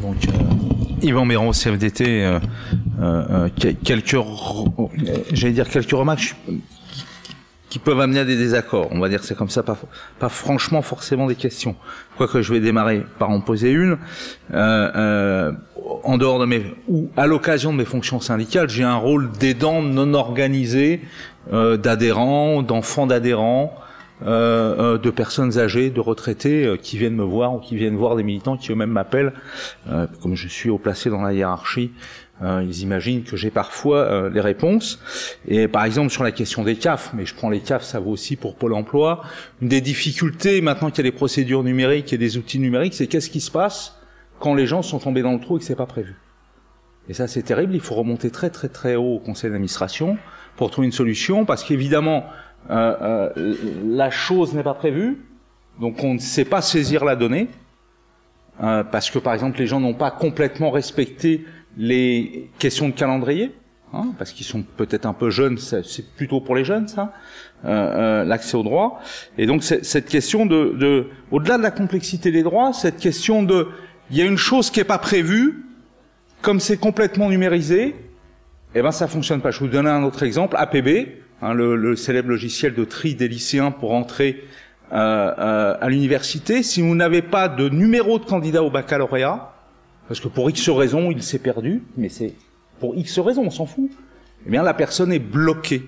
[0.03, 0.54] Donc, euh,
[1.05, 2.39] Yvan Méron, CFDT, euh,
[3.01, 3.49] euh, euh
[3.85, 4.17] quelques,
[5.33, 6.35] j'allais dire quelques remarques
[7.69, 8.89] qui peuvent amener à des désaccords.
[8.91, 11.77] On va dire c'est comme ça, pas, franchement forcément des questions.
[12.17, 13.99] Quoique je vais démarrer par en poser une.
[14.55, 15.53] Euh, euh,
[16.05, 19.83] en dehors de mes ou à l'occasion de mes fonctions syndicales, j'ai un rôle d'aidant
[19.83, 21.03] non organisé
[21.53, 23.77] d'adhérents, d'enfants d'adhérents,
[24.23, 27.97] euh, euh, de personnes âgées, de retraités euh, qui viennent me voir ou qui viennent
[27.97, 29.33] voir des militants qui eux-mêmes m'appellent.
[30.23, 31.93] comme je suis haut placé dans la hiérarchie,
[32.43, 35.01] ils imaginent que j'ai parfois les réponses.
[35.49, 38.11] Et par exemple sur la question des CAF, mais je prends les CAF, ça vaut
[38.11, 39.23] aussi pour Pôle Emploi.
[39.63, 43.07] Une des difficultés maintenant qu'il y a des procédures numériques et des outils numériques, c'est
[43.07, 43.97] qu'est-ce qui se passe
[44.39, 46.15] quand les gens sont tombés dans le trou et que c'est pas prévu?
[47.09, 47.75] Et ça c'est terrible.
[47.75, 50.17] Il faut remonter très très très haut au conseil d'administration
[50.57, 52.27] pour trouver une solution, parce qu'évidemment
[52.71, 53.55] euh, euh,
[53.85, 55.19] la chose n'est pas prévue,
[55.81, 57.49] donc on ne sait pas saisir la donnée,
[58.63, 61.45] euh, parce que par exemple les gens n'ont pas complètement respecté
[61.77, 63.55] les questions de calendrier,
[63.93, 67.13] hein, parce qu'ils sont peut-être un peu jeunes, c'est plutôt pour les jeunes ça,
[67.63, 69.01] l'accès aux droits.
[69.37, 73.69] Et donc cette question de, de au-delà de la complexité des droits, cette question de,
[74.11, 75.67] il y a une chose qui n'est pas prévue,
[76.41, 77.95] comme c'est complètement numérisé,
[78.75, 79.51] eh ben ça fonctionne pas.
[79.51, 81.24] Je vais vous donner un autre exemple, APB.
[81.45, 84.45] Hein, le, célèbre logiciel de tri des lycéens pour entrer
[84.93, 89.53] euh, euh, à l'université, si vous n'avez pas de numéro de candidat au baccalauréat,
[90.09, 92.33] parce que pour X raisons il s'est perdu, mais c'est
[92.81, 93.91] pour X raisons, on s'en fout,
[94.47, 95.83] eh bien la personne est bloquée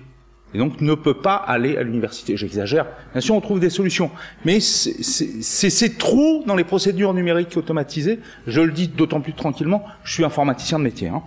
[0.53, 2.37] et donc ne peut pas aller à l'université.
[2.37, 2.85] J'exagère.
[3.11, 4.09] Bien sûr, on trouve des solutions,
[4.45, 8.19] mais c'est ces trous dans les procédures numériques automatisées.
[8.45, 9.83] Je le dis d'autant plus tranquillement.
[10.03, 11.09] Je suis informaticien de métier.
[11.09, 11.23] Hein.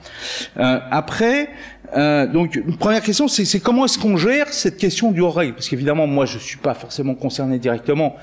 [0.57, 1.51] Euh, après,
[1.97, 5.69] euh, donc une première question, c'est comment est-ce qu'on gère cette question du hors Parce
[5.69, 8.17] qu'évidemment, moi, je suis pas forcément concerné directement.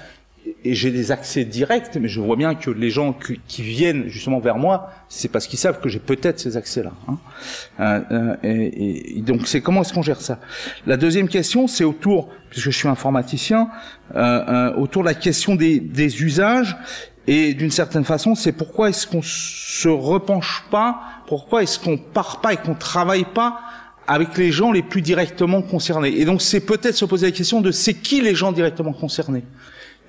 [0.64, 3.14] Et j'ai des accès directs, mais je vois bien que les gens
[3.48, 6.92] qui, viennent justement vers moi, c'est parce qu'ils savent que j'ai peut-être ces accès-là.
[7.08, 7.18] Hein.
[7.80, 10.40] Euh, euh, et, donc c'est comment est-ce qu'on gère ça?
[10.86, 13.70] La deuxième question, c'est autour, puisque je suis informaticien,
[14.16, 16.76] euh, euh autour de la question des, des usages.
[17.30, 22.40] Et d'une certaine façon, c'est pourquoi est-ce qu'on se repenche pas, pourquoi est-ce qu'on part
[22.40, 23.60] pas et qu'on travaille pas
[24.08, 26.18] avec les gens les plus directement concernés?
[26.18, 29.44] Et donc c'est peut-être se poser la question de c'est qui les gens directement concernés?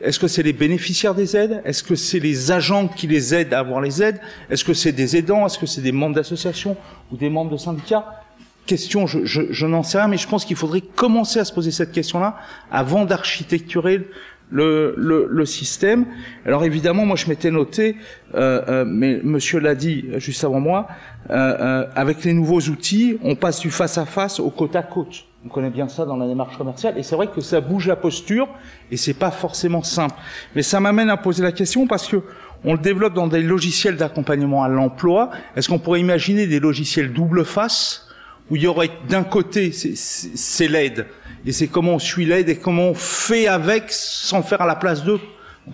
[0.01, 1.61] Est-ce que c'est les bénéficiaires des aides?
[1.65, 4.21] Est-ce que c'est les agents qui les aident à avoir les aides?
[4.49, 5.45] Est-ce que c'est des aidants?
[5.47, 6.77] Est-ce que c'est des membres d'associations
[7.11, 8.23] ou des membres de syndicats?
[8.67, 11.91] Question, je, n'en sais rien, mais je pense qu'il faudrait commencer à se poser cette
[11.91, 12.37] question-là
[12.71, 14.07] avant d'architecturer
[14.51, 16.05] le, système.
[16.47, 17.97] Alors évidemment, moi je m'étais noté,
[18.35, 20.87] euh, euh, mais Monsieur l'a dit juste avant moi,
[21.31, 25.28] euh, avec les nouveaux outils, on passe du face à face au côte à côte.
[25.45, 27.95] On connaît bien ça dans la démarche commerciale, et c'est vrai que ça bouge la
[27.95, 28.49] posture,
[28.91, 30.17] et c'est pas forcément simple.
[30.57, 32.23] Mais ça m'amène à poser la question parce que
[32.65, 35.31] on le développe dans des logiciels d'accompagnement à l'emploi.
[35.55, 38.09] Est-ce qu'on pourrait imaginer des logiciels double face
[38.51, 41.07] où il y aurait d'un côté c'est l'aide
[41.47, 44.75] et c'est comment on suit l'aide et comment on fait avec sans faire à la
[44.75, 45.21] place d'eux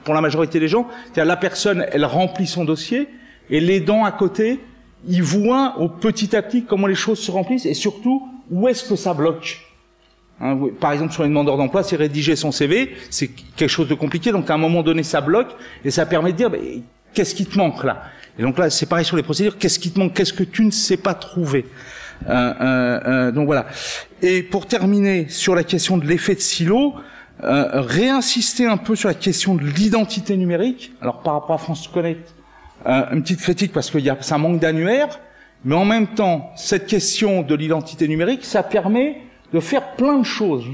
[0.04, 0.86] pour la majorité des gens.
[1.04, 3.08] C'est-à-dire la personne, elle remplit son dossier
[3.48, 4.60] et l'aidant à côté,
[5.08, 8.88] il voit au petit à petit comment les choses se remplissent et surtout où est-ce
[8.88, 9.60] que ça bloque.
[10.40, 13.94] Hein, par exemple, sur une demandeur d'emploi, c'est rédiger son CV, c'est quelque chose de
[13.94, 15.54] compliqué, donc à un moment donné, ça bloque,
[15.84, 16.50] et ça permet de dire,
[17.12, 18.02] qu'est-ce qui te manque là?
[18.38, 20.64] Et donc là, c'est pareil sur les procédures, qu'est-ce qui te manque Qu'est-ce que tu
[20.64, 21.66] ne sais pas trouver?
[22.28, 23.66] Euh, euh, euh, Donc voilà.
[24.22, 26.94] Et pour terminer sur la question de l'effet de silo,
[27.42, 30.92] euh, réinsister un peu sur la question de l'identité numérique.
[31.00, 32.32] Alors par rapport à France Connect,
[32.86, 35.18] euh, une petite critique parce qu'il y a ça manque d'annuaire,
[35.64, 39.22] mais en même temps, cette question de l'identité numérique, ça permet
[39.52, 40.64] de faire plein de choses.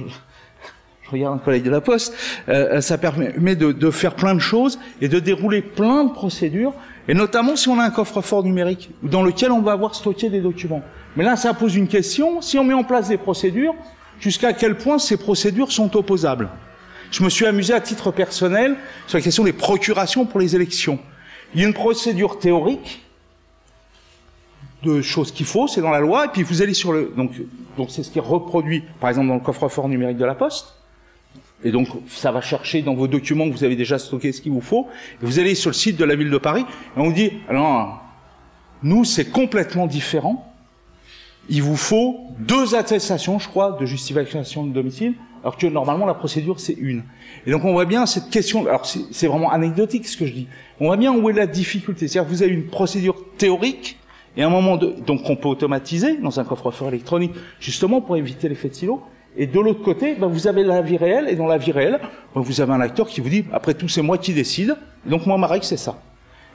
[1.03, 2.15] Je regarde un collègue de la Poste,
[2.49, 6.13] euh, euh, ça permet de, de, faire plein de choses et de dérouler plein de
[6.13, 6.73] procédures,
[7.09, 10.41] et notamment si on a un coffre-fort numérique dans lequel on va avoir stocké des
[10.41, 10.83] documents.
[11.17, 13.75] Mais là, ça pose une question, si on met en place des procédures,
[14.21, 16.49] jusqu'à quel point ces procédures sont opposables?
[17.11, 18.77] Je me suis amusé à titre personnel
[19.07, 20.99] sur la question des procurations pour les élections.
[21.55, 23.03] Il y a une procédure théorique
[24.83, 27.13] de choses qu'il faut, c'est dans la loi, et puis vous allez sur le...
[27.17, 27.33] Donc
[27.77, 30.75] donc c'est ce qui est reproduit, par exemple, dans le coffre-fort numérique de la Poste.
[31.63, 34.53] Et donc, ça va chercher dans vos documents que vous avez déjà stocké ce qu'il
[34.53, 34.87] vous faut.
[35.23, 36.65] Et vous allez sur le site de la ville de Paris,
[36.97, 38.03] et on vous dit, alors,
[38.83, 40.53] nous, c'est complètement différent.
[41.49, 46.15] Il vous faut deux attestations, je crois, de justification de domicile, alors que normalement, la
[46.15, 47.03] procédure, c'est une.
[47.47, 50.49] Et donc, on voit bien cette question, alors c'est vraiment anecdotique ce que je dis.
[50.81, 52.09] On voit bien où est la difficulté.
[52.09, 53.99] C'est-à-dire vous avez une procédure théorique,
[54.37, 58.17] et à un moment de, donc on peut automatiser dans un coffre-fort électronique, justement pour
[58.17, 59.03] éviter l'effet de silo.
[59.37, 62.01] Et de l'autre côté, ben vous avez la vie réelle, et dans la vie réelle,
[62.35, 64.77] ben vous avez un acteur qui vous dit, après tout, c'est moi qui décide,
[65.07, 66.01] donc moi, ma règle, c'est ça.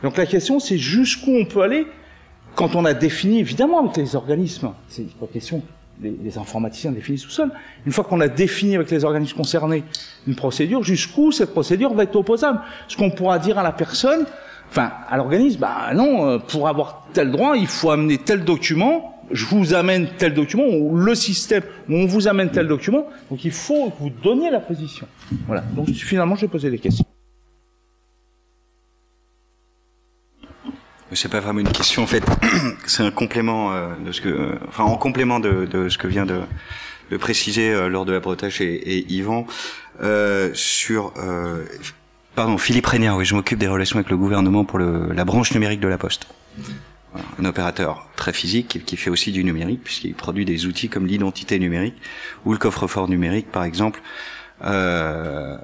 [0.04, 1.88] Donc la question, c'est jusqu'où on peut aller
[2.56, 5.62] quand on a défini, évidemment, avec les organismes, c'est pas question,
[6.02, 7.52] les, les, informaticiens définissent tout seuls,
[7.86, 9.84] une fois qu'on a défini avec les organismes concernés
[10.28, 12.60] une procédure, jusqu'où cette procédure va être opposable?
[12.88, 14.26] Ce qu'on pourra dire à la personne,
[14.76, 19.22] enfin, à l'organisme, bah non, euh, pour avoir tel droit, il faut amener tel document,
[19.32, 23.52] je vous amène tel document, ou le système, on vous amène tel document, donc il
[23.52, 25.08] faut que vous donniez la position.
[25.48, 27.06] Voilà, donc finalement, je vais poser des questions.
[31.14, 32.26] C'est pas vraiment une question, en fait,
[32.86, 36.08] c'est un complément euh, de ce que, euh, enfin, en complément de, de, ce que
[36.08, 36.42] vient de,
[37.12, 38.20] de préciser euh, lors de la
[38.60, 39.48] et, et Yvan
[40.54, 41.14] sur
[42.36, 45.54] Pardon, Philippe Régnard, oui, je m'occupe des relations avec le gouvernement pour le, la branche
[45.54, 46.28] numérique de la Poste.
[47.40, 51.58] Un opérateur très physique qui fait aussi du numérique puisqu'il produit des outils comme l'identité
[51.60, 51.96] numérique
[52.44, 54.02] ou le coffre-fort numérique, par exemple,
[54.66, 55.58] euh,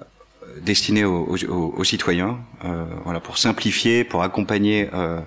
[0.61, 5.19] destiné aux, aux, aux citoyens, euh, voilà, pour simplifier, pour accompagner euh,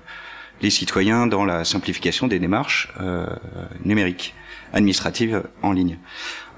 [0.63, 3.27] les citoyens dans la simplification des démarches euh,
[3.85, 4.35] numériques
[4.73, 5.99] administratives en ligne.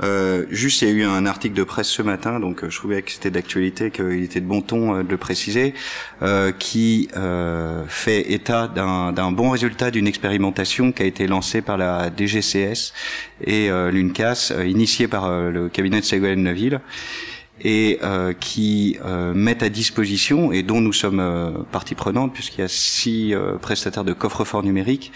[0.02, 2.76] Euh, juste, il y a eu un article de presse ce matin, donc euh, je
[2.76, 5.74] trouvais que c'était d'actualité, qu'il était de bon ton euh, de le préciser,
[6.22, 11.76] euh, qui euh, fait état d'un bon résultat d'une expérimentation qui a été lancée par
[11.76, 12.92] la DGCS
[13.44, 16.80] et l'UNCAS, initiée par le cabinet de Ségolène Neuville
[17.60, 22.60] et euh, qui euh, mettent à disposition et dont nous sommes euh, partie prenante puisqu'il
[22.60, 25.12] y a six prestataires de coffre-fort numérique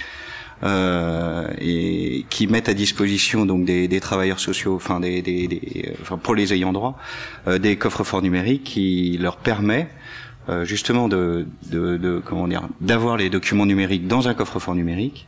[0.63, 5.95] euh, et qui mettent à disposition donc des, des travailleurs sociaux, enfin des, des, des,
[6.03, 6.99] enfin pour les ayants droit,
[7.49, 9.89] euh, des coffres-forts numériques qui leur permet
[10.49, 15.27] euh, justement de, de, de, comment dire d'avoir les documents numériques dans un coffre-fort numérique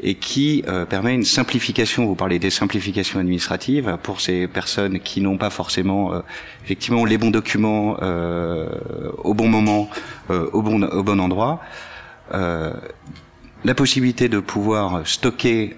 [0.00, 2.06] et qui euh, permet une simplification.
[2.06, 6.20] Vous parlez des simplifications administratives pour ces personnes qui n'ont pas forcément euh,
[6.64, 8.68] effectivement les bons documents euh,
[9.18, 9.88] au bon moment,
[10.28, 11.60] au bon au bon endroit.
[13.64, 15.76] La possibilité de pouvoir stocker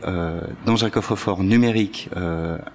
[0.65, 2.09] dans un coffre-fort numérique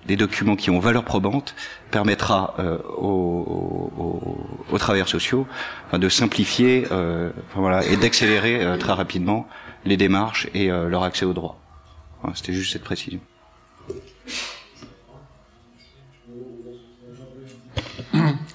[0.05, 1.55] des documents qui ont valeur probante
[1.89, 2.55] permettra
[2.97, 3.91] aux,
[4.71, 5.47] aux, travailleurs sociaux
[5.93, 9.47] de simplifier enfin, voilà, et d'accélérer très rapidement
[9.85, 11.59] les démarches et euh, leur accès aux droits.
[12.35, 13.19] C'était juste cette précision.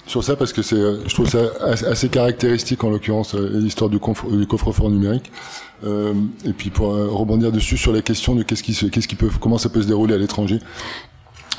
[0.07, 3.89] Sur ça, parce que c'est, euh, je trouve ça assez caractéristique en l'occurrence euh, l'histoire
[3.89, 5.31] du, coffre-fort numérique.
[5.83, 9.57] et puis pour rebondir dessus sur la question de qu'est-ce qui, qu'est-ce qui peut, comment
[9.57, 10.59] ça peut se dérouler à l'étranger.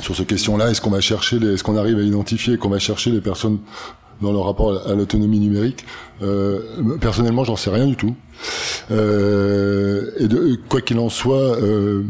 [0.01, 3.10] Sur cette question-là, est-ce qu'on va chercher, est-ce qu'on arrive à identifier, qu'on va chercher
[3.10, 3.59] les personnes
[4.20, 5.85] dans leur rapport à l'autonomie numérique?
[6.23, 6.60] Euh,
[7.01, 8.14] Personnellement, j'en sais rien du tout.
[8.90, 12.05] Euh, et de, quoi qu'il en soit, euh,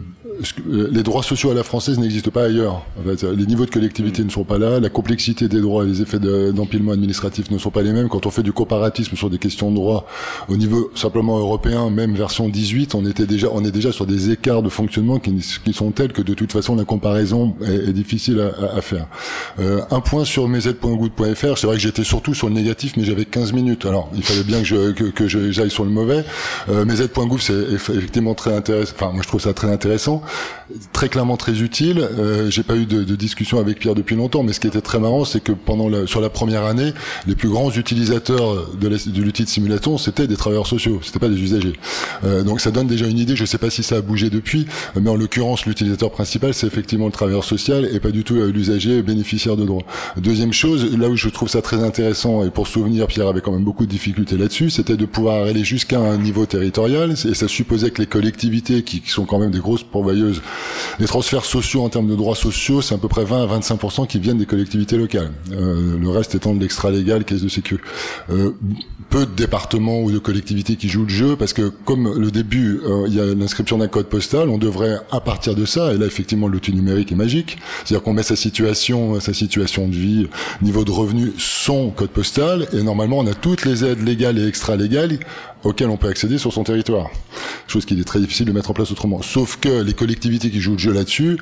[0.66, 2.84] les droits sociaux à la française n'existent pas ailleurs.
[2.98, 5.88] En fait, les niveaux de collectivité ne sont pas là, la complexité des droits et
[5.88, 8.08] les effets d'empilement administratif ne sont pas les mêmes.
[8.08, 10.06] Quand on fait du comparatisme sur des questions de droit
[10.48, 14.30] au niveau simplement européen, même version 18, on était déjà, on est déjà sur des
[14.30, 15.34] écarts de fonctionnement qui,
[15.64, 19.06] qui sont tels que de toute façon la comparaison est, est difficile à, à faire.
[19.58, 23.24] Euh, un point sur mesaides.goutte.fr, c'est vrai que j'étais surtout sur le négatif, mais j'avais
[23.24, 23.86] 15 minutes.
[23.86, 26.24] Alors il fallait bien que je que, que j'aille sur le mauvais.
[26.68, 26.84] Euh,
[27.38, 28.92] c'est effectivement très intéressant.
[28.94, 30.22] Enfin, moi je trouve ça très intéressant
[30.93, 32.01] très clairement très utile.
[32.01, 34.81] Euh, J'ai pas eu de, de, discussion avec Pierre depuis longtemps, mais ce qui était
[34.81, 36.93] très marrant, c'est que pendant la, sur la première année,
[37.27, 38.89] les plus grands utilisateurs de
[39.23, 41.74] l'outil de simulation, c'était des travailleurs sociaux, c'était pas des usagers.
[42.24, 43.36] Euh, donc ça donne déjà une idée.
[43.36, 44.66] Je sais pas si ça a bougé depuis,
[45.01, 48.51] mais en l'occurrence, l'utilisateur principal, c'est effectivement le travailleur social et pas du tout euh,
[48.51, 49.85] l'usager bénéficiaire de droits.
[50.16, 53.53] Deuxième chose, là où je trouve ça très intéressant et pour souvenir, Pierre avait quand
[53.53, 57.48] même beaucoup de difficultés là-dessus, c'était de pouvoir aller jusqu'à un niveau territorial et ça
[57.48, 60.15] supposait que les collectivités qui, qui sont quand même des grosses pourvoyeuses
[60.98, 64.06] les transferts sociaux en termes de droits sociaux, c'est à peu près 20 à 25%
[64.06, 65.32] qui viennent des collectivités locales.
[65.52, 67.80] Euh, le reste étant de l'extra-légal, caisse de sécu.
[68.30, 68.52] Euh,
[69.09, 72.81] peu de départements ou de collectivités qui jouent le jeu, parce que comme le début,
[72.85, 75.99] euh, il y a l'inscription d'un code postal, on devrait à partir de ça, et
[75.99, 80.28] là effectivement l'outil numérique est magique, c'est-à-dire qu'on met sa situation, sa situation de vie,
[80.62, 84.47] niveau de revenu, son code postal, et normalement on a toutes les aides légales et
[84.47, 85.19] extra-légales
[85.65, 87.09] auxquelles on peut accéder sur son territoire.
[87.66, 89.23] Chose qui est très difficile de mettre en place autrement.
[89.23, 91.39] Sauf que les collectivités qui jouent le jeu là-dessus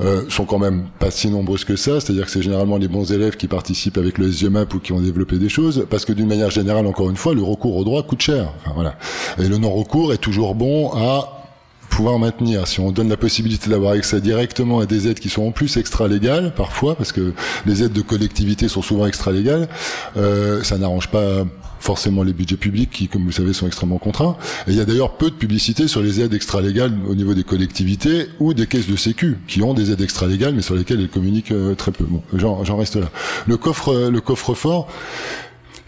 [0.00, 3.12] euh, sont quand même pas si nombreuses que ça, c'est-à-dire que c'est généralement les bons
[3.12, 6.28] élèves qui participent avec le SGMAP ou qui ont développé des choses, parce que d'une
[6.28, 8.52] manière générale, encore une fois, le recours au droit coûte cher.
[8.60, 8.96] Enfin, voilà.
[9.38, 11.44] Et le non-recours est toujours bon à
[11.90, 12.66] pouvoir maintenir.
[12.66, 15.76] Si on donne la possibilité d'avoir accès directement à des aides qui sont en plus
[15.76, 17.32] extra-légales, parfois, parce que
[17.66, 19.68] les aides de collectivité sont souvent extra-légales,
[20.16, 21.44] euh, ça n'arrange pas
[21.84, 24.36] forcément les budgets publics qui, comme vous savez, sont extrêmement contraints.
[24.66, 28.28] Il y a d'ailleurs peu de publicité sur les aides extra-légales au niveau des collectivités
[28.40, 31.52] ou des caisses de sécu qui ont des aides extra-légales mais sur lesquelles elles communiquent
[31.52, 32.04] euh, très peu.
[32.04, 33.10] Bon, j'en reste là.
[33.46, 34.22] Le coffre, euh, le
[34.54, 34.88] fort.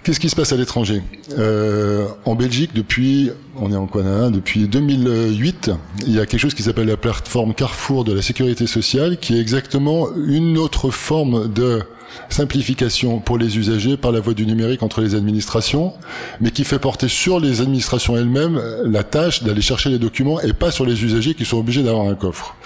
[0.03, 1.03] Qu'est-ce qui se passe à l'étranger?
[1.39, 5.71] Euh, En Belgique, depuis, on est en quoi Depuis 2008,
[6.07, 9.37] il y a quelque chose qui s'appelle la plateforme Carrefour de la sécurité sociale, qui
[9.37, 11.83] est exactement une autre forme de
[12.29, 15.95] simplification pour les usagers par la voie du numérique entre les administrations,
[16.41, 20.53] mais qui fait porter sur les administrations elles-mêmes la tâche d'aller chercher les documents et
[20.53, 22.57] pas sur les usagers qui sont obligés d'avoir un coffre.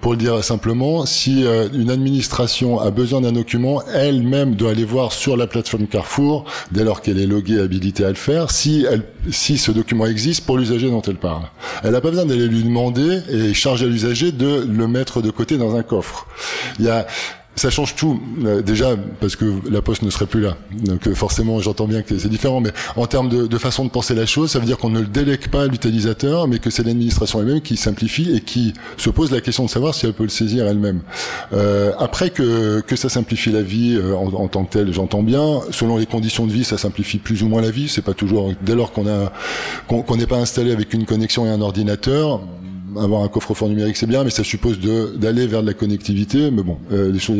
[0.00, 4.84] Pour le dire simplement, si euh, une administration a besoin d'un document, elle-même doit aller
[4.84, 8.50] voir sur la plateforme Carrefour, dès lors qu'elle est loguée et habilitée à le faire,
[8.50, 11.42] si, elle, si ce document existe pour l'usager dont elle parle.
[11.84, 15.58] Elle n'a pas besoin d'aller lui demander et charger l'usager de le mettre de côté
[15.58, 16.26] dans un coffre.
[16.78, 17.06] Il y a
[17.60, 20.56] ça change tout euh, déjà parce que la poste ne serait plus là.
[20.72, 24.14] Donc euh, forcément, j'entends bien que c'est différent, mais en termes de, façon de penser
[24.14, 26.82] la chose, ça veut dire qu'on ne le délègue pas à l'utilisateur, mais que c'est
[26.82, 30.22] l'administration elle-même qui simplifie et qui se pose la question de savoir si elle peut
[30.22, 31.02] le saisir elle-même.
[31.52, 35.60] Euh, après que, que ça simplifie la vie en, tant que tel, j'entends bien.
[35.70, 37.88] Selon les conditions de vie, ça simplifie plus ou moins la vie.
[37.88, 39.32] C'est pas toujours dès lors qu'on a
[39.86, 42.40] qu'on n'est pas installé avec une connexion et un ordinateur
[42.98, 46.50] avoir un coffre-fort numérique, c'est bien, mais ça suppose d'aller vers de la connectivité.
[46.50, 47.38] Mais bon, euh, les choses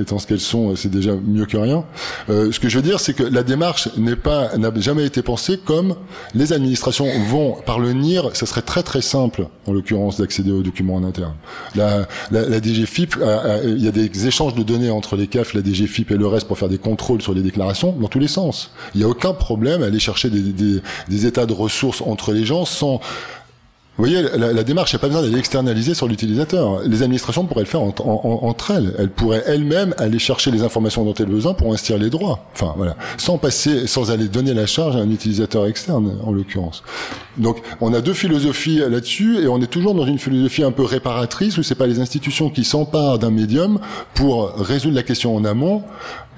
[0.00, 1.84] étant ce qu'elles sont, c'est déjà mieux que rien.
[2.30, 5.22] Euh, ce que je veux dire, c'est que la démarche n'est pas, n'a jamais été
[5.22, 5.94] pensée comme
[6.34, 8.30] les administrations vont par le NIR.
[8.34, 11.34] Ça serait très très simple, en l'occurrence, d'accéder aux documents en interne.
[11.74, 13.16] La, la, la DGFIP,
[13.64, 16.46] il y a des échanges de données entre les CAF, la DGFIP et le reste
[16.46, 18.70] pour faire des contrôles sur les déclarations dans tous les sens.
[18.94, 22.32] Il n'y a aucun problème à aller chercher des, des, des états de ressources entre
[22.32, 23.00] les gens sans
[24.06, 26.80] voyez, la, la démarche, il n'y pas besoin d'aller externaliser sur l'utilisateur.
[26.86, 28.94] Les administrations pourraient le faire en- en- entre elles.
[28.98, 32.40] Elles pourraient elles-mêmes aller chercher les informations dont elles ont besoin pour inscrire les droits.
[32.54, 32.96] Enfin, voilà.
[33.18, 36.82] Sans passer, sans aller donner la charge à un utilisateur externe, en l'occurrence.
[37.38, 40.84] Donc, on a deux philosophies là-dessus, et on est toujours dans une philosophie un peu
[40.84, 43.78] réparatrice, où c'est pas les institutions qui s'emparent d'un médium
[44.14, 45.82] pour résoudre la question en amont,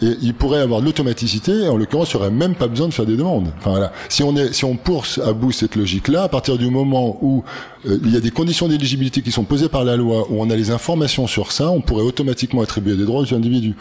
[0.04, 3.06] et il pourrait avoir l'automaticité, en l'occurrence, il n'y aurait même pas besoin de faire
[3.06, 3.52] des demandes.
[3.58, 3.92] Enfin, voilà.
[4.08, 7.42] Si on est, si on pousse à bout cette logique-là, à partir du moment où
[7.86, 10.50] euh, il y a des conditions d'éligibilité qui sont posées par la loi, où on
[10.50, 13.76] a les informations sur ça, on pourrait automatiquement attribuer des droits aux individus.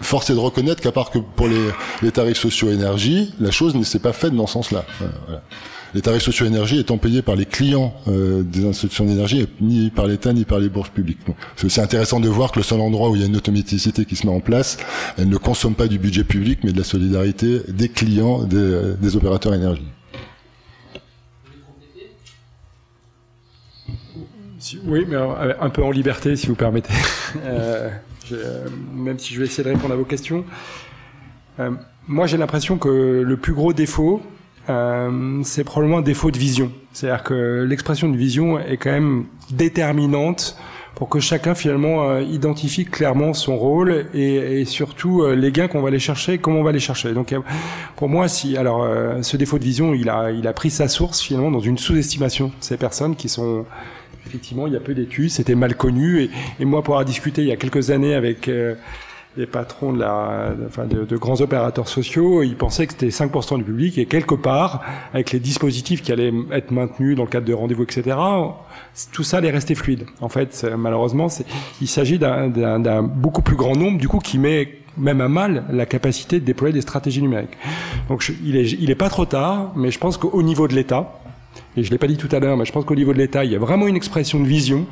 [0.00, 1.70] Force est de reconnaître qu'à part que pour les,
[2.02, 4.84] les tarifs sociaux énergie, la chose ne s'est pas faite dans ce sens-là.
[5.02, 5.42] Euh, voilà.
[5.94, 10.06] Les tarifs sociaux énergie étant payés par les clients euh, des institutions d'énergie, ni par
[10.06, 11.18] l'État ni par les bourses publiques.
[11.56, 14.04] C'est aussi intéressant de voir que le seul endroit où il y a une automaticité
[14.04, 14.78] qui se met en place,
[15.16, 19.16] elle ne consomme pas du budget public, mais de la solidarité des clients, des, des
[19.16, 19.86] opérateurs énergie.
[24.84, 26.92] Oui, mais euh, un peu en liberté, si vous permettez.
[27.44, 27.90] Euh,
[28.32, 30.46] euh, même si je vais essayer de répondre à vos questions.
[31.60, 31.72] Euh,
[32.06, 34.22] moi, j'ai l'impression que le plus gros défaut,
[34.68, 36.70] euh, c'est probablement un défaut de vision.
[36.92, 40.56] C'est-à-dire que l'expression de vision est quand même déterminante
[40.94, 45.68] pour que chacun finalement euh, identifie clairement son rôle et, et surtout euh, les gains
[45.68, 47.12] qu'on va aller chercher, comment on va les chercher.
[47.12, 47.34] Donc
[47.96, 48.86] pour moi, si alors
[49.22, 52.52] ce défaut de vision, il a il a pris sa source finalement dans une sous-estimation
[52.60, 53.64] ces personnes qui sont
[54.26, 56.30] effectivement il y a peu d'études, c'était mal connu et,
[56.60, 58.50] et moi pour avoir discuté il y a quelques années avec
[59.36, 60.52] les patrons de, la,
[60.88, 64.82] de, grands opérateurs sociaux, ils pensaient que c'était 5% du public et quelque part,
[65.14, 68.16] avec les dispositifs qui allaient être maintenus dans le cadre de rendez-vous, etc.,
[69.12, 70.06] tout ça allait rester fluide.
[70.20, 71.28] En fait, malheureusement,
[71.80, 75.86] il s'agit d'un- beaucoup plus grand nombre, du coup, qui met même à mal la
[75.86, 77.56] capacité de déployer des stratégies numériques.
[78.08, 81.20] Donc, il est, il est pas trop tard, mais je pense qu'au niveau de l'État,
[81.76, 83.44] et je l'ai pas dit tout à l'heure, mais je pense qu'au niveau de l'État,
[83.44, 84.86] il y a vraiment une expression de vision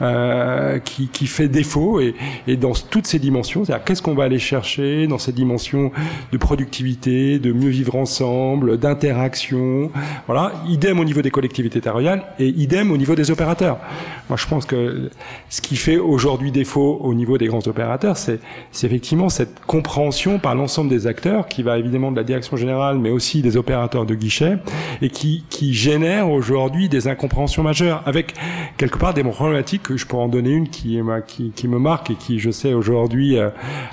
[0.00, 2.14] euh, qui, qui fait défaut et,
[2.46, 5.92] et dans toutes ces dimensions, c'est-à-dire qu'est-ce qu'on va aller chercher dans ces dimensions
[6.32, 9.90] de productivité, de mieux vivre ensemble, d'interaction,
[10.26, 10.52] voilà.
[10.68, 13.78] Idem au niveau des collectivités territoriales et idem au niveau des opérateurs.
[14.28, 15.10] Moi, je pense que
[15.48, 18.40] ce qui fait aujourd'hui défaut au niveau des grands opérateurs, c'est
[18.82, 23.10] effectivement cette compréhension par l'ensemble des acteurs qui va évidemment de la direction générale, mais
[23.10, 24.58] aussi des opérateurs de guichet
[25.02, 28.34] et qui, qui génère aujourd'hui des incompréhensions majeures avec
[28.76, 32.38] quelque part des problématiques que je pourrais en donner une qui, me marque et qui,
[32.38, 33.50] je sais, aujourd'hui euh,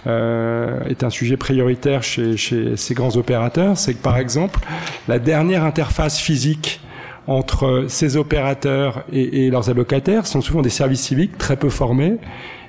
[0.08, 3.78] euh, est un sujet prioritaire chez, ces grands opérateurs.
[3.78, 4.60] C'est que, par exemple,
[5.08, 6.82] la dernière interface physique
[7.28, 12.18] entre ces opérateurs et, leurs allocataires sont souvent des services civiques très peu formés.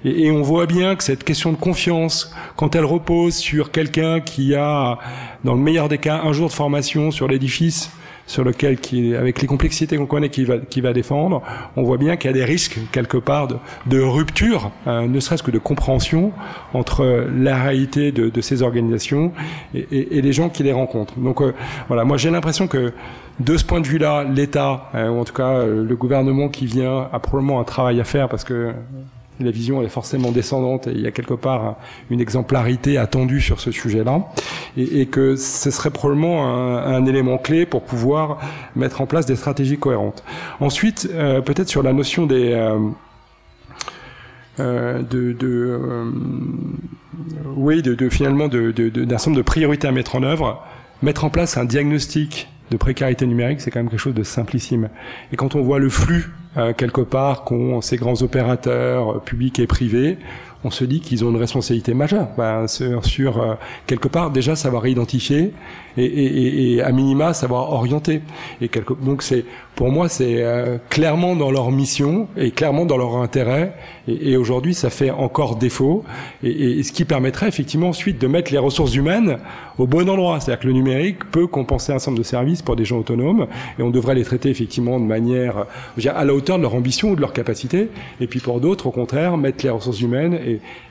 [0.04, 4.54] Et on voit bien que cette question de confiance, quand elle repose sur quelqu'un qui
[4.54, 4.98] a,
[5.44, 7.90] dans le meilleur des cas, un jour de formation sur l'édifice,
[8.28, 11.42] sur lequel, qui, avec les complexités qu'on connaît, qui va, qui va défendre,
[11.76, 13.56] on voit bien qu'il y a des risques quelque part de,
[13.86, 16.30] de rupture, euh, ne serait-ce que de compréhension
[16.74, 19.32] entre la réalité de, de ces organisations
[19.74, 21.18] et, et- et les gens qui les rencontrent.
[21.18, 21.52] Donc euh,
[21.88, 22.92] voilà, moi j'ai l'impression que
[23.40, 26.66] de ce point de vue-là, l'État, euh, ou en tout cas euh, le gouvernement qui
[26.66, 28.72] vient, a probablement un travail à faire parce que
[29.40, 31.76] la vision est forcément descendante et il y a quelque part
[32.10, 34.26] une exemplarité attendue sur ce sujet-là
[34.76, 38.40] et, que ce serait probablement un, élément clé pour pouvoir
[38.76, 40.24] mettre en place des stratégies cohérentes.
[40.60, 42.78] Ensuite, euh, peut-être sur la notion des euh,
[44.60, 45.36] euh, de,
[47.56, 50.64] oui de, finalement d'un ensemble de priorités à mettre en œuvre,
[51.02, 54.88] mettre en place un diagnostic de précarité numérique, c'est quand même quelque chose de simplissime.
[55.32, 59.58] Et quand on voit le flux euh, quelque part qu'ont ces grands opérateurs euh, publics
[59.60, 60.18] et privés,
[60.64, 62.28] on se dit qu'ils ont une responsabilité majeure.
[62.36, 63.54] Ben, sur, sur, euh,
[63.86, 65.52] quelque part déjà savoir identifier
[65.98, 68.22] et, et, et, à minima savoir orienter.
[68.60, 69.44] Et quelque, donc c'est
[69.74, 73.74] pour moi c'est euh, clairement dans leur mission et clairement dans leur intérêt.
[74.06, 76.04] Et, et aujourd'hui ça fait encore défaut.
[76.42, 79.38] Et, ce qui permettrait effectivement ensuite de mettre les ressources humaines
[79.78, 80.40] au bon endroit.
[80.40, 83.46] C'est-à-dire que le numérique peut compenser un nombre de services pour des gens autonomes
[83.78, 85.64] et on devrait les traiter effectivement de manière euh,
[85.96, 87.88] dire, à la hauteur de leur ambition ou de leur capacité.
[88.20, 90.38] Et puis pour d'autres, au contraire, mettre les ressources humaines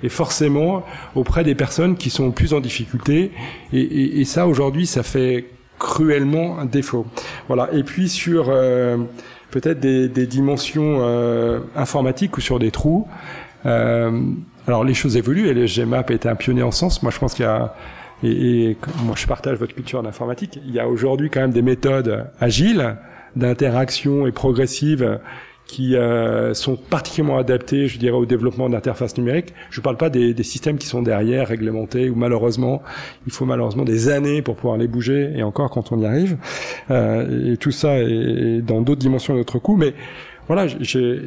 [0.03, 0.83] et, forcément
[1.15, 3.31] auprès des personnes qui sont plus en difficulté.
[3.73, 5.45] Et ça aujourd'hui, ça fait
[5.77, 7.05] cruellement un défaut.
[7.47, 7.69] Voilà.
[7.71, 8.97] Et puis sur euh,
[9.51, 13.07] peut-être des, dimensions euh, informatiques ou sur des trous.
[13.67, 14.21] Euh,
[14.65, 17.03] alors les choses évoluent et le GMAP été un pionnier en sens.
[17.03, 17.75] Moi, je pense qu'il y a
[18.23, 20.59] et, et moi, je partage votre culture d'informatique.
[20.65, 22.97] Il y a aujourd'hui quand même des méthodes agiles
[23.35, 25.19] d'interaction et progressive
[25.67, 29.53] qui euh, sont particulièrement adaptés, je dirais, au développement d'interfaces numériques.
[29.69, 32.81] Je ne parle pas des, des, systèmes qui sont derrière, réglementés, où malheureusement,
[33.25, 36.37] il faut malheureusement des années pour pouvoir les bouger, et encore quand on y arrive.
[36.89, 39.93] Euh, et tout ça est, dans d'autres dimensions de notre coût, mais
[40.47, 40.67] voilà,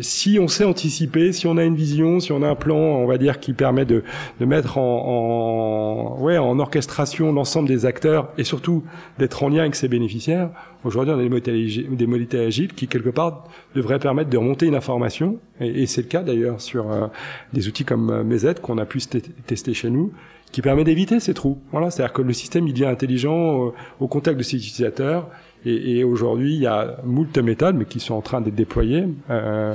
[0.00, 3.06] si on sait anticiper, si on a une vision, si on a un plan, on
[3.06, 4.02] va dire, qui permet de,
[4.40, 8.82] de mettre en, en, ouais, en orchestration l'ensemble des acteurs et surtout
[9.18, 10.48] d'être en lien avec ses bénéficiaires,
[10.84, 13.44] aujourd'hui on a des modalités, agiles qui quelque part
[13.74, 17.08] devraient permettre de remonter une information, et, c'est le cas d'ailleurs sur euh,
[17.52, 19.00] des outils comme euh, qu'on a pu
[19.46, 20.12] tester chez nous,
[20.52, 21.58] qui permet d'éviter ces trous.
[21.70, 23.70] Voilà, c'est-à-dire que le système il devient intelligent euh,
[24.00, 25.28] au contact de ses utilisateurs
[25.64, 29.06] et, et aujourd'hui, il y a moult méthodes, mais qui sont en train d'être déployées
[29.30, 29.74] euh,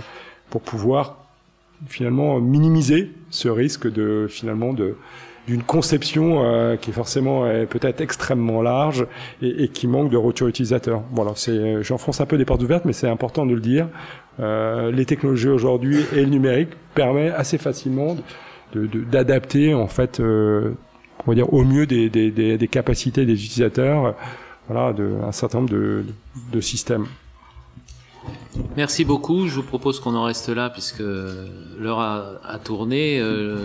[0.49, 1.17] pour pouvoir
[1.87, 4.95] finalement minimiser ce risque de finalement de
[5.47, 9.05] d'une conception euh, qui est forcément peut-être extrêmement large
[9.43, 11.03] et, et, qui manque de retour utilisateur.
[11.11, 13.87] Voilà, c'est j'enfonce un peu des portes ouvertes, mais c'est important de le dire.
[14.39, 18.17] Euh, les technologies aujourd'hui et le numérique permet assez facilement
[18.73, 20.71] d'adapter de, de, en fait, euh,
[21.25, 24.15] on va dire au mieux des, des, des, des capacités des utilisateurs
[24.67, 24.93] voilà,
[25.23, 27.07] un certain nombre de, systèmes.
[28.75, 29.47] Merci beaucoup.
[29.47, 31.03] Je vous propose qu'on en reste là puisque
[31.79, 33.19] l'heure a, tourné.
[33.19, 33.57] Euh,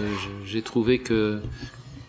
[0.45, 1.41] J'ai trouvé que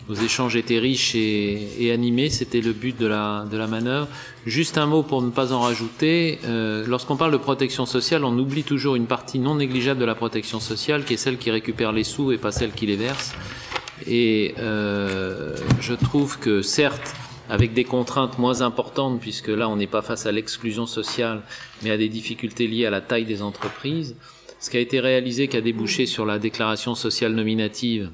[0.08, 2.30] vos échanges étaient riches et, animés.
[2.30, 4.08] C'était le but de la, de la manœuvre.
[4.46, 6.40] Juste un mot pour ne pas en rajouter.
[6.46, 10.16] Euh, Lorsqu'on parle de protection sociale, on oublie toujours une partie non négligeable de la
[10.16, 13.34] protection sociale qui est celle qui récupère les sous et pas celle qui les verse.
[14.08, 17.16] Et euh, je trouve que certes,
[17.52, 21.42] avec des contraintes moins importantes, puisque là, on n'est pas face à l'exclusion sociale,
[21.84, 24.16] mais à des difficultés liées à la taille des entreprises.
[24.62, 28.10] Ce qui a été réalisé, qui a débouché sur la déclaration sociale nominative,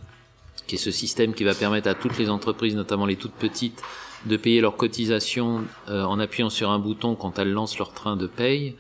[0.66, 3.84] qui est ce système qui va permettre à toutes les entreprises, notamment les toutes petites,
[4.26, 8.18] de payer leurs cotisations euh, en appuyant sur un bouton quand elles lancent leur train
[8.18, 8.76] de paye,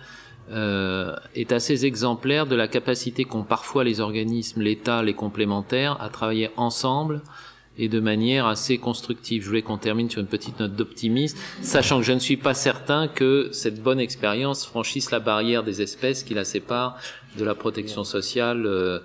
[0.49, 6.09] euh, est assez exemplaire de la capacité qu'ont parfois les organismes, l'État, les complémentaires, à
[6.09, 7.21] travailler ensemble
[7.77, 9.43] et de manière assez constructive.
[9.43, 12.53] Je voulais qu'on termine sur une petite note d'optimisme, sachant que je ne suis pas
[12.53, 16.97] certain que cette bonne expérience franchisse la barrière des espèces qui la séparent
[17.37, 18.99] de la protection sociale euh,